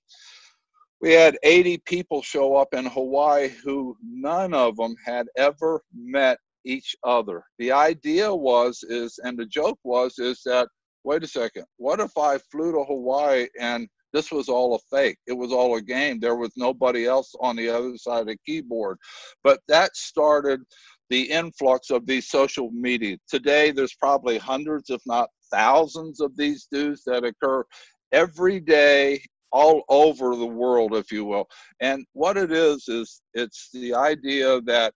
We 1.01 1.13
had 1.13 1.39
80 1.43 1.79
people 1.87 2.23
show 2.23 2.57
up 2.57 2.69
in 2.73 2.87
Hawaii 2.87 3.49
who 3.49 3.97
none 4.03 4.55
of 4.55 4.77
them 4.77 4.95
had 5.05 5.27
ever 5.37 5.83
met 5.95 6.39
each 6.65 6.97
other. 7.05 7.45
The 7.59 7.73
idea 7.73 8.35
was 8.35 8.83
is 8.83 9.19
and 9.23 9.39
the 9.39 9.47
joke 9.47 9.79
was 9.85 10.19
is 10.19 10.41
that 10.47 10.69
wait 11.05 11.23
a 11.23 11.29
second, 11.29 11.65
what 11.77 12.01
if 12.01 12.17
I 12.17 12.39
flew 12.51 12.73
to 12.73 12.83
Hawaii 12.85 13.47
and 13.61 13.89
this 14.17 14.33
was 14.33 14.49
all 14.49 14.75
a 14.75 14.79
fake. 14.97 15.19
It 15.27 15.35
was 15.35 15.53
all 15.53 15.77
a 15.77 15.83
game. 15.83 16.19
There 16.19 16.37
was 16.37 16.53
nobody 16.57 17.05
else 17.05 17.35
on 17.41 17.55
the 17.55 17.69
other 17.69 17.99
side 17.99 18.21
of 18.21 18.27
the 18.29 18.39
keyboard. 18.47 18.97
But 19.45 19.61
that 19.69 19.95
started 19.95 20.63
the 21.11 21.23
influx 21.23 21.91
of 21.91 22.07
these 22.07 22.29
social 22.29 22.71
media. 22.73 23.17
Today, 23.29 23.71
there's 23.71 23.95
probably 23.95 24.39
hundreds, 24.39 24.91
if 24.91 25.01
not 25.07 25.29
thousands, 25.51 26.21
of 26.21 26.37
these 26.37 26.67
DOS 26.73 27.03
that 27.07 27.25
occur 27.25 27.65
every 28.13 28.61
day 28.61 29.23
all 29.53 29.83
over 29.89 30.37
the 30.37 30.47
world, 30.47 30.95
if 30.95 31.11
you 31.13 31.25
will. 31.25 31.47
And 31.81 32.05
what 32.13 32.37
it 32.37 32.53
is, 32.53 32.89
is 32.89 33.23
it's 33.35 33.71
the 33.73 33.95
idea 33.95 34.61
that 34.63 34.93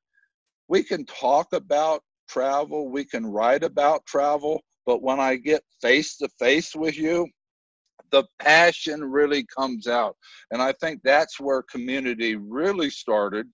we 0.68 0.82
can 0.82 1.04
talk 1.06 1.52
about 1.52 2.02
travel, 2.28 2.90
we 2.90 3.04
can 3.04 3.26
write 3.26 3.64
about 3.64 4.04
travel, 4.06 4.60
but 4.86 5.02
when 5.02 5.20
I 5.20 5.36
get 5.36 5.62
face 5.80 6.16
to 6.18 6.28
face 6.38 6.74
with 6.74 6.96
you, 6.96 7.28
the 8.10 8.24
passion 8.38 9.04
really 9.04 9.46
comes 9.56 9.86
out. 9.86 10.16
And 10.50 10.60
I 10.60 10.72
think 10.80 11.00
that's 11.02 11.38
where 11.40 11.62
community 11.62 12.36
really 12.36 12.90
started 12.90 13.46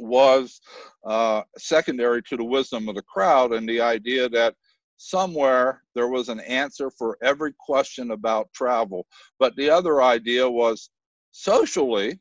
was 0.00 0.60
uh, 1.04 1.42
secondary 1.56 2.22
to 2.24 2.36
the 2.36 2.44
wisdom 2.44 2.88
of 2.88 2.94
the 2.94 3.02
crowd 3.02 3.52
and 3.52 3.68
the 3.68 3.80
idea 3.80 4.28
that 4.28 4.54
somewhere 4.96 5.82
there 5.94 6.08
was 6.08 6.28
an 6.28 6.40
answer 6.40 6.90
for 6.90 7.16
every 7.22 7.54
question 7.58 8.10
about 8.10 8.52
travel. 8.54 9.06
But 9.38 9.56
the 9.56 9.70
other 9.70 10.02
idea 10.02 10.48
was 10.48 10.90
socially, 11.30 12.18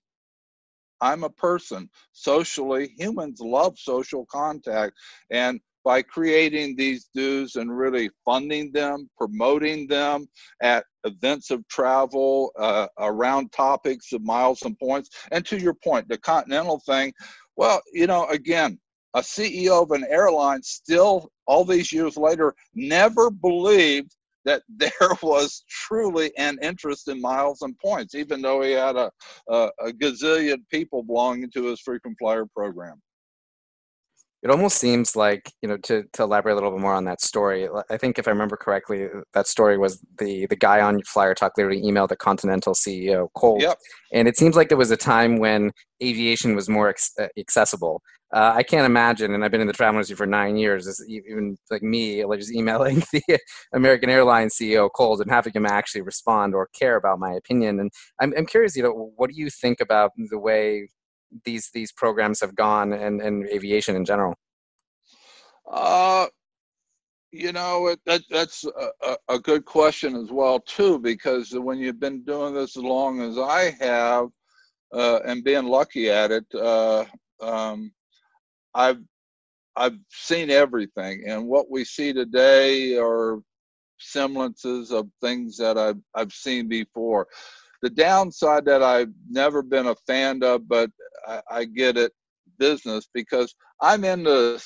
I'm 1.01 1.23
a 1.23 1.29
person. 1.29 1.89
Socially, 2.13 2.93
humans 2.97 3.39
love 3.39 3.77
social 3.77 4.25
contact. 4.25 4.93
And 5.31 5.59
by 5.83 6.01
creating 6.01 6.75
these 6.75 7.07
DOS 7.15 7.55
and 7.55 7.75
really 7.75 8.09
funding 8.25 8.73
them, 8.73 9.09
promoting 9.17 9.87
them 9.87 10.27
at 10.61 10.83
events 11.05 11.49
of 11.49 11.65
travel, 11.69 12.51
uh, 12.59 12.87
around 12.99 13.53
topics 13.53 14.11
of 14.11 14.21
miles 14.21 14.63
and 14.63 14.77
points. 14.79 15.09
And 15.31 15.45
to 15.45 15.57
your 15.57 15.75
point, 15.75 16.09
the 16.09 16.17
Continental 16.17 16.81
thing, 16.85 17.13
well, 17.57 17.81
you 17.91 18.07
know, 18.07 18.27
again, 18.27 18.79
a 19.15 19.19
CEO 19.19 19.81
of 19.81 19.91
an 19.91 20.05
airline 20.09 20.61
still, 20.61 21.29
all 21.47 21.65
these 21.65 21.91
years 21.91 22.17
later, 22.17 22.53
never 22.75 23.31
believed 23.31 24.15
that 24.45 24.63
there 24.77 24.91
was 25.21 25.63
truly 25.69 26.31
an 26.37 26.57
interest 26.61 27.07
in 27.07 27.19
miles 27.19 27.61
and 27.63 27.77
points, 27.79 28.15
even 28.15 28.41
though 28.41 28.61
he 28.61 28.71
had 28.71 28.95
a, 28.95 29.11
a, 29.49 29.69
a 29.79 29.91
gazillion 29.91 30.59
people 30.71 31.03
belonging 31.03 31.49
to 31.51 31.65
his 31.65 31.81
frequent 31.81 32.15
flyer 32.19 32.45
program. 32.55 33.01
It 34.43 34.51
almost 34.51 34.77
seems 34.77 35.15
like 35.15 35.51
you 35.61 35.69
know 35.69 35.77
to 35.77 36.03
to 36.13 36.23
elaborate 36.23 36.53
a 36.53 36.55
little 36.55 36.71
bit 36.71 36.79
more 36.79 36.93
on 36.93 37.05
that 37.05 37.21
story. 37.21 37.67
I 37.89 37.97
think 37.97 38.19
if 38.19 38.27
I 38.27 38.31
remember 38.31 38.55
correctly, 38.55 39.05
uh, 39.05 39.21
that 39.33 39.47
story 39.47 39.77
was 39.77 39.99
the 40.19 40.45
the 40.45 40.55
guy 40.55 40.79
on 40.81 41.01
Flyer 41.03 41.33
Talk 41.33 41.53
literally 41.57 41.81
emailed 41.81 42.09
the 42.09 42.15
Continental 42.15 42.73
CEO 42.73 43.29
Colt, 43.35 43.61
yep. 43.61 43.77
and 44.13 44.27
it 44.27 44.37
seems 44.37 44.55
like 44.55 44.69
there 44.69 44.77
was 44.77 44.91
a 44.91 44.97
time 44.97 45.37
when 45.37 45.71
aviation 46.03 46.55
was 46.55 46.69
more 46.69 46.93
uh, 47.19 47.27
accessible. 47.37 48.01
Uh, 48.33 48.51
I 48.55 48.61
can't 48.61 48.85
imagine, 48.85 49.33
and 49.33 49.43
I've 49.43 49.51
been 49.51 49.61
in 49.61 49.67
the 49.67 49.73
travel 49.73 49.95
industry 49.95 50.17
for 50.17 50.25
nine 50.25 50.57
years. 50.57 51.01
Even 51.07 51.57
like 51.71 51.81
me, 51.81 52.25
like 52.25 52.39
just 52.39 52.53
emailing 52.53 53.01
the 53.13 53.39
American 53.73 54.09
Airlines 54.09 54.55
CEO 54.55 54.89
Colt 54.93 55.21
and 55.21 55.31
having 55.31 55.53
him 55.53 55.65
actually 55.65 56.01
respond 56.01 56.53
or 56.53 56.67
care 56.77 56.97
about 56.97 57.19
my 57.19 57.33
opinion. 57.33 57.79
And 57.79 57.91
I'm 58.21 58.33
I'm 58.37 58.45
curious, 58.45 58.75
you 58.75 58.83
know, 58.83 59.11
what 59.15 59.29
do 59.29 59.35
you 59.35 59.49
think 59.49 59.79
about 59.79 60.11
the 60.17 60.37
way 60.37 60.89
these 61.45 61.69
these 61.73 61.91
programs 61.91 62.39
have 62.41 62.55
gone 62.55 62.93
and, 62.93 63.21
and 63.21 63.47
aviation 63.47 63.95
in 63.95 64.05
general? 64.05 64.35
Uh, 65.69 66.27
you 67.31 67.51
know, 67.51 67.87
it, 67.87 67.99
that, 68.05 68.21
that's 68.29 68.63
a, 69.03 69.17
a, 69.27 69.37
good 69.37 69.65
question 69.65 70.15
as 70.15 70.31
well 70.31 70.59
too, 70.61 70.97
because 70.97 71.51
when 71.51 71.77
you've 71.77 71.99
been 71.99 72.23
doing 72.23 72.53
this 72.53 72.77
as 72.77 72.83
long 72.83 73.21
as 73.21 73.37
I 73.37 73.75
have, 73.81 74.29
uh, 74.93 75.19
and 75.25 75.43
being 75.43 75.65
lucky 75.65 76.09
at 76.09 76.31
it, 76.31 76.45
uh, 76.55 77.03
um, 77.41 77.91
I've 78.73 79.01
I've 79.75 79.97
seen 80.09 80.49
everything, 80.49 81.23
and 81.27 81.47
what 81.47 81.69
we 81.69 81.83
see 81.83 82.13
today 82.13 82.97
are 82.97 83.39
semblances 83.99 84.91
of 84.91 85.09
things 85.21 85.57
that 85.57 85.77
I've 85.77 85.99
I've 86.15 86.31
seen 86.31 86.67
before. 86.67 87.27
The 87.81 87.89
downside 87.89 88.65
that 88.65 88.81
I've 88.83 89.11
never 89.29 89.61
been 89.61 89.87
a 89.87 89.95
fan 90.07 90.43
of, 90.43 90.67
but 90.67 90.89
I, 91.27 91.41
I 91.49 91.65
get 91.65 91.97
it, 91.97 92.11
business 92.57 93.07
because 93.13 93.53
I'm 93.81 94.03
in 94.03 94.23
the 94.23 94.63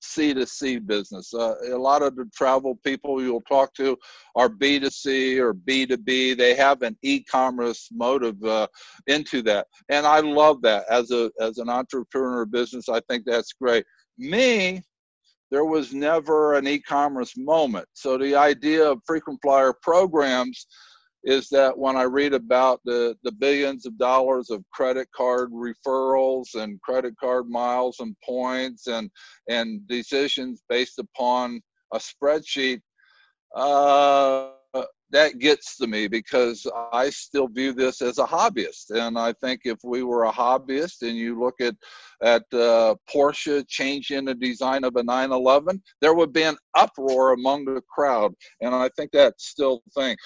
C 0.00 0.34
to 0.34 0.46
C 0.46 0.78
business. 0.78 1.32
Uh, 1.32 1.54
a 1.72 1.78
lot 1.78 2.02
of 2.02 2.16
the 2.16 2.28
travel 2.34 2.78
people 2.84 3.22
you'll 3.22 3.42
talk 3.42 3.72
to 3.74 3.96
are 4.34 4.48
B 4.48 4.80
to 4.80 4.90
C 4.90 5.38
or 5.38 5.52
B 5.52 5.86
to 5.86 5.96
B. 5.96 6.34
They 6.34 6.54
have 6.54 6.82
an 6.82 6.96
e-commerce 7.02 7.88
motive 7.92 8.42
uh, 8.44 8.66
into 9.06 9.42
that, 9.42 9.66
and 9.88 10.06
I 10.06 10.20
love 10.20 10.60
that 10.62 10.84
as 10.90 11.10
a 11.12 11.30
as 11.40 11.58
an 11.58 11.68
entrepreneur 11.68 12.44
business. 12.44 12.88
I 12.88 13.00
think 13.08 13.24
that's 13.24 13.52
great. 13.52 13.84
Me, 14.18 14.82
there 15.50 15.64
was 15.64 15.94
never 15.94 16.54
an 16.54 16.66
e-commerce 16.66 17.34
moment. 17.36 17.86
So 17.92 18.18
the 18.18 18.34
idea 18.34 18.90
of 18.90 19.00
frequent 19.06 19.38
flyer 19.42 19.72
programs 19.82 20.66
is 21.24 21.48
that 21.50 21.76
when 21.76 21.96
I 21.96 22.02
read 22.02 22.34
about 22.34 22.80
the, 22.84 23.16
the 23.22 23.32
billions 23.32 23.86
of 23.86 23.98
dollars 23.98 24.50
of 24.50 24.64
credit 24.72 25.08
card 25.14 25.50
referrals 25.52 26.54
and 26.54 26.80
credit 26.80 27.14
card 27.18 27.48
miles 27.48 28.00
and 28.00 28.16
points 28.24 28.86
and, 28.86 29.10
and 29.48 29.86
decisions 29.86 30.62
based 30.68 30.98
upon 30.98 31.60
a 31.92 31.98
spreadsheet, 31.98 32.80
uh, 33.54 34.48
that 35.12 35.38
gets 35.38 35.76
to 35.76 35.86
me 35.86 36.08
because 36.08 36.66
I 36.90 37.10
still 37.10 37.46
view 37.46 37.74
this 37.74 38.00
as 38.00 38.18
a 38.18 38.24
hobbyist. 38.24 38.90
And 38.90 39.18
I 39.18 39.34
think 39.34 39.60
if 39.64 39.78
we 39.84 40.02
were 40.02 40.24
a 40.24 40.32
hobbyist 40.32 41.02
and 41.02 41.16
you 41.16 41.38
look 41.38 41.60
at, 41.60 41.74
at 42.22 42.42
uh, 42.52 42.94
Porsche 43.14 43.66
changing 43.68 44.24
the 44.24 44.34
design 44.34 44.84
of 44.84 44.96
a 44.96 45.02
911, 45.02 45.82
there 46.00 46.14
would 46.14 46.32
be 46.32 46.44
an 46.44 46.56
uproar 46.74 47.34
among 47.34 47.66
the 47.66 47.82
crowd. 47.94 48.34
And 48.62 48.74
I 48.74 48.88
think 48.96 49.10
that's 49.12 49.46
still 49.46 49.82
the 49.84 50.02
thing. 50.02 50.16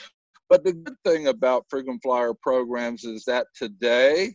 But 0.48 0.64
the 0.64 0.72
good 0.72 0.96
thing 1.04 1.28
about 1.28 1.66
frequent 1.68 2.02
flyer 2.02 2.32
programs 2.34 3.04
is 3.04 3.24
that 3.24 3.46
today, 3.56 4.34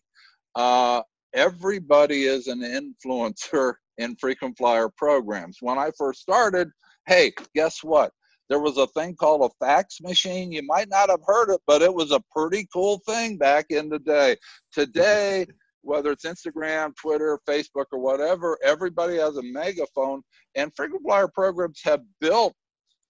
uh, 0.56 1.02
everybody 1.34 2.24
is 2.24 2.48
an 2.48 2.62
influencer 2.62 3.76
in 3.98 4.16
frequent 4.18 4.58
flyer 4.58 4.90
programs. 4.98 5.58
When 5.62 5.78
I 5.78 5.92
first 5.98 6.22
started, 6.22 6.70
hey, 7.08 7.32
guess 7.56 7.84
what? 7.84 8.12
There 8.50 8.60
was 8.60 8.78
a 8.78 8.88
thing 8.88 9.16
called 9.16 9.50
a 9.50 9.66
fax 9.66 10.02
machine. 10.02 10.52
You 10.52 10.64
might 10.64 10.90
not 10.90 11.10
have 11.10 11.22
heard 11.26 11.54
it, 11.54 11.62
but 11.66 11.82
it 11.82 11.94
was 11.94 12.12
a 12.12 12.22
pretty 12.36 12.68
cool 12.74 13.02
thing 13.08 13.38
back 13.38 13.68
in 13.70 13.88
the 13.88 14.00
day. 14.00 14.36
Today, 14.74 15.46
whether 15.84 16.12
it's 16.12 16.26
Instagram, 16.26 16.94
Twitter, 16.98 17.40
Facebook, 17.48 17.86
or 17.94 18.00
whatever, 18.00 18.58
everybody 18.64 19.16
has 19.18 19.38
a 19.38 19.44
megaphone, 19.44 20.22
and 20.56 20.72
frequent 20.76 21.04
flyer 21.04 21.30
programs 21.30 21.80
have 21.86 22.02
built 22.20 22.54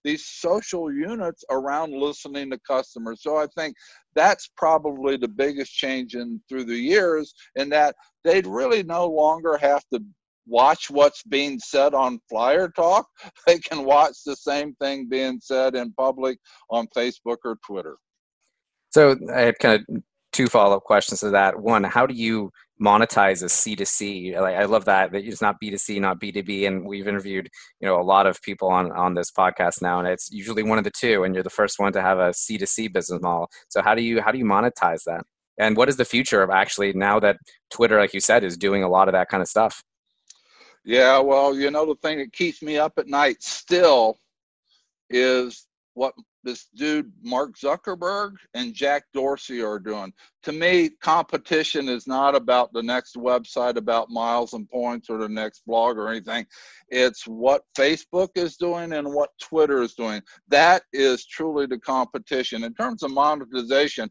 these 0.04 0.26
social 0.26 0.92
units 0.92 1.44
around 1.50 1.94
listening 1.94 2.50
to 2.52 2.60
customers. 2.68 3.22
So 3.22 3.38
I 3.38 3.48
think 3.56 3.76
that's 4.16 4.50
probably 4.58 5.18
the 5.18 5.28
biggest 5.28 5.74
change 5.74 6.16
in 6.16 6.42
through 6.50 6.66
the 6.66 6.78
years 6.78 7.34
in 7.56 7.70
that 7.70 7.96
they'd 8.24 8.48
really 8.48 8.84
no 8.84 9.08
longer 9.08 9.58
have 9.58 9.84
to 9.94 10.02
watch 10.48 10.90
what's 10.90 11.24
being 11.24 11.60
said 11.60 11.94
on 11.94 12.20
flyer 12.28 12.68
talk 12.68 13.06
they 13.48 13.60
can 13.60 13.86
watch 13.86 14.16
the 14.26 14.36
same 14.36 14.74
thing 14.82 15.08
being 15.08 15.40
said 15.40 15.76
in 15.76 15.94
public 15.94 16.40
on 16.72 16.88
facebook 16.98 17.38
or 17.46 17.58
twitter 17.66 17.96
so 18.90 19.16
i 19.34 19.42
have 19.42 19.58
kind 19.60 19.86
of 19.88 20.04
two 20.32 20.48
follow-up 20.48 20.84
questions 20.84 21.20
to 21.20 21.30
that 21.30 21.60
one 21.60 21.84
how 21.84 22.06
do 22.06 22.14
you 22.14 22.52
monetize 22.82 23.44
as 23.44 23.54
C2C. 23.54 24.40
Like, 24.40 24.56
I 24.56 24.66
love 24.66 24.86
that 24.86 25.12
that 25.12 25.24
it's 25.24 25.42
not 25.42 25.62
B2C, 25.62 26.02
not 26.02 26.20
B2B. 26.20 26.68
And 26.68 26.86
we've 26.86 27.08
interviewed, 27.08 27.48
you 27.80 27.88
know, 27.88 28.02
a 28.02 28.04
lot 28.04 28.26
of 28.26 28.42
people 28.42 28.70
on 28.70 28.92
on 28.92 29.14
this 29.14 29.32
podcast 29.32 29.82
now, 29.82 30.00
and 30.00 30.08
it's 30.08 30.32
usually 30.32 30.64
one 30.64 30.78
of 30.78 30.84
the 30.84 30.92
two. 30.92 31.24
And 31.24 31.34
you're 31.34 31.44
the 31.44 31.50
first 31.50 31.80
one 31.80 31.94
to 31.94 32.02
have 32.02 32.18
a 32.18 32.32
C2C 32.32 32.92
business 32.92 33.22
model. 33.22 33.50
So 33.70 33.82
how 33.82 33.94
do 33.94 34.02
you 34.02 34.22
how 34.22 34.32
do 34.32 34.40
you 34.40 34.46
monetize 34.46 35.04
that? 35.06 35.24
And 35.58 35.78
what 35.78 35.90
is 35.90 35.98
the 35.98 36.06
future 36.06 36.42
of 36.42 36.50
actually 36.50 36.94
now 36.94 37.20
that 37.20 37.38
Twitter, 37.70 38.00
like 38.00 38.14
you 38.14 38.20
said, 38.20 38.44
is 38.44 38.58
doing 38.58 38.84
a 38.84 38.90
lot 38.90 39.08
of 39.08 39.14
that 39.14 39.30
kind 39.30 39.42
of 39.42 39.48
stuff? 39.48 39.84
Yeah, 40.84 41.20
well, 41.20 41.56
you 41.56 41.70
know, 41.70 41.86
the 41.86 41.96
thing 42.02 42.18
that 42.18 42.34
keeps 42.34 42.64
me 42.64 42.78
up 42.78 42.94
at 42.98 43.08
night 43.08 43.44
still 43.44 44.18
is 45.12 45.68
what 45.94 46.16
this 46.44 46.68
dude 46.76 47.12
Mark 47.24 47.58
Zuckerberg 47.58 48.34
and 48.54 48.74
Jack 48.74 49.04
Dorsey 49.14 49.62
are 49.62 49.80
doing. 49.80 50.14
To 50.44 50.52
me, 50.52 50.90
competition 51.02 51.88
is 51.88 52.08
not 52.08 52.36
about 52.36 52.74
the 52.74 52.82
next 52.82 53.16
website 53.16 53.78
about 53.78 54.10
miles 54.10 54.54
and 54.54 54.70
points 54.70 55.10
or 55.10 55.18
the 55.18 55.30
next 55.30 55.64
blog 55.66 55.98
or 55.98 56.10
anything. 56.10 56.46
It's 56.90 57.28
what 57.28 57.64
Facebook 57.78 58.30
is 58.36 58.58
doing 58.58 58.94
and 58.94 59.14
what 59.14 59.30
Twitter 59.42 59.82
is 59.82 59.94
doing. 59.94 60.22
That 60.48 60.84
is 60.94 61.26
truly 61.26 61.68
the 61.68 61.80
competition. 61.80 62.64
In 62.64 62.74
terms 62.74 63.04
of 63.04 63.12
monetization, 63.12 64.10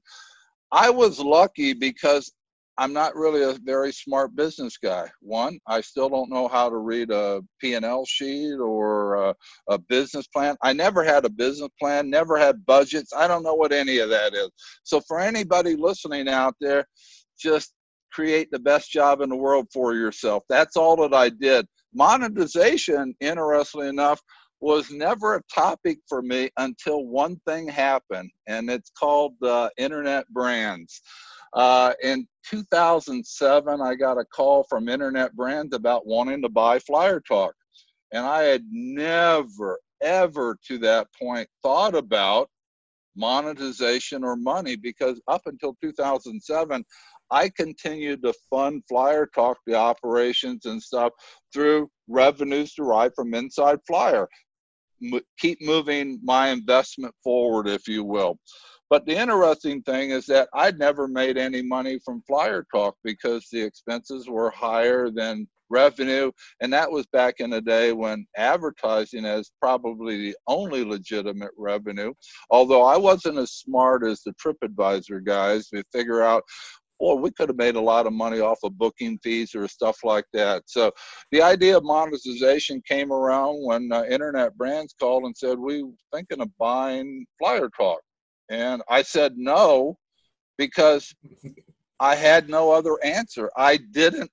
I 0.72 0.88
was 0.90 1.18
lucky 1.18 1.72
because 1.72 2.32
I'm 2.80 2.94
not 2.94 3.14
really 3.14 3.42
a 3.42 3.58
very 3.62 3.92
smart 3.92 4.34
business 4.34 4.78
guy. 4.78 5.06
One, 5.20 5.58
I 5.66 5.82
still 5.82 6.08
don't 6.08 6.30
know 6.30 6.48
how 6.48 6.70
to 6.70 6.78
read 6.78 7.10
a 7.10 7.42
P&L 7.60 8.06
sheet 8.06 8.54
or 8.54 9.16
a, 9.16 9.34
a, 9.68 9.76
business 9.76 10.26
plan. 10.26 10.56
I 10.62 10.72
never 10.72 11.04
had 11.04 11.26
a 11.26 11.28
business 11.28 11.68
plan, 11.78 12.08
never 12.08 12.38
had 12.38 12.64
budgets. 12.64 13.12
I 13.12 13.28
don't 13.28 13.42
know 13.42 13.52
what 13.52 13.72
any 13.72 13.98
of 13.98 14.08
that 14.08 14.32
is. 14.32 14.48
So 14.82 15.02
for 15.06 15.20
anybody 15.20 15.76
listening 15.76 16.26
out 16.26 16.54
there, 16.58 16.86
just 17.38 17.74
create 18.14 18.48
the 18.50 18.58
best 18.58 18.90
job 18.90 19.20
in 19.20 19.28
the 19.28 19.36
world 19.36 19.66
for 19.70 19.94
yourself. 19.94 20.44
That's 20.48 20.78
all 20.78 20.96
that 21.02 21.12
I 21.12 21.28
did. 21.28 21.66
Monetization, 21.92 23.14
interestingly 23.20 23.88
enough, 23.88 24.22
was 24.60 24.90
never 24.90 25.34
a 25.34 25.42
topic 25.54 25.98
for 26.08 26.22
me 26.22 26.48
until 26.56 27.04
one 27.04 27.38
thing 27.46 27.68
happened, 27.68 28.30
and 28.46 28.70
it's 28.70 28.90
called 28.98 29.34
uh, 29.42 29.68
internet 29.76 30.26
brands. 30.30 31.02
Uh, 31.52 31.92
in 32.02 32.26
2007, 32.44 33.80
I 33.80 33.94
got 33.94 34.18
a 34.18 34.24
call 34.24 34.64
from 34.68 34.88
Internet 34.88 35.34
Brands 35.34 35.74
about 35.74 36.06
wanting 36.06 36.42
to 36.42 36.48
buy 36.48 36.78
Flyer 36.78 37.20
Talk. 37.20 37.54
And 38.12 38.24
I 38.24 38.42
had 38.42 38.64
never, 38.70 39.78
ever 40.00 40.56
to 40.66 40.78
that 40.78 41.08
point 41.20 41.48
thought 41.62 41.94
about 41.94 42.48
monetization 43.16 44.24
or 44.24 44.36
money 44.36 44.76
because 44.76 45.20
up 45.28 45.42
until 45.46 45.76
2007, 45.82 46.84
I 47.30 47.48
continued 47.50 48.22
to 48.22 48.34
fund 48.48 48.82
Flyer 48.88 49.28
Talk, 49.32 49.58
the 49.66 49.74
operations 49.74 50.66
and 50.66 50.82
stuff, 50.82 51.12
through 51.52 51.88
revenues 52.08 52.74
derived 52.74 53.14
from 53.14 53.34
Inside 53.34 53.78
Flyer. 53.86 54.28
M- 55.02 55.20
keep 55.38 55.62
moving 55.62 56.18
my 56.22 56.48
investment 56.48 57.14
forward, 57.22 57.68
if 57.68 57.86
you 57.86 58.02
will. 58.04 58.38
But 58.90 59.06
the 59.06 59.16
interesting 59.16 59.82
thing 59.82 60.10
is 60.10 60.26
that 60.26 60.48
I'd 60.52 60.78
never 60.78 61.06
made 61.06 61.38
any 61.38 61.62
money 61.62 62.00
from 62.04 62.24
Flyer 62.26 62.66
Talk 62.74 62.96
because 63.04 63.46
the 63.50 63.62
expenses 63.62 64.28
were 64.28 64.50
higher 64.50 65.10
than 65.10 65.48
revenue. 65.70 66.32
And 66.60 66.72
that 66.72 66.90
was 66.90 67.06
back 67.06 67.36
in 67.38 67.50
the 67.50 67.60
day 67.60 67.92
when 67.92 68.26
advertising 68.36 69.24
is 69.24 69.52
probably 69.60 70.18
the 70.18 70.36
only 70.48 70.84
legitimate 70.84 71.52
revenue. 71.56 72.12
Although 72.50 72.82
I 72.82 72.96
wasn't 72.96 73.38
as 73.38 73.52
smart 73.52 74.04
as 74.04 74.22
the 74.22 74.34
TripAdvisor 74.44 75.24
guys 75.24 75.68
to 75.68 75.84
figure 75.92 76.22
out, 76.22 76.42
well, 76.98 77.18
we 77.18 77.30
could 77.30 77.48
have 77.48 77.56
made 77.56 77.76
a 77.76 77.80
lot 77.80 78.06
of 78.06 78.12
money 78.12 78.40
off 78.40 78.58
of 78.62 78.76
booking 78.76 79.18
fees 79.22 79.54
or 79.54 79.68
stuff 79.68 79.98
like 80.04 80.26
that. 80.34 80.64
So 80.66 80.92
the 81.30 81.40
idea 81.40 81.76
of 81.76 81.84
monetization 81.84 82.82
came 82.86 83.10
around 83.10 83.64
when 83.64 83.90
uh, 83.90 84.02
internet 84.10 84.58
brands 84.58 84.94
called 84.98 85.24
and 85.24 85.34
said, 85.34 85.58
we're 85.58 85.88
thinking 86.12 86.42
of 86.42 86.50
buying 86.58 87.24
Flyer 87.38 87.70
Talk. 87.74 88.00
And 88.50 88.82
I 88.88 89.02
said 89.02 89.38
no 89.38 89.96
because 90.58 91.14
I 92.00 92.16
had 92.16 92.50
no 92.50 92.72
other 92.72 93.02
answer. 93.02 93.50
I 93.56 93.78
didn't. 93.78 94.30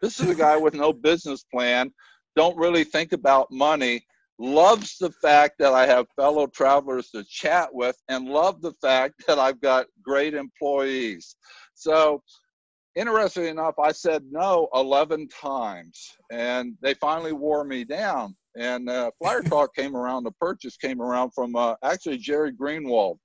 This 0.00 0.18
is 0.18 0.28
a 0.28 0.34
guy 0.34 0.56
with 0.56 0.74
no 0.74 0.92
business 0.92 1.44
plan, 1.44 1.92
don't 2.36 2.56
really 2.56 2.84
think 2.84 3.12
about 3.12 3.50
money, 3.50 4.04
loves 4.38 4.98
the 4.98 5.10
fact 5.10 5.58
that 5.58 5.72
I 5.72 5.86
have 5.86 6.06
fellow 6.16 6.46
travelers 6.46 7.10
to 7.10 7.24
chat 7.24 7.72
with, 7.72 7.96
and 8.08 8.28
love 8.28 8.60
the 8.60 8.74
fact 8.82 9.22
that 9.26 9.38
I've 9.38 9.60
got 9.60 9.86
great 10.02 10.34
employees. 10.34 11.36
So, 11.74 12.22
interestingly 12.96 13.48
enough, 13.48 13.78
I 13.78 13.92
said 13.92 14.24
no 14.30 14.68
11 14.74 15.28
times, 15.28 16.10
and 16.30 16.74
they 16.82 16.94
finally 16.94 17.32
wore 17.32 17.64
me 17.64 17.84
down. 17.84 18.36
And 18.56 18.88
uh, 18.88 19.10
Flyer 19.18 19.42
Talk 19.42 19.74
came 19.74 19.96
around, 19.96 20.24
the 20.24 20.32
purchase 20.32 20.76
came 20.76 21.00
around 21.00 21.32
from 21.34 21.56
uh, 21.56 21.74
actually 21.82 22.18
Jerry 22.18 22.52
Greenwald, 22.52 23.18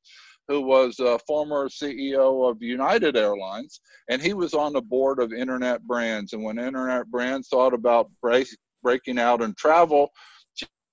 who 0.47 0.61
was 0.61 0.99
a 0.99 1.19
former 1.27 1.69
CEO 1.69 2.49
of 2.49 2.61
United 2.61 3.15
Airlines, 3.15 3.81
and 4.09 4.21
he 4.21 4.33
was 4.33 4.55
on 4.55 4.73
the 4.73 4.81
board 4.81 5.19
of 5.19 5.31
Internet 5.31 5.83
Brands. 5.83 6.33
And 6.33 6.43
when 6.43 6.57
Internet 6.57 7.07
Brands 7.07 7.47
thought 7.49 7.73
about 7.73 8.09
break, 8.21 8.47
breaking 8.81 9.19
out 9.19 9.41
in 9.41 9.53
travel, 9.53 10.09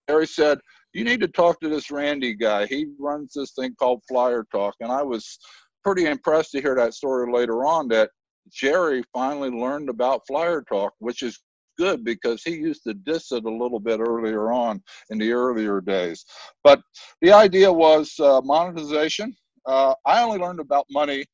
Jerry 0.09 0.27
said, 0.27 0.59
You 0.93 1.05
need 1.05 1.21
to 1.21 1.29
talk 1.29 1.59
to 1.61 1.71
this 1.71 1.91
Randy 1.91 2.35
guy. 2.35 2.67
He 2.67 2.87
runs 2.99 3.33
this 3.33 3.53
thing 3.53 3.75
called 3.79 4.03
Flyer 4.07 4.45
Talk. 4.53 4.75
And 4.81 4.93
I 4.93 5.03
was 5.03 5.39
pretty 5.83 6.05
impressed 6.05 6.51
to 6.53 6.61
hear 6.61 6.75
that 6.75 6.95
story 6.95 7.33
later 7.33 7.65
on 7.65 7.89
that 7.89 8.11
Jerry 8.51 9.03
finally 9.15 9.51
learned 9.51 9.89
about 9.89 10.27
Flyer 10.27 10.63
Talk, 10.69 10.93
which 10.99 11.23
is 11.23 11.41
good 11.77 12.05
because 12.05 12.43
he 12.43 12.53
used 12.53 12.85
to 12.85 12.95
diss 12.95 13.33
it 13.33 13.45
a 13.45 13.51
little 13.51 13.81
bit 13.81 14.01
earlier 14.01 14.53
on 14.53 14.83
in 15.11 15.19
the 15.19 15.33
earlier 15.33 15.81
days. 15.81 16.25
But 16.65 16.81
the 17.21 17.33
idea 17.33 17.73
was 17.73 18.15
uh, 18.21 18.41
monetization. 18.43 19.35
Uh, 19.67 19.95
I 20.05 20.23
only 20.23 20.39
learned 20.39 20.61
about 20.61 20.87
money 20.91 21.25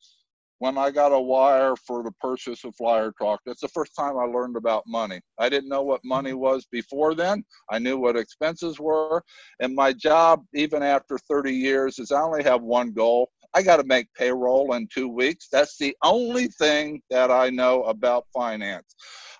when 0.62 0.78
I 0.78 0.92
got 0.92 1.10
a 1.10 1.20
wire 1.20 1.74
for 1.74 2.04
the 2.04 2.12
purchase 2.20 2.62
of 2.62 2.76
Flyer 2.76 3.12
Talk. 3.18 3.40
That's 3.44 3.62
the 3.62 3.66
first 3.66 3.96
time 3.96 4.16
I 4.16 4.26
learned 4.26 4.56
about 4.56 4.84
money. 4.86 5.20
I 5.36 5.48
didn't 5.48 5.68
know 5.68 5.82
what 5.82 6.04
money 6.04 6.34
was 6.34 6.66
before 6.70 7.16
then. 7.16 7.44
I 7.68 7.80
knew 7.80 7.98
what 7.98 8.16
expenses 8.16 8.78
were. 8.78 9.24
And 9.58 9.74
my 9.74 9.92
job, 9.92 10.44
even 10.54 10.84
after 10.84 11.18
30 11.18 11.52
years, 11.52 11.98
is 11.98 12.12
I 12.12 12.20
only 12.20 12.44
have 12.44 12.62
one 12.62 12.92
goal. 12.92 13.32
I 13.54 13.62
got 13.62 13.76
to 13.76 13.84
make 13.84 14.12
payroll 14.14 14.72
in 14.74 14.88
two 14.92 15.08
weeks. 15.08 15.48
That's 15.52 15.76
the 15.76 15.94
only 16.02 16.48
thing 16.48 17.02
that 17.10 17.30
I 17.30 17.50
know 17.50 17.82
about 17.84 18.26
finance. 18.32 18.94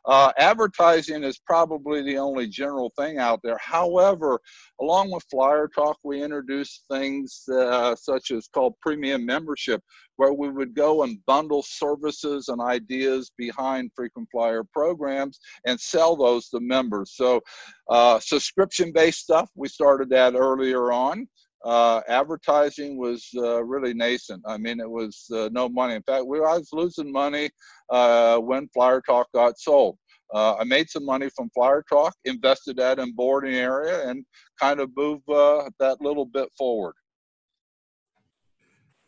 Uh, 0.05 0.33
advertising 0.37 1.23
is 1.23 1.39
probably 1.39 2.03
the 2.03 2.19
only 2.19 2.49
general 2.49 2.93
thing 2.99 3.19
out 3.19 3.41
there. 3.45 3.59
However, 3.59 4.41
along 4.81 5.13
with 5.13 5.25
Flyer 5.31 5.69
Talk, 5.73 5.97
we 6.03 6.23
introduced 6.23 6.85
things 6.91 7.45
uh, 7.53 7.95
such 7.95 8.33
as 8.33 8.49
called 8.49 8.75
premium 8.83 9.25
membership, 9.25 9.81
where 10.17 10.33
we 10.33 10.51
would 10.51 10.75
go 10.75 11.05
and 11.05 11.25
bundle 11.27 11.63
services 11.63 12.49
and 12.49 12.61
ideas 12.61 13.31
behind 13.39 13.93
frequent 13.95 14.29
flyer 14.33 14.65
programs 14.73 15.39
and 15.67 15.81
sell 15.81 16.17
those 16.17 16.49
to 16.49 16.59
members. 16.59 17.13
So, 17.15 17.41
uh, 17.89 18.19
subscription 18.19 18.93
based 18.93 19.21
stuff, 19.21 19.51
we 19.55 19.69
started 19.69 20.11
that 20.11 20.35
earlier 20.35 20.91
on 20.91 21.29
uh, 21.65 22.01
advertising 22.09 22.97
was 22.97 23.29
uh, 23.37 23.63
really 23.65 23.95
nascent. 23.95 24.43
I 24.47 24.57
mean, 24.59 24.81
it 24.81 24.91
was 24.91 25.27
uh, 25.33 25.49
no 25.53 25.69
money. 25.69 25.95
In 25.95 26.03
fact, 26.03 26.27
we, 26.27 26.39
I 26.39 26.59
was 26.59 26.71
losing 26.73 27.11
money 27.13 27.51
uh, 27.91 28.39
when 28.39 28.69
Flyer 28.75 29.01
Talk 29.01 29.29
got 29.33 29.59
sold. 29.59 29.99
Uh, 30.35 30.57
I 30.57 30.65
made 30.65 30.89
some 30.89 31.05
money 31.05 31.29
from 31.37 31.51
Flyer 31.55 31.85
Talk, 31.89 32.15
invested 32.25 32.77
that 32.79 32.99
in 32.99 33.13
boarding 33.13 33.55
area, 33.55 34.09
and 34.09 34.25
kind 34.59 34.81
of 34.81 34.91
moved 34.97 35.29
uh, 35.29 35.69
that 35.79 36.01
little 36.01 36.25
bit 36.25 36.49
forward. 36.57 36.95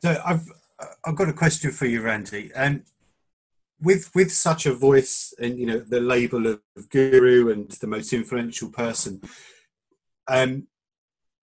So 0.03 0.21
I've 0.25 0.47
I've 1.05 1.17
got 1.17 1.31
a 1.31 1.33
question 1.33 1.71
for 1.71 1.87
you, 1.87 2.03
Randy. 2.03 2.51
And 2.55 2.85
with 3.81 4.15
with 4.15 4.33
such 4.33 4.67
a 4.67 4.75
voice 4.75 5.33
and 5.39 5.59
you 5.59 5.67
know 5.67 5.79
the 5.79 6.01
label 6.01 6.47
of 6.47 6.61
guru 6.91 7.51
and 7.51 7.71
the 7.71 7.87
most 7.87 8.13
influential 8.13 8.69
person, 8.69 9.23
um, 10.29 10.67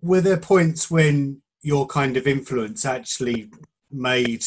were 0.01 0.21
there 0.21 0.37
points 0.37 0.89
when 0.89 1.41
your 1.61 1.85
kind 1.87 2.17
of 2.17 2.27
influence 2.27 2.85
actually 2.85 3.51
made 3.91 4.43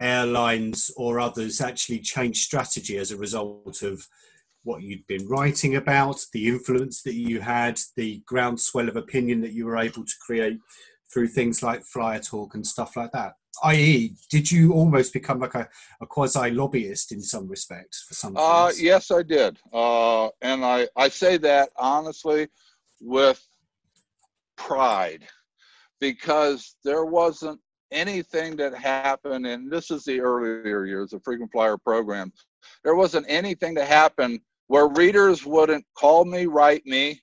airlines 0.00 0.90
or 0.96 1.20
others 1.20 1.60
actually 1.60 1.98
change 1.98 2.42
strategy 2.42 2.96
as 2.96 3.10
a 3.10 3.16
result 3.16 3.82
of 3.82 4.06
what 4.62 4.82
you'd 4.82 5.06
been 5.06 5.26
writing 5.26 5.76
about, 5.76 6.20
the 6.32 6.48
influence 6.48 7.02
that 7.02 7.14
you 7.14 7.40
had, 7.40 7.78
the 7.96 8.22
groundswell 8.26 8.88
of 8.88 8.96
opinion 8.96 9.40
that 9.40 9.52
you 9.52 9.66
were 9.66 9.78
able 9.78 10.04
to 10.04 10.14
create 10.24 10.58
through 11.12 11.28
things 11.28 11.62
like 11.62 11.82
Flyer 11.84 12.20
Talk 12.20 12.54
and 12.54 12.66
stuff 12.66 12.96
like 12.96 13.12
that? 13.12 13.34
I.e., 13.64 14.14
did 14.30 14.50
you 14.50 14.72
almost 14.72 15.12
become 15.12 15.40
like 15.40 15.54
a, 15.54 15.68
a 16.00 16.06
quasi 16.06 16.50
lobbyist 16.50 17.12
in 17.12 17.20
some 17.20 17.48
respects 17.48 18.04
for 18.06 18.14
some? 18.14 18.36
Uh, 18.36 18.70
yes, 18.76 19.10
I 19.10 19.22
did, 19.22 19.58
uh, 19.72 20.28
and 20.40 20.64
I 20.64 20.88
I 20.96 21.08
say 21.08 21.36
that 21.38 21.70
honestly 21.76 22.48
with 23.00 23.44
pride 24.66 25.24
because 26.00 26.76
there 26.84 27.04
wasn't 27.04 27.60
anything 27.90 28.56
that 28.56 28.74
happened, 28.74 29.46
and 29.46 29.70
this 29.70 29.90
is 29.90 30.04
the 30.04 30.20
earlier 30.20 30.86
years 30.86 31.12
of 31.12 31.22
frequent 31.24 31.50
flyer 31.50 31.76
program. 31.76 32.32
There 32.84 32.94
wasn't 32.94 33.26
anything 33.28 33.74
to 33.76 33.84
happen 33.84 34.40
where 34.68 34.88
readers 34.88 35.44
wouldn't 35.44 35.84
call 35.98 36.24
me, 36.24 36.46
write 36.46 36.86
me, 36.86 37.20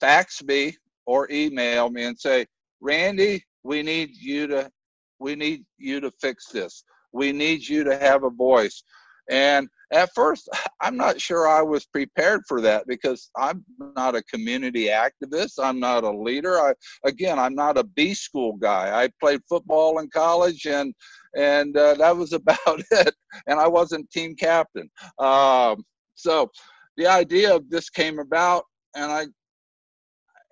fax 0.00 0.42
me, 0.42 0.76
or 1.06 1.30
email 1.30 1.90
me 1.90 2.04
and 2.04 2.18
say, 2.18 2.46
Randy, 2.80 3.44
we 3.62 3.82
need 3.82 4.16
you 4.16 4.46
to 4.46 4.70
we 5.18 5.34
need 5.34 5.64
you 5.78 6.00
to 6.00 6.10
fix 6.10 6.48
this. 6.48 6.84
We 7.12 7.32
need 7.32 7.66
you 7.66 7.84
to 7.84 7.98
have 7.98 8.24
a 8.24 8.30
voice. 8.30 8.82
And 9.30 9.68
at 9.94 10.10
first, 10.14 10.48
I'm 10.82 10.96
not 10.96 11.20
sure 11.20 11.48
I 11.48 11.62
was 11.62 11.86
prepared 11.86 12.42
for 12.46 12.60
that 12.60 12.86
because 12.86 13.30
I'm 13.36 13.64
not 13.96 14.16
a 14.16 14.22
community 14.24 14.86
activist. 14.88 15.52
I'm 15.62 15.80
not 15.80 16.04
a 16.04 16.10
leader. 16.10 16.58
I, 16.58 16.74
again, 17.04 17.38
I'm 17.38 17.54
not 17.54 17.78
a 17.78 17.84
B 17.84 18.12
school 18.12 18.54
guy. 18.56 19.02
I 19.02 19.08
played 19.20 19.40
football 19.48 20.00
in 20.00 20.10
college 20.10 20.66
and 20.66 20.94
and 21.36 21.76
uh, 21.76 21.94
that 21.98 22.16
was 22.16 22.32
about 22.32 22.58
it. 22.90 23.14
And 23.46 23.58
I 23.58 23.68
wasn't 23.68 24.10
team 24.10 24.34
captain. 24.34 24.90
Um, 25.18 25.84
so 26.14 26.50
the 26.96 27.06
idea 27.06 27.54
of 27.54 27.68
this 27.70 27.90
came 27.90 28.18
about, 28.18 28.64
and 28.94 29.10
I, 29.10 29.26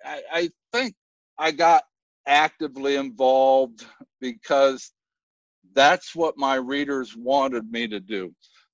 I, 0.03 0.21
I 0.33 0.49
think 0.73 0.93
I 1.39 1.51
got 1.51 1.83
actively 2.27 2.95
involved 2.95 3.85
because 4.19 4.91
that's 5.73 6.15
what 6.15 6.37
my 6.37 6.55
readers 6.55 7.15
wanted 7.15 7.71
me 7.71 7.87
to 7.87 7.99
do. 7.99 8.33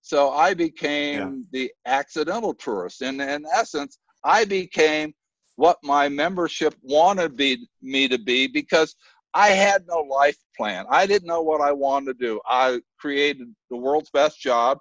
So 0.10 0.32
I 0.32 0.56
became 0.56 1.20
yeah. 1.20 1.44
the 1.52 1.72
accidental 1.86 2.56
tourist. 2.56 3.04
And 3.04 3.22
in 3.22 3.46
essence, 3.54 4.00
I 4.24 4.44
became 4.44 5.14
what 5.56 5.78
my 5.84 6.10
membership 6.10 6.74
wanted 6.82 7.36
be, 7.36 7.70
me 7.84 8.08
to 8.08 8.18
be 8.18 8.48
because 8.48 8.96
I 9.36 9.50
had 9.50 9.86
no 9.88 10.00
life 10.00 10.38
plan. 10.58 10.88
I 10.90 11.06
didn't 11.06 11.28
know 11.28 11.44
what 11.44 11.62
I 11.62 11.72
wanted 11.74 12.18
to 12.18 12.26
do. 12.26 12.42
I 12.48 12.82
created 13.00 13.54
the 13.70 13.78
world's 13.78 14.10
best 14.10 14.40
job. 14.42 14.80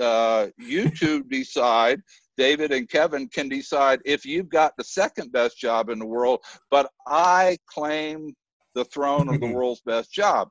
Uh, 0.00 0.46
you 0.56 0.88
two 0.88 1.24
decide, 1.24 2.00
David 2.36 2.70
and 2.70 2.88
Kevin 2.88 3.26
can 3.26 3.48
decide 3.48 4.02
if 4.04 4.24
you've 4.24 4.50
got 4.50 4.72
the 4.78 4.84
second 4.84 5.32
best 5.32 5.58
job 5.58 5.90
in 5.90 5.98
the 5.98 6.06
world, 6.06 6.38
but 6.70 6.92
I 7.08 7.58
claim 7.66 8.32
the 8.76 8.84
throne 8.84 9.28
of 9.34 9.40
the 9.40 9.52
world's 9.52 9.80
best 9.80 10.12
job. 10.12 10.48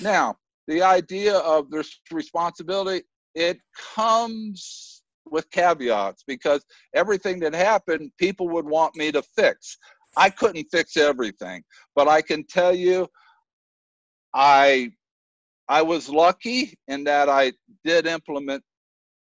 Now, 0.00 0.36
the 0.68 0.80
idea 0.80 1.36
of 1.36 1.70
this 1.70 2.00
responsibility, 2.10 3.02
it 3.34 3.58
comes 3.94 5.02
with 5.24 5.50
caveats 5.50 6.24
because 6.26 6.64
everything 6.94 7.40
that 7.40 7.54
happened, 7.54 8.10
people 8.18 8.48
would 8.48 8.66
want 8.66 8.96
me 8.96 9.12
to 9.12 9.22
fix. 9.22 9.78
I 10.16 10.30
couldn't 10.30 10.66
fix 10.70 10.96
everything, 10.96 11.62
but 11.94 12.08
I 12.08 12.22
can 12.22 12.44
tell 12.44 12.74
you, 12.74 13.08
I 14.34 14.92
I 15.68 15.82
was 15.82 16.08
lucky 16.08 16.74
in 16.88 17.04
that 17.04 17.28
I 17.28 17.52
did 17.84 18.06
implement 18.06 18.62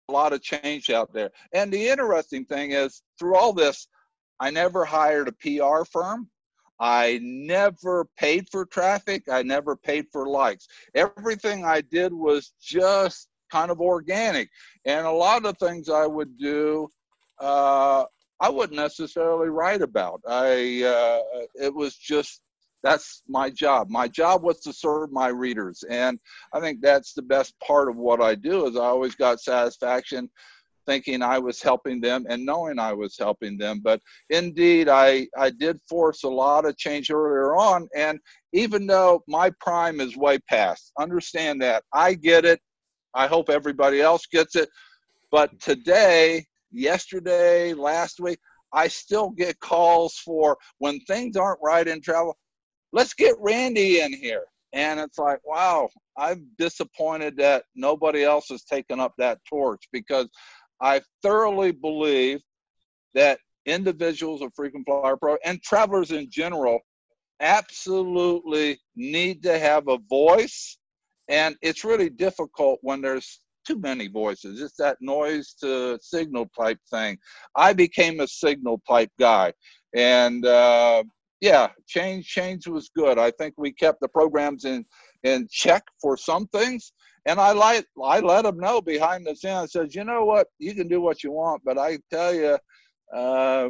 a 0.10 0.12
lot 0.12 0.34
of 0.34 0.41
change 0.41 0.89
out 0.89 1.13
there. 1.13 1.32
And 1.53 1.71
the 1.71 1.89
interesting 1.89 2.45
thing 2.45 2.71
is, 2.71 3.03
through 3.19 3.36
all 3.36 3.53
this, 3.53 3.88
I 4.39 4.49
never 4.49 4.84
hired 4.84 5.27
a 5.27 5.32
PR 5.34 5.84
firm. 5.86 6.29
I 6.79 7.19
never 7.21 8.08
paid 8.17 8.49
for 8.49 8.65
traffic. 8.65 9.23
I 9.32 9.43
never 9.43 9.75
paid 9.75 10.08
for 10.12 10.27
likes. 10.27 10.67
Everything 10.95 11.63
I 11.63 11.82
did 11.82 12.12
was 12.12 12.53
just 12.60 13.27
kind 13.53 13.69
of 13.69 13.79
organic. 13.79 14.49
And 14.85 15.05
a 15.05 15.11
lot 15.11 15.45
of 15.45 15.57
things 15.57 15.87
I 15.87 16.07
would 16.07 16.37
do, 16.39 16.89
uh, 17.39 18.05
I 18.39 18.49
wouldn't 18.49 18.79
necessarily 18.79 19.49
write 19.49 19.81
about. 19.81 20.21
I 20.27 20.83
uh, 20.83 21.45
it 21.55 21.73
was 21.73 21.95
just 21.95 22.41
that's 22.81 23.21
my 23.29 23.49
job. 23.49 23.89
My 23.89 24.07
job 24.07 24.43
was 24.43 24.59
to 24.61 24.73
serve 24.73 25.11
my 25.11 25.29
readers, 25.29 25.83
and 25.89 26.19
I 26.51 26.59
think 26.59 26.81
that's 26.81 27.13
the 27.13 27.21
best 27.21 27.53
part 27.65 27.89
of 27.89 27.95
what 27.95 28.21
I 28.21 28.35
do. 28.35 28.65
Is 28.65 28.75
I 28.75 28.85
always 28.85 29.15
got 29.15 29.39
satisfaction 29.39 30.29
thinking 30.85 31.21
I 31.21 31.39
was 31.39 31.61
helping 31.61 32.01
them 32.01 32.25
and 32.29 32.45
knowing 32.45 32.79
I 32.79 32.91
was 32.91 33.15
helping 33.17 33.57
them. 33.57 33.79
But 33.81 34.01
indeed, 34.29 34.89
I, 34.89 35.27
I 35.37 35.49
did 35.49 35.79
force 35.87 36.23
a 36.23 36.29
lot 36.29 36.65
of 36.65 36.77
change 36.77 37.09
earlier 37.09 37.55
on. 37.55 37.87
And 37.95 38.19
even 38.51 38.85
though 38.85 39.23
my 39.27 39.49
prime 39.61 40.01
is 40.01 40.17
way 40.17 40.39
past, 40.49 40.91
understand 40.99 41.61
that. 41.61 41.83
I 41.93 42.15
get 42.15 42.43
it. 42.43 42.59
I 43.13 43.28
hope 43.28 43.49
everybody 43.49 44.02
else 44.02 44.26
gets 44.26 44.56
it. 44.56 44.69
But 45.32 45.60
today, 45.60 46.45
yesterday, 46.71 47.73
last 47.73 48.19
week, 48.19 48.39
I 48.71 48.88
still 48.88 49.30
get 49.30 49.60
calls 49.60 50.15
for 50.17 50.58
when 50.80 50.99
things 51.02 51.38
aren't 51.38 51.60
right 51.63 51.88
in 51.88 52.02
travel. 52.02 52.38
Let's 52.91 53.13
get 53.13 53.36
Randy 53.39 54.02
in 54.02 54.13
here. 54.13 54.43
And 54.73 54.99
it's 54.99 55.19
like, 55.19 55.39
wow, 55.45 55.89
I'm 56.17 56.47
disappointed 56.58 57.38
that 57.38 57.65
nobody 57.76 58.23
else 58.23 58.49
has 58.49 58.63
taken 58.63 58.99
up 58.99 59.13
that 59.17 59.39
torch 59.47 59.88
because 59.91 60.28
I 60.82 61.02
thoroughly 61.21 61.71
believe 61.71 62.41
that 63.13 63.39
individuals 63.65 64.41
of 64.41 64.52
frequent 64.56 64.86
flyer 64.86 65.15
pro 65.15 65.38
and 65.45 65.62
travelers 65.62 66.12
in 66.12 66.30
general 66.30 66.80
absolutely 67.39 68.80
need 68.95 69.43
to 69.43 69.58
have 69.60 69.88
a 69.88 69.99
voice 70.10 70.78
and 71.29 71.55
it's 71.62 71.83
really 71.83 72.09
difficult 72.09 72.79
when 72.81 73.01
there's 73.01 73.41
too 73.65 73.79
many 73.79 74.07
voices. 74.07 74.62
It's 74.62 74.75
that 74.77 74.97
noise 75.01 75.55
to 75.62 75.97
signal 76.01 76.49
type 76.57 76.79
thing. 76.89 77.17
I 77.55 77.73
became 77.73 78.19
a 78.19 78.27
signal 78.27 78.81
type 78.88 79.12
guy, 79.19 79.53
and 79.95 80.45
uh, 80.45 81.03
yeah, 81.41 81.69
change 81.88 82.25
change 82.25 82.67
was 82.67 82.89
good. 82.95 83.17
I 83.17 83.31
think 83.31 83.53
we 83.57 83.73
kept 83.73 84.01
the 84.01 84.07
programs 84.07 84.65
in 84.65 84.86
in 85.23 85.47
check 85.49 85.83
for 86.01 86.17
some 86.17 86.47
things, 86.47 86.93
and 87.25 87.39
I 87.39 87.51
like 87.51 87.86
I 88.03 88.19
let 88.19 88.43
them 88.43 88.57
know 88.57 88.81
behind 88.81 89.25
the 89.25 89.36
scenes. 89.36 89.75
I 89.75 89.86
you 89.89 90.03
know 90.03 90.25
what, 90.25 90.47
you 90.59 90.73
can 90.75 90.88
do 90.88 91.01
what 91.01 91.23
you 91.23 91.31
want, 91.31 91.62
but 91.63 91.77
I 91.77 91.99
tell 92.12 92.33
you, 92.33 92.57
uh, 93.15 93.69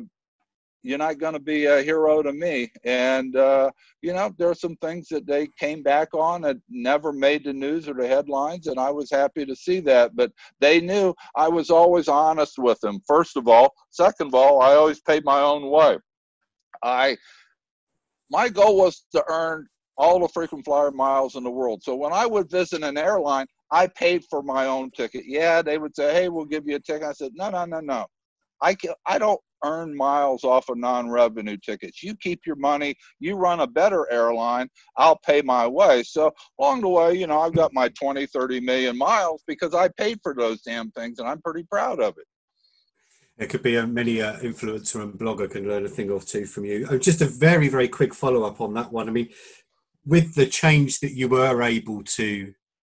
you're 0.84 0.98
not 0.98 1.18
going 1.18 1.34
to 1.34 1.40
be 1.40 1.66
a 1.66 1.82
hero 1.82 2.22
to 2.22 2.34
me. 2.34 2.72
And, 2.84 3.36
uh, 3.36 3.72
you 4.02 4.14
know, 4.14 4.34
there 4.38 4.50
are 4.50 4.56
some 4.56 4.76
things 4.76 5.08
that 5.10 5.26
they 5.26 5.48
came 5.58 5.82
back 5.82 6.14
on 6.14 6.42
that 6.42 6.58
never 6.70 7.14
made 7.14 7.46
the 7.46 7.54
news 7.54 7.88
or 7.88 7.94
the 7.94 8.08
headlines, 8.08 8.68
and 8.68 8.78
I 8.78 8.92
was 8.92 9.10
happy 9.10 9.46
to 9.46 9.56
see 9.56 9.80
that. 9.82 10.16
But 10.16 10.32
they 10.60 10.82
knew 10.82 11.16
I 11.36 11.48
was 11.48 11.70
always 11.70 12.10
honest 12.10 12.58
with 12.58 12.80
them, 12.82 13.00
first 13.08 13.38
of 13.38 13.48
all. 13.48 13.74
Second 13.90 14.28
of 14.28 14.36
all, 14.36 14.62
I 14.62 14.74
always 14.76 15.00
paid 15.00 15.24
my 15.24 15.40
own 15.40 15.70
way. 15.70 15.98
I, 16.84 17.18
my 18.30 18.50
goal 18.50 18.78
was 18.78 19.06
to 19.14 19.24
earn 19.30 19.68
all 19.98 20.20
the 20.20 20.28
frequent 20.28 20.66
flyer 20.66 20.92
miles 20.92 21.36
in 21.36 21.44
the 21.44 21.52
world. 21.52 21.82
So 21.84 21.96
when 21.96 22.12
I 22.12 22.26
would 22.26 22.50
visit 22.50 22.84
an 22.84 22.98
airline, 22.98 23.46
I 23.72 23.88
paid 23.88 24.24
for 24.30 24.44
my 24.44 24.66
own 24.66 24.92
ticket. 24.92 25.24
Yeah, 25.26 25.62
they 25.62 25.78
would 25.78 25.96
say, 25.96 26.14
"Hey, 26.14 26.30
we'll 26.30 26.46
give 26.46 26.68
you 26.68 26.76
a 26.76 26.80
ticket." 26.80 27.08
I 27.08 27.14
said, 27.14 27.32
"No, 27.36 27.50
no, 27.50 27.66
no, 27.66 27.80
no. 27.80 28.06
I 28.64 28.74
can, 28.74 28.94
I 29.06 29.20
don't 29.20 29.40
earn 29.64 29.96
miles 29.96 30.44
off 30.44 30.70
of 30.70 30.78
non-revenue 30.78 31.58
tickets. 31.58 32.02
You 32.02 32.16
keep 32.16 32.42
your 32.46 32.56
money. 32.56 32.96
You 33.20 33.36
run 33.36 33.60
a 33.60 33.68
better 33.68 34.12
airline. 34.12 34.70
I'll 34.98 35.20
pay 35.26 35.42
my 35.42 35.68
way. 35.68 36.04
So 36.04 36.32
along 36.60 36.82
the 36.82 36.90
way, 36.90 37.14
you 37.14 37.28
know, 37.28 37.42
I've 37.42 37.54
got 37.54 37.74
my 37.74 37.90
20, 37.90 38.26
30 38.26 38.60
million 38.62 38.98
miles 38.98 39.44
because 39.48 39.74
I 39.74 39.90
paid 39.90 40.20
for 40.24 40.34
those 40.34 40.62
damn 40.62 40.92
things, 40.92 41.20
and 41.20 41.28
I'm 41.28 41.42
pretty 41.42 41.64
proud 41.70 42.02
of 42.02 42.16
it. 42.18 42.26
It 43.38 43.50
could 43.50 43.64
be 43.64 43.78
a 43.78 43.88
many 43.88 44.22
uh, 44.22 44.38
influencer 44.40 45.02
and 45.02 45.14
blogger 45.14 45.50
can 45.50 45.68
learn 45.68 45.86
a 45.86 45.90
thing 45.90 46.12
or 46.12 46.22
two 46.22 46.46
from 46.46 46.66
you. 46.66 46.88
Oh, 46.90 46.98
just 46.98 47.22
a 47.22 47.26
very, 47.26 47.68
very 47.68 47.88
quick 47.88 48.14
follow 48.14 48.44
up 48.44 48.62
on 48.62 48.74
that 48.76 48.92
one. 48.92 49.10
I 49.10 49.12
mean, 49.12 49.30
with 50.06 50.36
the 50.36 50.46
change 50.46 51.00
that 51.00 51.14
you 51.14 51.28
were 51.28 51.62
able 51.64 52.04
to 52.04 52.54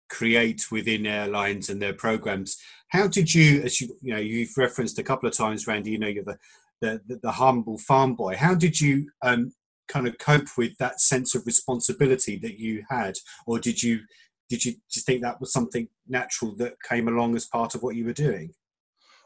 create 0.08 0.70
within 0.70 1.06
airlines 1.06 1.68
and 1.68 1.80
their 1.80 1.92
programs. 1.92 2.56
How 2.88 3.06
did 3.06 3.34
you, 3.34 3.62
as 3.62 3.80
you 3.80 3.96
you 4.02 4.12
know, 4.12 4.20
you've 4.20 4.56
referenced 4.56 4.98
a 4.98 5.02
couple 5.02 5.28
of 5.28 5.36
times, 5.36 5.66
Randy. 5.66 5.90
You 5.90 5.98
know, 5.98 6.08
you're 6.08 6.24
the 6.24 6.38
the, 6.80 7.00
the, 7.06 7.16
the 7.22 7.32
humble 7.32 7.78
farm 7.78 8.14
boy. 8.14 8.36
How 8.36 8.54
did 8.54 8.80
you 8.80 9.10
um, 9.22 9.52
kind 9.88 10.06
of 10.06 10.18
cope 10.18 10.48
with 10.58 10.76
that 10.78 11.00
sense 11.00 11.34
of 11.34 11.46
responsibility 11.46 12.36
that 12.38 12.58
you 12.58 12.84
had, 12.88 13.16
or 13.46 13.58
did 13.58 13.82
you 13.82 14.00
did 14.48 14.64
you 14.64 14.74
just 14.90 15.06
think 15.06 15.22
that 15.22 15.40
was 15.40 15.52
something 15.52 15.88
natural 16.06 16.54
that 16.56 16.74
came 16.88 17.08
along 17.08 17.34
as 17.34 17.46
part 17.46 17.74
of 17.74 17.82
what 17.82 17.96
you 17.96 18.04
were 18.04 18.12
doing? 18.12 18.52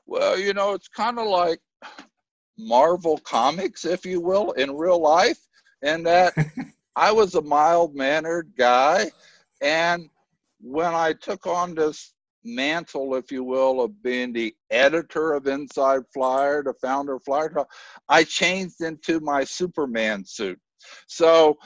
Well, 0.06 0.38
you 0.38 0.54
know, 0.54 0.72
it's 0.72 0.88
kind 0.88 1.18
of 1.18 1.26
like 1.26 1.61
Marvel 2.59 3.18
comics, 3.18 3.84
if 3.84 4.07
you 4.07 4.20
will, 4.20 4.52
in 4.52 4.74
real 4.74 5.00
life, 5.00 5.38
and 5.82 6.07
that 6.07 6.34
I 6.96 7.12
was 7.12 7.34
a 7.34 7.42
mild 7.42 7.94
mannered 7.94 8.52
guy, 8.57 9.11
and 9.61 10.09
when 10.61 10.94
I 10.94 11.12
took 11.14 11.46
on 11.46 11.74
this 11.74 12.12
mantle, 12.44 13.14
if 13.14 13.30
you 13.30 13.44
will, 13.44 13.82
of 13.82 14.02
being 14.02 14.32
the 14.32 14.54
editor 14.70 15.32
of 15.32 15.46
Inside 15.46 16.02
Flyer, 16.12 16.62
the 16.62 16.74
founder 16.74 17.14
of 17.14 17.24
FlyerTalk, 17.24 17.66
I 18.08 18.24
changed 18.24 18.80
into 18.80 19.20
my 19.20 19.44
Superman 19.44 20.24
suit. 20.24 20.58
So 21.06 21.58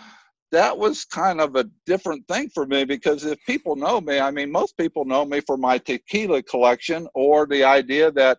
that 0.53 0.77
was 0.77 1.05
kind 1.05 1.41
of 1.41 1.57
a 1.57 1.69
different 1.87 2.27
thing 2.29 2.49
for 2.53 2.67
me 2.67 2.85
because 2.85 3.25
if 3.25 3.39
people 3.47 3.77
know 3.77 4.01
me, 4.01 4.21
I 4.21 4.31
mean, 4.31 4.51
most 4.51 4.77
people 4.77 5.05
know 5.05 5.25
me 5.25 5.41
for 5.41 5.57
my 5.57 5.79
tequila 5.79 6.43
collection 6.43 7.09
or 7.15 7.47
the 7.47 7.65
idea 7.65 8.11
that 8.13 8.39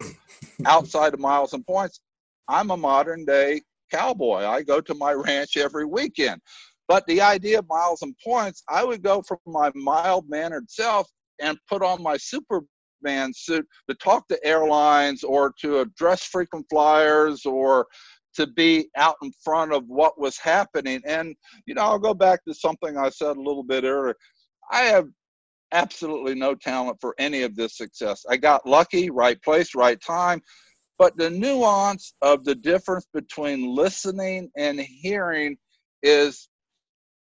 outside 0.66 1.14
of 1.14 1.20
miles 1.20 1.52
and 1.52 1.66
points, 1.66 2.00
I'm 2.48 2.70
a 2.70 2.76
modern 2.76 3.24
day 3.24 3.62
cowboy. 3.90 4.44
I 4.44 4.62
go 4.62 4.80
to 4.80 4.94
my 4.94 5.12
ranch 5.12 5.56
every 5.56 5.84
weekend. 5.84 6.40
But 6.88 7.06
the 7.06 7.20
idea 7.20 7.60
of 7.60 7.68
miles 7.68 8.02
and 8.02 8.14
points, 8.22 8.62
I 8.68 8.84
would 8.84 9.02
go 9.02 9.22
from 9.22 9.38
my 9.46 9.70
mild 9.74 10.28
mannered 10.28 10.70
self 10.70 11.08
and 11.40 11.58
put 11.68 11.82
on 11.82 12.02
my 12.02 12.16
Superman 12.16 13.32
suit 13.34 13.66
to 13.88 13.94
talk 13.96 14.28
to 14.28 14.46
airlines 14.46 15.24
or 15.24 15.52
to 15.60 15.80
address 15.80 16.24
frequent 16.24 16.66
flyers 16.70 17.46
or 17.46 17.86
to 18.34 18.46
be 18.46 18.88
out 18.96 19.16
in 19.22 19.32
front 19.42 19.72
of 19.72 19.84
what 19.86 20.20
was 20.20 20.36
happening. 20.38 21.00
And, 21.06 21.34
you 21.66 21.74
know, 21.74 21.82
I'll 21.82 21.98
go 21.98 22.14
back 22.14 22.44
to 22.44 22.54
something 22.54 22.96
I 22.96 23.08
said 23.08 23.36
a 23.36 23.42
little 23.42 23.62
bit 23.62 23.84
earlier. 23.84 24.16
I 24.70 24.82
have 24.82 25.06
absolutely 25.72 26.34
no 26.34 26.54
talent 26.54 26.98
for 27.00 27.14
any 27.18 27.42
of 27.42 27.56
this 27.56 27.76
success. 27.76 28.24
I 28.28 28.36
got 28.36 28.66
lucky, 28.66 29.10
right 29.10 29.40
place, 29.42 29.74
right 29.74 30.00
time. 30.00 30.40
But 30.98 31.16
the 31.16 31.30
nuance 31.30 32.14
of 32.22 32.44
the 32.44 32.54
difference 32.54 33.06
between 33.12 33.74
listening 33.74 34.50
and 34.56 34.78
hearing 34.78 35.56
is 36.02 36.48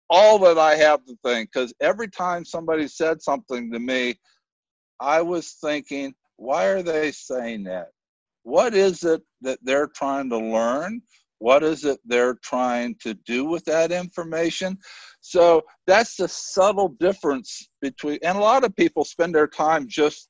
all 0.08 0.38
that 0.40 0.58
I 0.58 0.76
have 0.76 1.04
to 1.06 1.16
think. 1.24 1.50
Because 1.52 1.74
every 1.80 2.08
time 2.08 2.44
somebody 2.44 2.88
said 2.88 3.22
something 3.22 3.70
to 3.72 3.78
me, 3.78 4.14
I 5.00 5.22
was 5.22 5.56
thinking, 5.60 6.14
why 6.36 6.66
are 6.66 6.82
they 6.82 7.12
saying 7.12 7.64
that? 7.64 7.88
What 8.42 8.74
is 8.74 9.04
it 9.04 9.22
that 9.42 9.58
they're 9.62 9.88
trying 9.88 10.30
to 10.30 10.38
learn? 10.38 11.02
What 11.38 11.62
is 11.62 11.84
it 11.84 11.98
they're 12.04 12.38
trying 12.42 12.96
to 13.02 13.14
do 13.26 13.44
with 13.44 13.64
that 13.66 13.92
information? 13.92 14.78
So 15.20 15.62
that's 15.86 16.16
the 16.16 16.28
subtle 16.28 16.88
difference 17.00 17.68
between, 17.82 18.18
and 18.22 18.38
a 18.38 18.40
lot 18.40 18.64
of 18.64 18.74
people 18.76 19.04
spend 19.04 19.34
their 19.34 19.48
time 19.48 19.86
just 19.88 20.28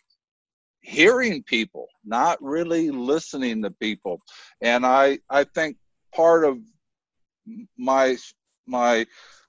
hearing 0.80 1.42
people, 1.42 1.86
not 2.04 2.42
really 2.42 2.90
listening 2.90 3.62
to 3.62 3.70
people. 3.70 4.20
And 4.60 4.86
I, 4.86 5.18
I 5.28 5.44
think 5.44 5.76
part 6.14 6.44
of 6.44 6.58
my, 7.76 8.16
my, 8.66 9.06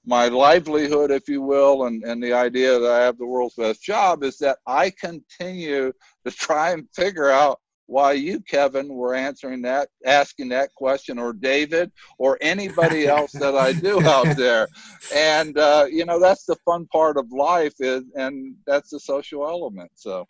my 0.08 0.30
livelihood, 0.30 1.12
if 1.12 1.28
you 1.28 1.42
will, 1.42 1.86
and, 1.86 2.02
and 2.04 2.24
the 2.24 2.32
idea 2.32 2.80
that 2.80 2.90
I 2.90 3.04
have 3.04 3.18
the 3.18 3.26
world's 3.26 3.56
best 3.56 3.84
job 3.84 4.24
is 4.24 4.38
that 4.38 4.58
I 4.66 4.90
continue 4.90 5.92
to 6.26 6.32
try 6.32 6.72
and 6.72 6.88
figure 6.96 7.30
out 7.30 7.60
why 7.88 8.14
you, 8.14 8.40
Kevin, 8.40 8.88
were 8.88 9.16
answering 9.16 9.62
that, 9.64 9.90
asking 10.06 10.50
that 10.50 10.74
question, 10.76 11.20
or 11.20 11.34
David, 11.34 11.92
or 12.18 12.38
anybody 12.40 13.08
else 13.08 13.34
that 13.34 13.56
I 13.56 13.74
do 13.74 14.02
out 14.02 14.38
there. 14.38 14.70
And 15.14 15.58
uh, 15.58 15.88
you 15.92 16.06
know, 16.06 16.20
that's 16.20 16.46
the 16.46 16.56
fun 16.64 16.88
part 16.88 17.18
of 17.18 17.30
life, 17.32 17.76
is, 17.80 18.04
and 18.16 18.56
that's 18.66 18.92
the 18.92 19.00
social 19.02 19.46
element. 19.46 19.92
So, 19.96 20.26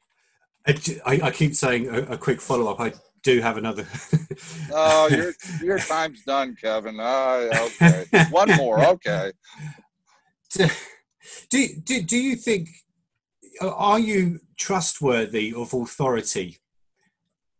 I, 0.65 1.19
I 1.23 1.31
keep 1.31 1.53
saying 1.53 1.87
a, 1.87 2.01
a 2.13 2.17
quick 2.17 2.41
follow 2.41 2.71
up. 2.71 2.79
I 2.79 2.93
do 3.27 3.41
have 3.41 3.57
another. 3.57 3.85
oh, 4.71 5.09
your 5.09 5.33
your 5.61 5.79
time's 5.79 6.23
done, 6.23 6.55
Kevin. 6.55 6.97
Uh, 6.99 7.49
okay, 7.65 8.05
one 8.31 8.49
more. 8.55 8.83
Okay. 8.85 9.31
Do, 11.49 11.67
do 11.83 12.01
do 12.03 12.17
you 12.17 12.37
think? 12.37 12.69
Are 13.61 13.99
you 13.99 14.39
trustworthy 14.57 15.53
of 15.53 15.73
authority 15.73 16.57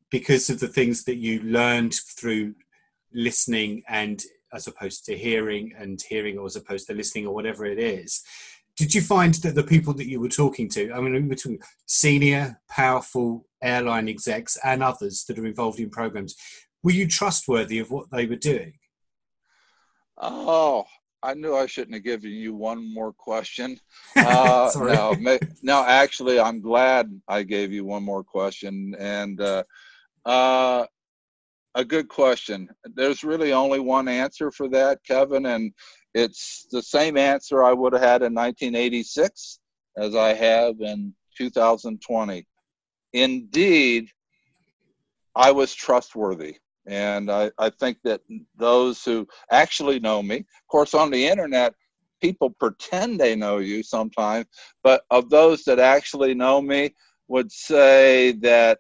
because 0.10 0.50
of 0.50 0.62
the 0.62 0.70
things 0.70 1.04
that 1.04 1.18
you 1.18 1.42
learned 1.42 1.94
through 2.18 2.56
listening 3.14 3.84
and 3.90 4.24
as 4.54 4.68
opposed 4.68 5.04
to 5.06 5.18
hearing 5.18 5.74
and 5.78 6.02
hearing 6.08 6.38
or 6.38 6.46
as 6.46 6.56
opposed 6.56 6.88
to 6.88 6.94
listening 6.94 7.28
or 7.28 7.36
whatever 7.36 7.66
it 7.66 7.78
is 7.78 8.24
did 8.78 8.94
you 8.94 9.02
find 9.02 9.34
that 9.36 9.56
the 9.56 9.64
people 9.64 9.94
that 9.94 10.08
you 10.08 10.20
were 10.20 10.30
talking 10.30 10.70
to 10.70 10.92
i 10.94 11.00
mean 11.00 11.28
between 11.28 11.60
senior 11.86 12.60
powerful 12.70 13.46
airline 13.62 14.08
execs 14.08 14.58
and 14.64 14.84
others 14.84 15.26
that 15.26 15.40
are 15.40 15.46
involved 15.46 15.80
in 15.80 15.90
programs 15.90 16.36
were 16.84 16.92
you 16.92 17.08
trustworthy 17.08 17.80
of 17.80 17.92
what 17.92 18.10
they 18.12 18.26
were 18.26 18.36
doing 18.36 18.74
oh 20.18 20.86
I 21.24 21.34
knew 21.34 21.56
I 21.56 21.66
shouldn't 21.66 21.96
have 21.96 22.04
given 22.04 22.32
you 22.32 22.54
one 22.54 22.94
more 22.94 23.14
question. 23.14 23.80
Uh, 24.16 24.72
no, 25.20 25.38
no, 25.62 25.84
actually, 25.86 26.40
I'm 26.40 26.60
glad 26.60 27.10
I 27.28 27.44
gave 27.44 27.72
you 27.72 27.86
one 27.86 28.04
more 28.04 28.24
question. 28.24 28.96
And 28.98 29.40
uh, 29.40 29.64
uh, 30.26 30.86
a 31.76 31.86
good 31.86 32.08
question. 32.10 32.68
There's 32.96 33.24
really 33.24 33.54
only 33.54 33.80
one 33.80 34.08
answer 34.08 34.50
for 34.50 34.68
that, 34.70 35.00
Kevin, 35.06 35.46
and 35.46 35.72
it's 36.18 36.66
the 36.72 36.82
same 36.82 37.16
answer 37.18 37.64
I 37.64 37.74
would 37.74 37.94
have 37.94 38.02
had 38.02 38.22
in 38.24 38.34
1986 38.34 39.60
as 39.98 40.16
I 40.16 40.34
have 40.34 40.82
in 40.82 41.14
2020. 41.38 42.48
Indeed, 43.14 44.10
I 45.36 45.52
was 45.52 45.74
trustworthy. 45.76 46.58
And 46.88 47.30
I, 47.30 47.52
I 47.60 47.70
think 47.70 47.98
that 48.04 48.22
those 48.56 49.04
who 49.04 49.28
actually 49.52 50.00
know 50.00 50.24
me, 50.24 50.38
of 50.38 50.68
course, 50.70 50.94
on 50.94 51.12
the 51.12 51.28
internet, 51.28 51.74
people 52.22 52.50
pretend 52.50 53.20
they 53.20 53.36
know 53.36 53.58
you 53.58 53.84
sometimes, 53.84 54.48
but 54.84 55.04
of 55.12 55.30
those 55.30 55.64
that 55.66 55.80
actually 55.80 56.34
know 56.34 56.62
me, 56.62 56.96
would 57.28 57.52
say 57.52 58.32
that 58.32 58.80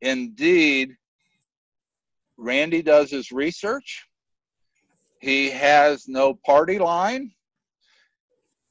indeed, 0.00 0.96
Randy 2.36 2.82
does 2.82 3.10
his 3.10 3.30
research. 3.30 4.04
He 5.22 5.50
has 5.50 6.08
no 6.08 6.34
party 6.34 6.80
line. 6.80 7.30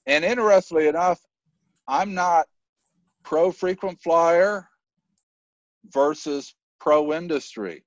And 0.05 0.25
interestingly 0.25 0.89
enough, 0.89 1.21
I'm 1.87 2.13
not 2.13 2.45
pro 3.23 3.51
frequent 3.51 4.01
flyer 4.01 4.67
versus 5.93 6.53
pro 6.79 7.13
industry. 7.13 7.85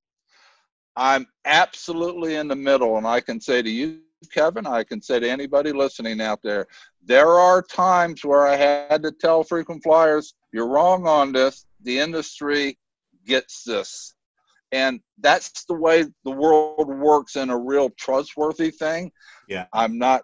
I'm 0.96 1.26
absolutely 1.44 2.36
in 2.36 2.48
the 2.48 2.56
middle. 2.56 2.96
And 2.96 3.06
I 3.06 3.20
can 3.20 3.38
say 3.38 3.60
to 3.60 3.70
you, 3.70 4.00
Kevin, 4.32 4.66
I 4.66 4.82
can 4.82 5.02
say 5.02 5.20
to 5.20 5.28
anybody 5.28 5.72
listening 5.72 6.22
out 6.22 6.40
there, 6.42 6.66
there 7.04 7.28
are 7.28 7.60
times 7.60 8.24
where 8.24 8.46
I 8.46 8.56
had 8.56 9.02
to 9.02 9.12
tell 9.12 9.44
frequent 9.44 9.82
flyers, 9.82 10.32
you're 10.52 10.68
wrong 10.68 11.06
on 11.06 11.32
this. 11.32 11.66
The 11.82 11.98
industry 11.98 12.78
gets 13.26 13.62
this. 13.64 14.14
And 14.74 14.98
that's 15.20 15.64
the 15.66 15.74
way 15.74 16.04
the 16.24 16.32
world 16.32 16.88
works 16.88 17.36
in 17.36 17.48
a 17.48 17.56
real 17.56 17.90
trustworthy 17.90 18.72
thing. 18.72 19.12
Yeah. 19.48 19.66
I'm 19.72 19.98
not 19.98 20.22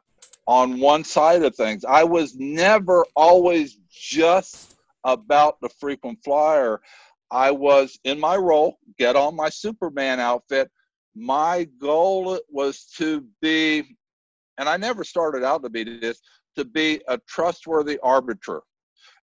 on 0.49 0.81
one 0.81 1.05
side 1.05 1.45
of 1.45 1.55
things. 1.55 1.85
I 1.85 2.03
was 2.03 2.35
never 2.35 3.07
always 3.15 3.79
just 3.89 4.75
about 5.05 5.61
the 5.63 5.69
frequent 5.69 6.19
flyer. 6.25 6.81
I 7.31 7.53
was 7.53 7.97
in 8.03 8.19
my 8.19 8.37
role, 8.37 8.79
get 8.99 9.15
on 9.15 9.37
my 9.37 9.51
Superman 9.51 10.19
outfit. 10.19 10.69
My 11.15 11.69
goal 11.81 12.41
was 12.49 12.87
to 12.97 13.25
be, 13.41 13.97
and 14.59 14.69
I 14.69 14.77
never 14.77 15.05
started 15.05 15.45
out 15.45 15.63
to 15.63 15.71
be 15.71 15.85
this, 15.85 16.21
to 16.57 16.65
be 16.65 17.01
a 17.07 17.21
trustworthy 17.29 18.01
arbiter. 18.03 18.63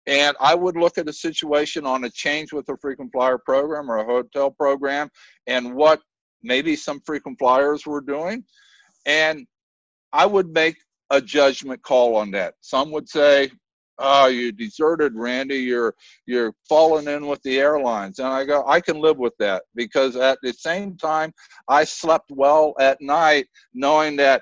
And 0.08 0.36
I 0.40 0.56
would 0.56 0.78
look 0.78 0.98
at 0.98 1.10
a 1.10 1.14
situation 1.14 1.86
on 1.86 2.06
a 2.06 2.10
change 2.10 2.54
with 2.54 2.70
a 2.70 2.78
frequent 2.78 3.12
flyer 3.12 3.38
program 3.38 3.92
or 3.92 3.98
a 3.98 4.06
hotel 4.06 4.50
program 4.50 5.10
and 5.48 5.76
what 5.76 6.02
maybe 6.42 6.76
some 6.76 7.02
frequent 7.06 7.38
flyers 7.38 7.86
were 7.86 8.02
doing. 8.02 8.44
And 9.06 9.46
I 10.14 10.26
would 10.26 10.50
make 10.54 10.78
a 11.10 11.22
judgment 11.22 11.82
call 11.84 12.16
on 12.16 12.32
that. 12.32 12.54
Some 12.62 12.92
would 12.92 13.10
say, 13.10 13.52
oh 14.00 14.28
you 14.28 14.52
deserted 14.52 15.16
randy 15.16 15.58
you're 15.58 15.94
you're 16.26 16.54
falling 16.68 17.08
in 17.08 17.26
with 17.26 17.42
the 17.44 17.60
airlines 17.60 18.20
and 18.20 18.28
i 18.28 18.46
go 18.46 18.64
i 18.68 18.80
can 18.80 19.00
live 19.00 19.18
with 19.18 19.34
that 19.40 19.64
because 19.76 20.16
at 20.16 20.38
the 20.44 20.54
same 20.54 20.96
time 20.98 21.34
i 21.68 21.84
slept 21.84 22.30
well 22.30 22.76
at 22.80 23.02
night 23.02 23.48
knowing 23.74 24.16
that 24.16 24.42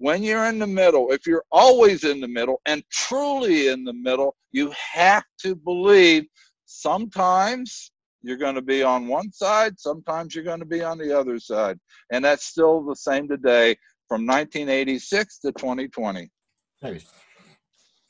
when 0.00 0.22
you're 0.22 0.46
in 0.46 0.58
the 0.58 0.66
middle, 0.66 1.12
if 1.12 1.26
you're 1.26 1.44
always 1.52 2.04
in 2.04 2.20
the 2.20 2.26
middle 2.26 2.62
and 2.64 2.82
truly 2.90 3.68
in 3.68 3.84
the 3.84 3.92
middle, 3.92 4.34
you 4.50 4.72
have 4.94 5.24
to 5.42 5.54
believe 5.54 6.24
sometimes 6.64 7.92
you're 8.22 8.38
going 8.38 8.54
to 8.54 8.62
be 8.62 8.82
on 8.82 9.08
one 9.08 9.30
side, 9.30 9.78
sometimes 9.78 10.34
you're 10.34 10.42
going 10.42 10.58
to 10.58 10.64
be 10.64 10.82
on 10.82 10.96
the 10.96 11.16
other 11.16 11.38
side. 11.38 11.78
And 12.10 12.24
that's 12.24 12.46
still 12.46 12.82
the 12.82 12.96
same 12.96 13.28
today 13.28 13.76
from 14.08 14.24
1986 14.26 15.40
to 15.40 15.52
2020. 15.52 16.30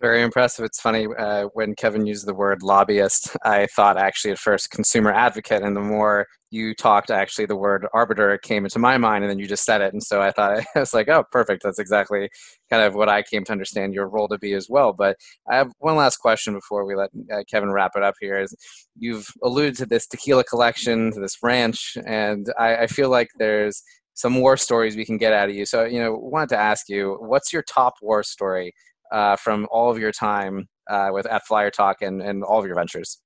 Very 0.01 0.23
impressive. 0.23 0.65
It's 0.65 0.81
funny 0.81 1.07
uh, 1.19 1.49
when 1.53 1.75
Kevin 1.75 2.07
used 2.07 2.25
the 2.27 2.33
word 2.35 2.63
lobbyist, 2.63 3.37
I 3.45 3.67
thought 3.67 3.99
actually 3.99 4.31
at 4.31 4.39
first 4.39 4.71
consumer 4.71 5.13
advocate, 5.13 5.63
and 5.63 5.77
the 5.77 5.83
more 5.83 6.27
you 6.51 6.75
talked, 6.75 7.11
actually 7.11 7.45
the 7.45 7.57
word 7.57 7.87
arbiter 7.93 8.39
came 8.39 8.65
into 8.65 8.79
my 8.79 8.97
mind, 8.97 9.25
and 9.25 9.31
then 9.31 9.39
you 9.39 9.47
just 9.47 9.67
said 9.67 9.83
it, 9.83 9.93
and 9.93 10.03
so 10.03 10.23
I 10.23 10.31
thought 10.31 10.59
I 10.75 10.79
was 10.79 10.95
like, 10.95 11.09
oh, 11.11 11.25
perfect. 11.31 11.65
That's 11.65 11.79
exactly 11.79 12.31
kind 12.71 12.83
of 12.83 12.95
what 12.95 13.11
I 13.11 13.23
came 13.23 13.45
to 13.45 13.53
understand 13.53 13.93
your 13.93 14.09
role 14.09 14.27
to 14.29 14.39
be 14.39 14.55
as 14.55 14.69
well. 14.71 14.95
But 14.95 15.19
I 15.51 15.57
have 15.57 15.71
one 15.81 15.97
last 15.97 16.17
question 16.17 16.55
before 16.55 16.87
we 16.87 16.97
let 16.97 17.11
uh, 17.31 17.43
Kevin 17.51 17.71
wrap 17.71 17.93
it 17.95 18.03
up. 18.03 18.15
Here 18.23 18.41
is 18.41 18.57
you've 18.99 19.29
alluded 19.43 19.77
to 19.77 19.87
this 19.87 20.07
tequila 20.07 20.45
collection, 20.45 21.13
to 21.13 21.21
this 21.21 21.37
ranch, 21.43 21.99
and 22.07 22.47
I, 22.59 22.77
I 22.77 22.87
feel 22.87 23.11
like 23.11 23.29
there's 23.39 23.83
some 24.15 24.41
war 24.41 24.57
stories 24.57 24.97
we 24.97 25.05
can 25.05 25.19
get 25.19 25.33
out 25.35 25.51
of 25.51 25.55
you. 25.55 25.67
So 25.67 25.85
you 25.85 26.01
know, 26.01 26.15
wanted 26.15 26.49
to 26.51 26.59
ask 26.59 26.89
you, 26.89 27.19
what's 27.21 27.53
your 27.53 27.63
top 27.63 27.95
war 28.01 28.23
story? 28.23 28.73
Uh, 29.11 29.37
from 29.37 29.67
all 29.71 29.91
of 29.91 29.99
your 29.99 30.13
time 30.13 30.69
uh, 30.89 31.11
with 31.13 31.27
at 31.27 31.43
FlyerTalk 31.51 31.97
and, 32.03 32.23
and 32.23 32.45
all 32.45 32.61
of 32.61 32.67
your 32.67 32.77
ventures? 32.77 33.21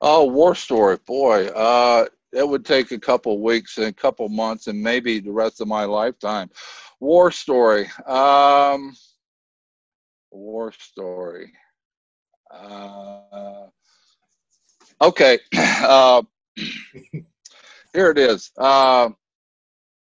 Oh, 0.00 0.24
war 0.24 0.54
story, 0.54 0.98
boy. 1.06 1.46
Uh, 1.48 2.06
it 2.32 2.46
would 2.46 2.64
take 2.64 2.92
a 2.92 2.98
couple 2.98 3.42
weeks 3.42 3.78
and 3.78 3.86
a 3.86 3.92
couple 3.92 4.28
months 4.28 4.66
and 4.66 4.80
maybe 4.80 5.20
the 5.20 5.32
rest 5.32 5.60
of 5.60 5.68
my 5.68 5.84
lifetime. 5.84 6.50
War 7.00 7.30
story. 7.30 7.88
Um, 8.06 8.94
war 10.30 10.72
story. 10.78 11.52
Uh, 12.50 13.66
okay. 15.00 15.38
Uh, 15.78 16.22
here 17.92 18.10
it 18.10 18.18
is. 18.18 18.50
Uh, 18.58 19.10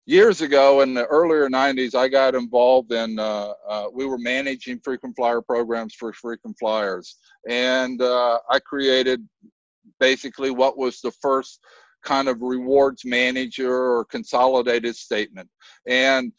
years 0.06 0.42
ago 0.42 0.82
in 0.82 0.94
the 0.94 1.06
earlier 1.06 1.50
90s, 1.50 1.96
I 1.96 2.08
got 2.08 2.36
involved 2.36 2.92
in, 2.92 3.20
uh, 3.20 3.54
uh, 3.68 3.86
we 3.94 4.06
were 4.06 4.18
managing 4.18 4.80
frequent 4.84 5.16
flyer 5.16 5.42
programs 5.42 5.96
for 5.96 6.14
frequent 6.14 6.58
flyers. 6.60 7.18
And 7.50 8.02
uh, 8.02 8.40
I 8.50 8.60
created 8.60 9.28
basically 10.00 10.52
what 10.52 10.78
was 10.78 11.02
the 11.02 11.12
first 11.22 11.60
kind 12.04 12.28
of 12.28 12.42
rewards 12.42 13.04
manager 13.04 13.74
or 13.74 14.06
consolidated 14.06 14.96
statement. 14.96 15.50
And 15.88 16.32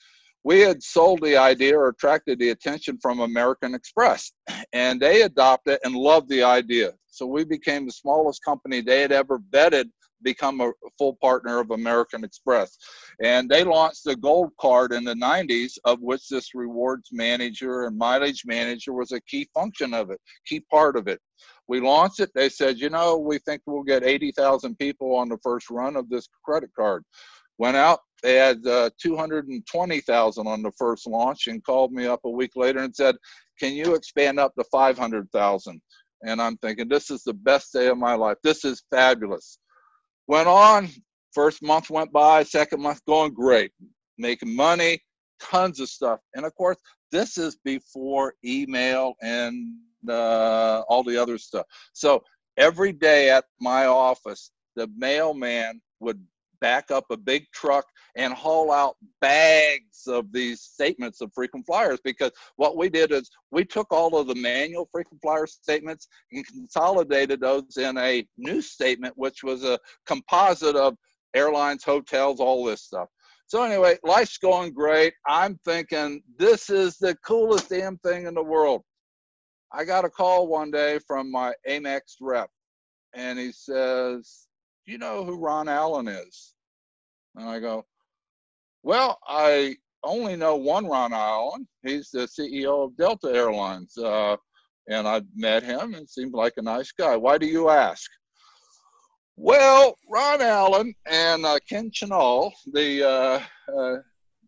we 0.45 0.61
had 0.61 0.81
sold 0.81 1.21
the 1.23 1.37
idea 1.37 1.77
or 1.77 1.89
attracted 1.89 2.39
the 2.39 2.51
attention 2.51 2.99
from 3.03 3.19
American 3.19 3.75
Express, 3.75 4.31
and 4.73 5.01
they 5.01 5.23
adopted 5.23 5.81
and 5.83 5.93
loved 5.93 6.29
the 6.29 6.45
idea. 6.45 6.93
So 7.09 7.27
we 7.27 7.43
became 7.45 7.85
the 7.85 7.93
smallest 7.93 8.45
company 8.45 8.81
they 8.81 9.01
had 9.01 9.11
ever 9.11 9.41
vetted 9.51 9.87
become 10.23 10.61
a 10.61 10.73
full 10.99 11.17
partner 11.21 11.61
of 11.61 11.71
American 11.71 12.25
Express. 12.25 12.77
And 13.23 13.49
they 13.49 13.65
launched 13.65 14.05
the 14.05 14.17
gold 14.17 14.53
card 14.61 14.93
in 14.93 15.05
the 15.05 15.15
90s, 15.15 15.79
of 15.85 16.01
which 16.01 16.29
this 16.29 16.55
rewards 16.55 17.11
manager 17.13 17.85
and 17.85 17.97
mileage 17.97 18.43
manager 18.47 18.93
was 18.93 19.13
a 19.13 19.21
key 19.23 19.49
function 19.55 19.95
of 19.95 20.11
it, 20.11 20.21
key 20.47 20.61
part 20.71 20.97
of 20.97 21.09
it. 21.09 21.21
We 21.69 21.81
launched 21.81 22.21
it. 22.21 22.31
They 22.35 22.49
said, 22.49 22.79
you 22.79 22.91
know, 22.91 23.19
we 23.19 23.39
think 23.39 23.63
we'll 23.67 23.83
get 23.83 24.05
80,000 24.05 24.79
people 24.79 25.15
on 25.17 25.29
the 25.29 25.39
first 25.43 25.71
run 25.71 25.97
of 25.97 26.09
this 26.09 26.29
credit 26.45 26.71
card. 26.77 27.05
Went 27.59 27.77
out, 27.77 28.01
they 28.23 28.35
had 28.35 28.67
uh, 28.67 28.91
220,000 29.01 30.47
on 30.47 30.63
the 30.63 30.73
first 30.73 31.07
launch 31.07 31.47
and 31.47 31.65
called 31.65 31.93
me 31.93 32.07
up 32.07 32.21
a 32.25 32.31
week 32.31 32.53
later 32.55 32.81
and 32.81 32.95
said, 32.95 33.17
can 33.59 33.75
you 33.75 33.95
expand 33.95 34.39
up 34.39 34.55
to 34.57 34.65
500,000? 34.65 35.81
And 36.23 36.43
I'm 36.43 36.57
thinking, 36.59 36.89
this 36.89 37.11
is 37.11 37.23
the 37.23 37.35
best 37.35 37.73
day 37.73 37.89
of 37.89 37.99
my 37.99 38.15
life. 38.15 38.37
This 38.43 38.65
is 38.65 38.83
fabulous. 38.91 39.59
Went 40.27 40.49
on, 40.49 40.89
first 41.33 41.63
month 41.63 41.91
went 41.91 42.13
by, 42.13 42.43
second 42.43 42.81
month 42.81 43.05
going 43.07 43.33
great, 43.33 43.73
making 44.19 44.55
money, 44.55 45.01
tons 45.41 45.81
of 45.81 45.89
stuff. 45.89 46.21
And 46.35 46.45
of 46.45 46.55
course, 46.55 46.79
this 47.13 47.39
is 47.39 47.57
before 47.65 48.35
email 48.45 49.15
and 49.23 49.77
uh, 50.09 50.83
all 50.89 51.03
the 51.03 51.21
other 51.21 51.39
stuff. 51.39 51.67
So 51.93 52.23
every 52.57 52.93
day 52.93 53.31
at 53.31 53.45
my 53.61 53.87
office, 53.87 54.51
the 54.75 54.89
mailman 54.97 55.81
would 56.01 56.21
back 56.61 56.91
up 56.91 57.05
a 57.11 57.17
big 57.17 57.47
truck 57.53 57.87
and 58.17 58.33
haul 58.33 58.73
out 58.73 58.97
bags 59.21 60.07
of 60.07 60.33
these 60.33 60.61
statements 60.61 61.21
of 61.21 61.33
frequent 61.35 61.67
flyers. 61.67 62.01
Because 62.03 62.33
what 62.57 62.77
we 62.77 62.89
did 62.89 63.13
is 63.13 63.31
we 63.51 63.65
took 63.65 63.93
all 63.93 64.17
of 64.19 64.27
the 64.27 64.35
manual 64.35 64.89
frequent 64.91 65.21
flyer 65.23 65.47
statements 65.47 66.09
and 66.33 66.47
consolidated 66.47 67.41
those 67.41 67.77
in 67.77 67.97
a 67.99 68.27
new 68.37 68.63
statement 68.63 69.15
which 69.17 69.43
was 69.43 69.65
a 69.65 69.79
composite 70.07 70.77
of 70.77 70.97
airlines 71.35 71.85
hotels 71.85 72.41
all 72.41 72.65
this 72.65 72.83
stuff. 72.83 73.09
So 73.47 73.63
anyway 73.63 73.99
life's 74.03 74.39
going 74.39 74.73
great. 74.73 75.15
I'm 75.27 75.59
thinking 75.65 76.23
this 76.39 76.71
is 76.71 76.97
the 76.99 77.15
coolest 77.17 77.69
damn 77.69 77.99
thing 77.99 78.27
in 78.27 78.35
the 78.35 78.43
world. 78.43 78.83
I 79.73 79.85
got 79.85 80.05
a 80.05 80.11
call 80.11 80.49
one 80.49 80.71
day 80.71 80.99
from 81.07 81.31
my 81.31 81.53
amex 81.69 82.01
rep 82.21 82.51
and 83.15 83.39
he 83.39 83.53
says 83.53 84.46
you 84.87 84.99
know 84.99 85.25
who 85.25 85.37
Ron 85.37 85.69
Allen 85.69 86.09
is? 86.09 86.55
And 87.35 87.49
I 87.49 87.61
go, 87.61 87.85
well, 88.83 89.19
I 89.27 89.77
only 90.05 90.37
know 90.37 90.57
one 90.57 90.87
Ron 90.87 91.13
Allen. 91.13 91.67
He's 91.83 92.11
the 92.11 92.21
CEO 92.21 92.85
of 92.85 92.97
Delta 92.97 93.29
Airlines. 93.29 93.99
Uh, 93.99 94.37
and 94.89 95.07
I 95.07 95.23
met 95.35 95.63
him 95.63 95.95
and 95.95 96.09
seemed 96.09 96.35
like 96.35 96.55
a 96.57 96.63
nice 96.63 96.93
guy. 96.93 97.17
Why 97.17 97.39
do 97.39 97.47
you 97.47 97.69
ask? 97.69 98.09
Well, 99.37 99.97
Ron 100.09 100.41
Allen 100.41 100.95
and 101.11 101.45
uh, 101.45 101.59
Ken 101.69 101.91
Chenault, 101.93 102.53
the 102.73 103.07
uh, 103.07 103.41
uh 103.77 103.97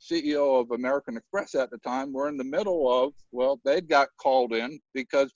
CEO 0.00 0.60
of 0.60 0.70
American 0.70 1.16
Express 1.16 1.56
at 1.56 1.70
the 1.70 1.78
time, 1.78 2.12
were 2.12 2.28
in 2.28 2.36
the 2.36 2.44
middle 2.44 2.88
of, 2.90 3.12
well, 3.32 3.60
they'd 3.64 3.88
got 3.88 4.08
called 4.16 4.52
in 4.52 4.78
because 4.94 5.32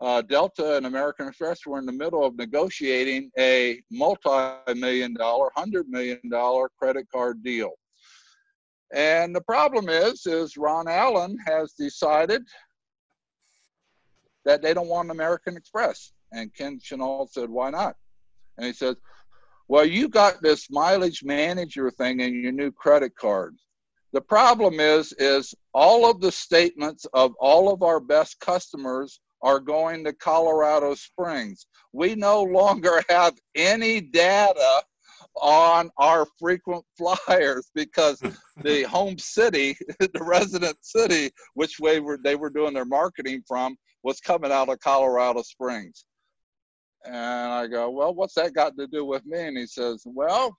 uh, 0.00 0.22
Delta 0.22 0.76
and 0.76 0.86
American 0.86 1.28
Express 1.28 1.66
were 1.66 1.78
in 1.78 1.86
the 1.86 1.92
middle 1.92 2.24
of 2.24 2.36
negotiating 2.36 3.30
a 3.38 3.80
multi-million 3.90 5.14
dollar, 5.14 5.50
hundred 5.54 5.88
million 5.88 6.20
dollar 6.30 6.70
credit 6.78 7.06
card 7.12 7.42
deal. 7.42 7.72
And 8.92 9.34
the 9.34 9.42
problem 9.42 9.88
is, 9.88 10.26
is 10.26 10.56
Ron 10.56 10.88
Allen 10.88 11.36
has 11.46 11.72
decided 11.72 12.42
that 14.44 14.62
they 14.62 14.74
don't 14.74 14.88
want 14.88 15.10
American 15.10 15.56
Express. 15.56 16.12
And 16.32 16.52
Ken 16.54 16.80
Chenault 16.82 17.28
said, 17.32 17.50
why 17.50 17.70
not? 17.70 17.96
And 18.56 18.66
he 18.66 18.72
says, 18.72 18.96
well, 19.68 19.84
you 19.84 20.08
got 20.08 20.42
this 20.42 20.70
mileage 20.70 21.22
manager 21.22 21.90
thing 21.90 22.20
in 22.20 22.42
your 22.42 22.52
new 22.52 22.72
credit 22.72 23.14
card. 23.14 23.54
The 24.12 24.20
problem 24.20 24.80
is, 24.80 25.12
is 25.18 25.54
all 25.72 26.10
of 26.10 26.20
the 26.20 26.32
statements 26.32 27.06
of 27.12 27.34
all 27.38 27.72
of 27.72 27.82
our 27.82 28.00
best 28.00 28.40
customers 28.40 29.20
are 29.42 29.60
going 29.60 30.04
to 30.04 30.12
Colorado 30.12 30.94
Springs. 30.94 31.66
We 31.92 32.14
no 32.14 32.42
longer 32.42 33.02
have 33.08 33.34
any 33.54 34.00
data 34.00 34.82
on 35.36 35.90
our 35.98 36.26
frequent 36.38 36.84
flyers 36.98 37.70
because 37.74 38.20
the 38.62 38.82
home 38.84 39.18
city, 39.18 39.76
the 39.98 40.10
resident 40.20 40.76
city, 40.80 41.30
which 41.54 41.80
way 41.80 42.00
were, 42.00 42.18
they 42.22 42.36
were 42.36 42.50
doing 42.50 42.74
their 42.74 42.84
marketing 42.84 43.42
from, 43.46 43.76
was 44.02 44.20
coming 44.20 44.52
out 44.52 44.68
of 44.68 44.80
Colorado 44.80 45.42
Springs. 45.42 46.04
And 47.04 47.16
I 47.16 47.66
go, 47.66 47.90
well, 47.90 48.14
what's 48.14 48.34
that 48.34 48.54
got 48.54 48.76
to 48.76 48.86
do 48.86 49.04
with 49.04 49.24
me? 49.24 49.40
And 49.40 49.56
he 49.56 49.66
says, 49.66 50.02
well, 50.04 50.56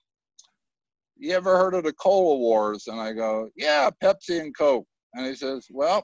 you 1.16 1.32
ever 1.34 1.56
heard 1.56 1.74
of 1.74 1.84
the 1.84 1.92
Cola 1.92 2.36
Wars? 2.36 2.88
And 2.88 3.00
I 3.00 3.12
go, 3.12 3.48
yeah, 3.56 3.90
Pepsi 4.02 4.40
and 4.40 4.56
Coke. 4.56 4.86
And 5.14 5.24
he 5.24 5.36
says, 5.36 5.66
well, 5.70 6.02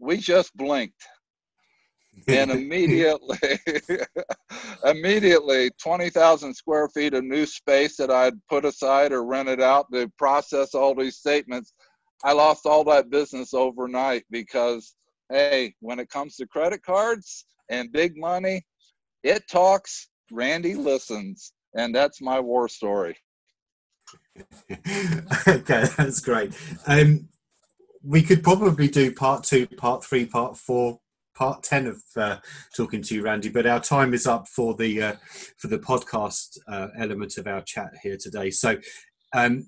we 0.00 0.16
just 0.16 0.56
blinked 0.56 1.00
and 2.28 2.50
immediately 2.50 3.38
immediately 4.84 5.70
20,000 5.82 6.54
square 6.54 6.88
feet 6.88 7.14
of 7.14 7.24
new 7.24 7.46
space 7.46 7.96
that 7.96 8.10
I'd 8.10 8.34
put 8.48 8.64
aside 8.64 9.12
or 9.12 9.24
rented 9.24 9.60
out 9.60 9.86
to 9.92 10.10
process 10.18 10.74
all 10.74 10.94
these 10.94 11.16
statements 11.16 11.72
I 12.22 12.32
lost 12.32 12.66
all 12.66 12.84
that 12.84 13.10
business 13.10 13.54
overnight 13.54 14.24
because 14.30 14.94
hey 15.30 15.74
when 15.80 15.98
it 15.98 16.08
comes 16.08 16.36
to 16.36 16.46
credit 16.46 16.82
cards 16.82 17.46
and 17.70 17.92
big 17.92 18.16
money 18.16 18.62
it 19.22 19.42
talks 19.50 20.08
Randy 20.30 20.74
listens 20.74 21.52
and 21.76 21.94
that's 21.94 22.20
my 22.22 22.40
war 22.40 22.68
story. 22.68 23.16
Okay 25.46 25.84
that's 25.96 26.20
great. 26.20 26.52
Um 26.86 27.28
we 28.02 28.22
could 28.22 28.42
probably 28.42 28.88
do 28.88 29.12
part 29.12 29.44
two 29.44 29.66
part 29.66 30.04
three 30.04 30.26
part 30.26 30.56
four 30.56 31.00
part 31.34 31.62
10 31.62 31.86
of 31.86 32.02
uh, 32.16 32.36
talking 32.76 33.02
to 33.02 33.14
you 33.14 33.22
randy 33.22 33.48
but 33.48 33.66
our 33.66 33.80
time 33.80 34.14
is 34.14 34.26
up 34.26 34.46
for 34.48 34.74
the 34.74 35.02
uh, 35.02 35.14
for 35.58 35.68
the 35.68 35.78
podcast 35.78 36.58
uh, 36.68 36.88
element 36.98 37.36
of 37.38 37.46
our 37.46 37.60
chat 37.62 37.90
here 38.02 38.16
today 38.16 38.50
so 38.50 38.76
um, 39.34 39.66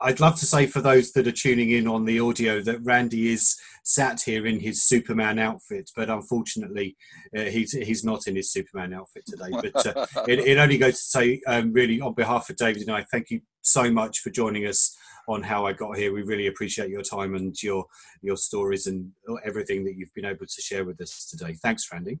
I'd 0.00 0.20
love 0.20 0.38
to 0.38 0.46
say 0.46 0.66
for 0.66 0.80
those 0.80 1.10
that 1.12 1.26
are 1.26 1.32
tuning 1.32 1.70
in 1.70 1.88
on 1.88 2.04
the 2.04 2.20
audio 2.20 2.60
that 2.62 2.78
Randy 2.84 3.32
is 3.32 3.56
sat 3.82 4.22
here 4.22 4.46
in 4.46 4.60
his 4.60 4.84
Superman 4.84 5.40
outfit, 5.40 5.90
but 5.96 6.08
unfortunately 6.08 6.96
uh, 7.36 7.42
he's 7.42 7.72
he's 7.72 8.04
not 8.04 8.28
in 8.28 8.36
his 8.36 8.52
Superman 8.52 8.94
outfit 8.94 9.24
today. 9.26 9.50
But 9.50 9.86
uh, 9.86 10.06
it, 10.28 10.38
it, 10.38 10.58
only 10.58 10.78
goes 10.78 10.94
to 10.94 11.04
say, 11.04 11.40
um, 11.48 11.72
really, 11.72 12.00
on 12.00 12.14
behalf 12.14 12.48
of 12.48 12.56
David 12.56 12.82
and 12.82 12.92
I, 12.92 13.06
thank 13.10 13.30
you 13.30 13.40
so 13.72 13.90
much 13.90 14.20
for 14.20 14.30
joining 14.30 14.66
us 14.66 14.96
on 15.28 15.42
how 15.42 15.66
I 15.66 15.72
got 15.72 15.96
here. 15.96 16.12
We 16.12 16.22
really 16.22 16.46
appreciate 16.46 16.90
your 16.90 17.02
time 17.02 17.34
and 17.34 17.60
your 17.62 17.84
your 18.22 18.36
stories 18.36 18.86
and 18.86 19.12
everything 19.44 19.84
that 19.84 19.94
you've 19.96 20.14
been 20.14 20.24
able 20.24 20.46
to 20.46 20.62
share 20.62 20.84
with 20.84 21.00
us 21.00 21.26
today. 21.26 21.54
Thanks, 21.54 21.86
Randy. 21.92 22.18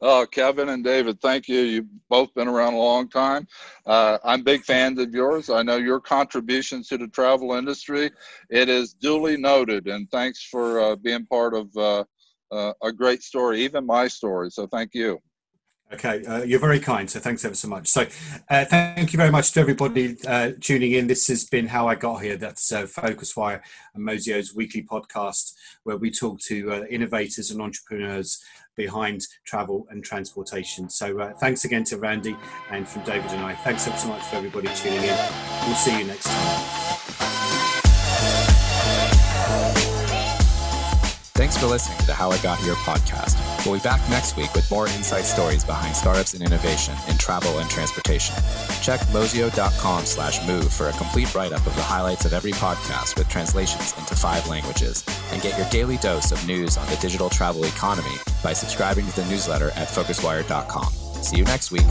Oh, 0.00 0.26
Kevin 0.30 0.70
and 0.70 0.82
David, 0.82 1.20
thank 1.20 1.46
you. 1.46 1.60
You've 1.60 2.08
both 2.08 2.32
been 2.34 2.48
around 2.48 2.74
a 2.74 2.78
long 2.78 3.08
time. 3.08 3.46
Uh, 3.86 4.18
I'm 4.24 4.42
big 4.42 4.64
fans 4.64 4.98
of 4.98 5.14
yours. 5.14 5.50
I 5.50 5.62
know 5.62 5.76
your 5.76 6.00
contributions 6.00 6.88
to 6.88 6.98
the 6.98 7.08
travel 7.08 7.52
industry. 7.52 8.10
It 8.50 8.68
is 8.68 8.94
duly 8.94 9.36
noted, 9.36 9.86
and 9.86 10.10
thanks 10.10 10.42
for 10.42 10.80
uh, 10.80 10.96
being 10.96 11.26
part 11.26 11.54
of 11.54 11.76
uh, 11.76 12.04
uh 12.50 12.72
a 12.82 12.92
great 12.92 13.22
story, 13.22 13.60
even 13.62 13.86
my 13.86 14.08
story. 14.08 14.50
So 14.50 14.66
thank 14.66 14.94
you. 14.94 15.20
Okay, 15.94 16.24
uh, 16.24 16.42
you're 16.42 16.58
very 16.58 16.80
kind, 16.80 17.08
so 17.08 17.20
thanks 17.20 17.44
ever 17.44 17.54
so 17.54 17.68
much. 17.68 17.86
So, 17.86 18.04
uh, 18.50 18.64
thank 18.64 19.12
you 19.12 19.16
very 19.16 19.30
much 19.30 19.52
to 19.52 19.60
everybody 19.60 20.16
uh, 20.26 20.50
tuning 20.60 20.90
in. 20.90 21.06
This 21.06 21.28
has 21.28 21.44
been 21.44 21.68
How 21.68 21.86
I 21.86 21.94
Got 21.94 22.20
Here. 22.20 22.36
That's 22.36 22.72
uh, 22.72 22.82
PhocusWire 22.82 23.60
and 23.94 24.04
Mozio's 24.04 24.56
weekly 24.56 24.82
podcast 24.82 25.52
where 25.84 25.96
we 25.96 26.10
talk 26.10 26.40
to 26.40 26.72
uh, 26.72 26.84
innovators 26.90 27.52
and 27.52 27.62
entrepreneurs 27.62 28.42
behind 28.74 29.24
travel 29.44 29.86
and 29.88 30.02
transportation. 30.02 30.90
So, 30.90 31.20
uh, 31.20 31.32
thanks 31.34 31.64
again 31.64 31.84
to 31.84 31.96
Randy 31.96 32.36
and 32.70 32.88
from 32.88 33.04
David 33.04 33.30
and 33.30 33.44
I. 33.44 33.54
Thanks 33.54 33.86
ever 33.86 33.96
so 33.96 34.08
much 34.08 34.22
for 34.22 34.34
everybody 34.34 34.66
tuning 34.74 34.98
in. 34.98 35.16
We'll 35.64 35.76
see 35.76 35.96
you 35.96 36.06
next 36.06 36.24
time. 36.24 36.73
Thanks 41.34 41.58
for 41.58 41.66
listening 41.66 41.98
to 41.98 42.06
the 42.06 42.14
How 42.14 42.30
I 42.30 42.38
Got 42.38 42.60
Here 42.60 42.74
podcast. 42.74 43.34
We'll 43.66 43.74
be 43.74 43.82
back 43.82 44.00
next 44.08 44.36
week 44.36 44.54
with 44.54 44.70
more 44.70 44.86
insight 44.86 45.24
stories 45.24 45.64
behind 45.64 45.96
startups 45.96 46.32
and 46.32 46.42
innovation 46.44 46.94
in 47.08 47.18
travel 47.18 47.58
and 47.58 47.68
transportation. 47.68 48.36
Check 48.82 49.00
mozio.com 49.10 50.04
slash 50.04 50.46
move 50.46 50.72
for 50.72 50.90
a 50.90 50.92
complete 50.92 51.34
write-up 51.34 51.66
of 51.66 51.74
the 51.74 51.82
highlights 51.82 52.24
of 52.24 52.34
every 52.34 52.52
podcast 52.52 53.18
with 53.18 53.28
translations 53.28 53.98
into 53.98 54.14
five 54.14 54.46
languages. 54.48 55.04
And 55.32 55.42
get 55.42 55.58
your 55.58 55.68
daily 55.70 55.96
dose 55.96 56.30
of 56.30 56.46
news 56.46 56.78
on 56.78 56.86
the 56.86 56.96
digital 56.96 57.28
travel 57.28 57.64
economy 57.64 58.14
by 58.44 58.52
subscribing 58.52 59.04
to 59.04 59.16
the 59.16 59.24
newsletter 59.26 59.70
at 59.70 59.88
phocuswire.com. 59.88 60.92
See 61.20 61.38
you 61.38 61.44
next 61.44 61.72
week. 61.72 61.86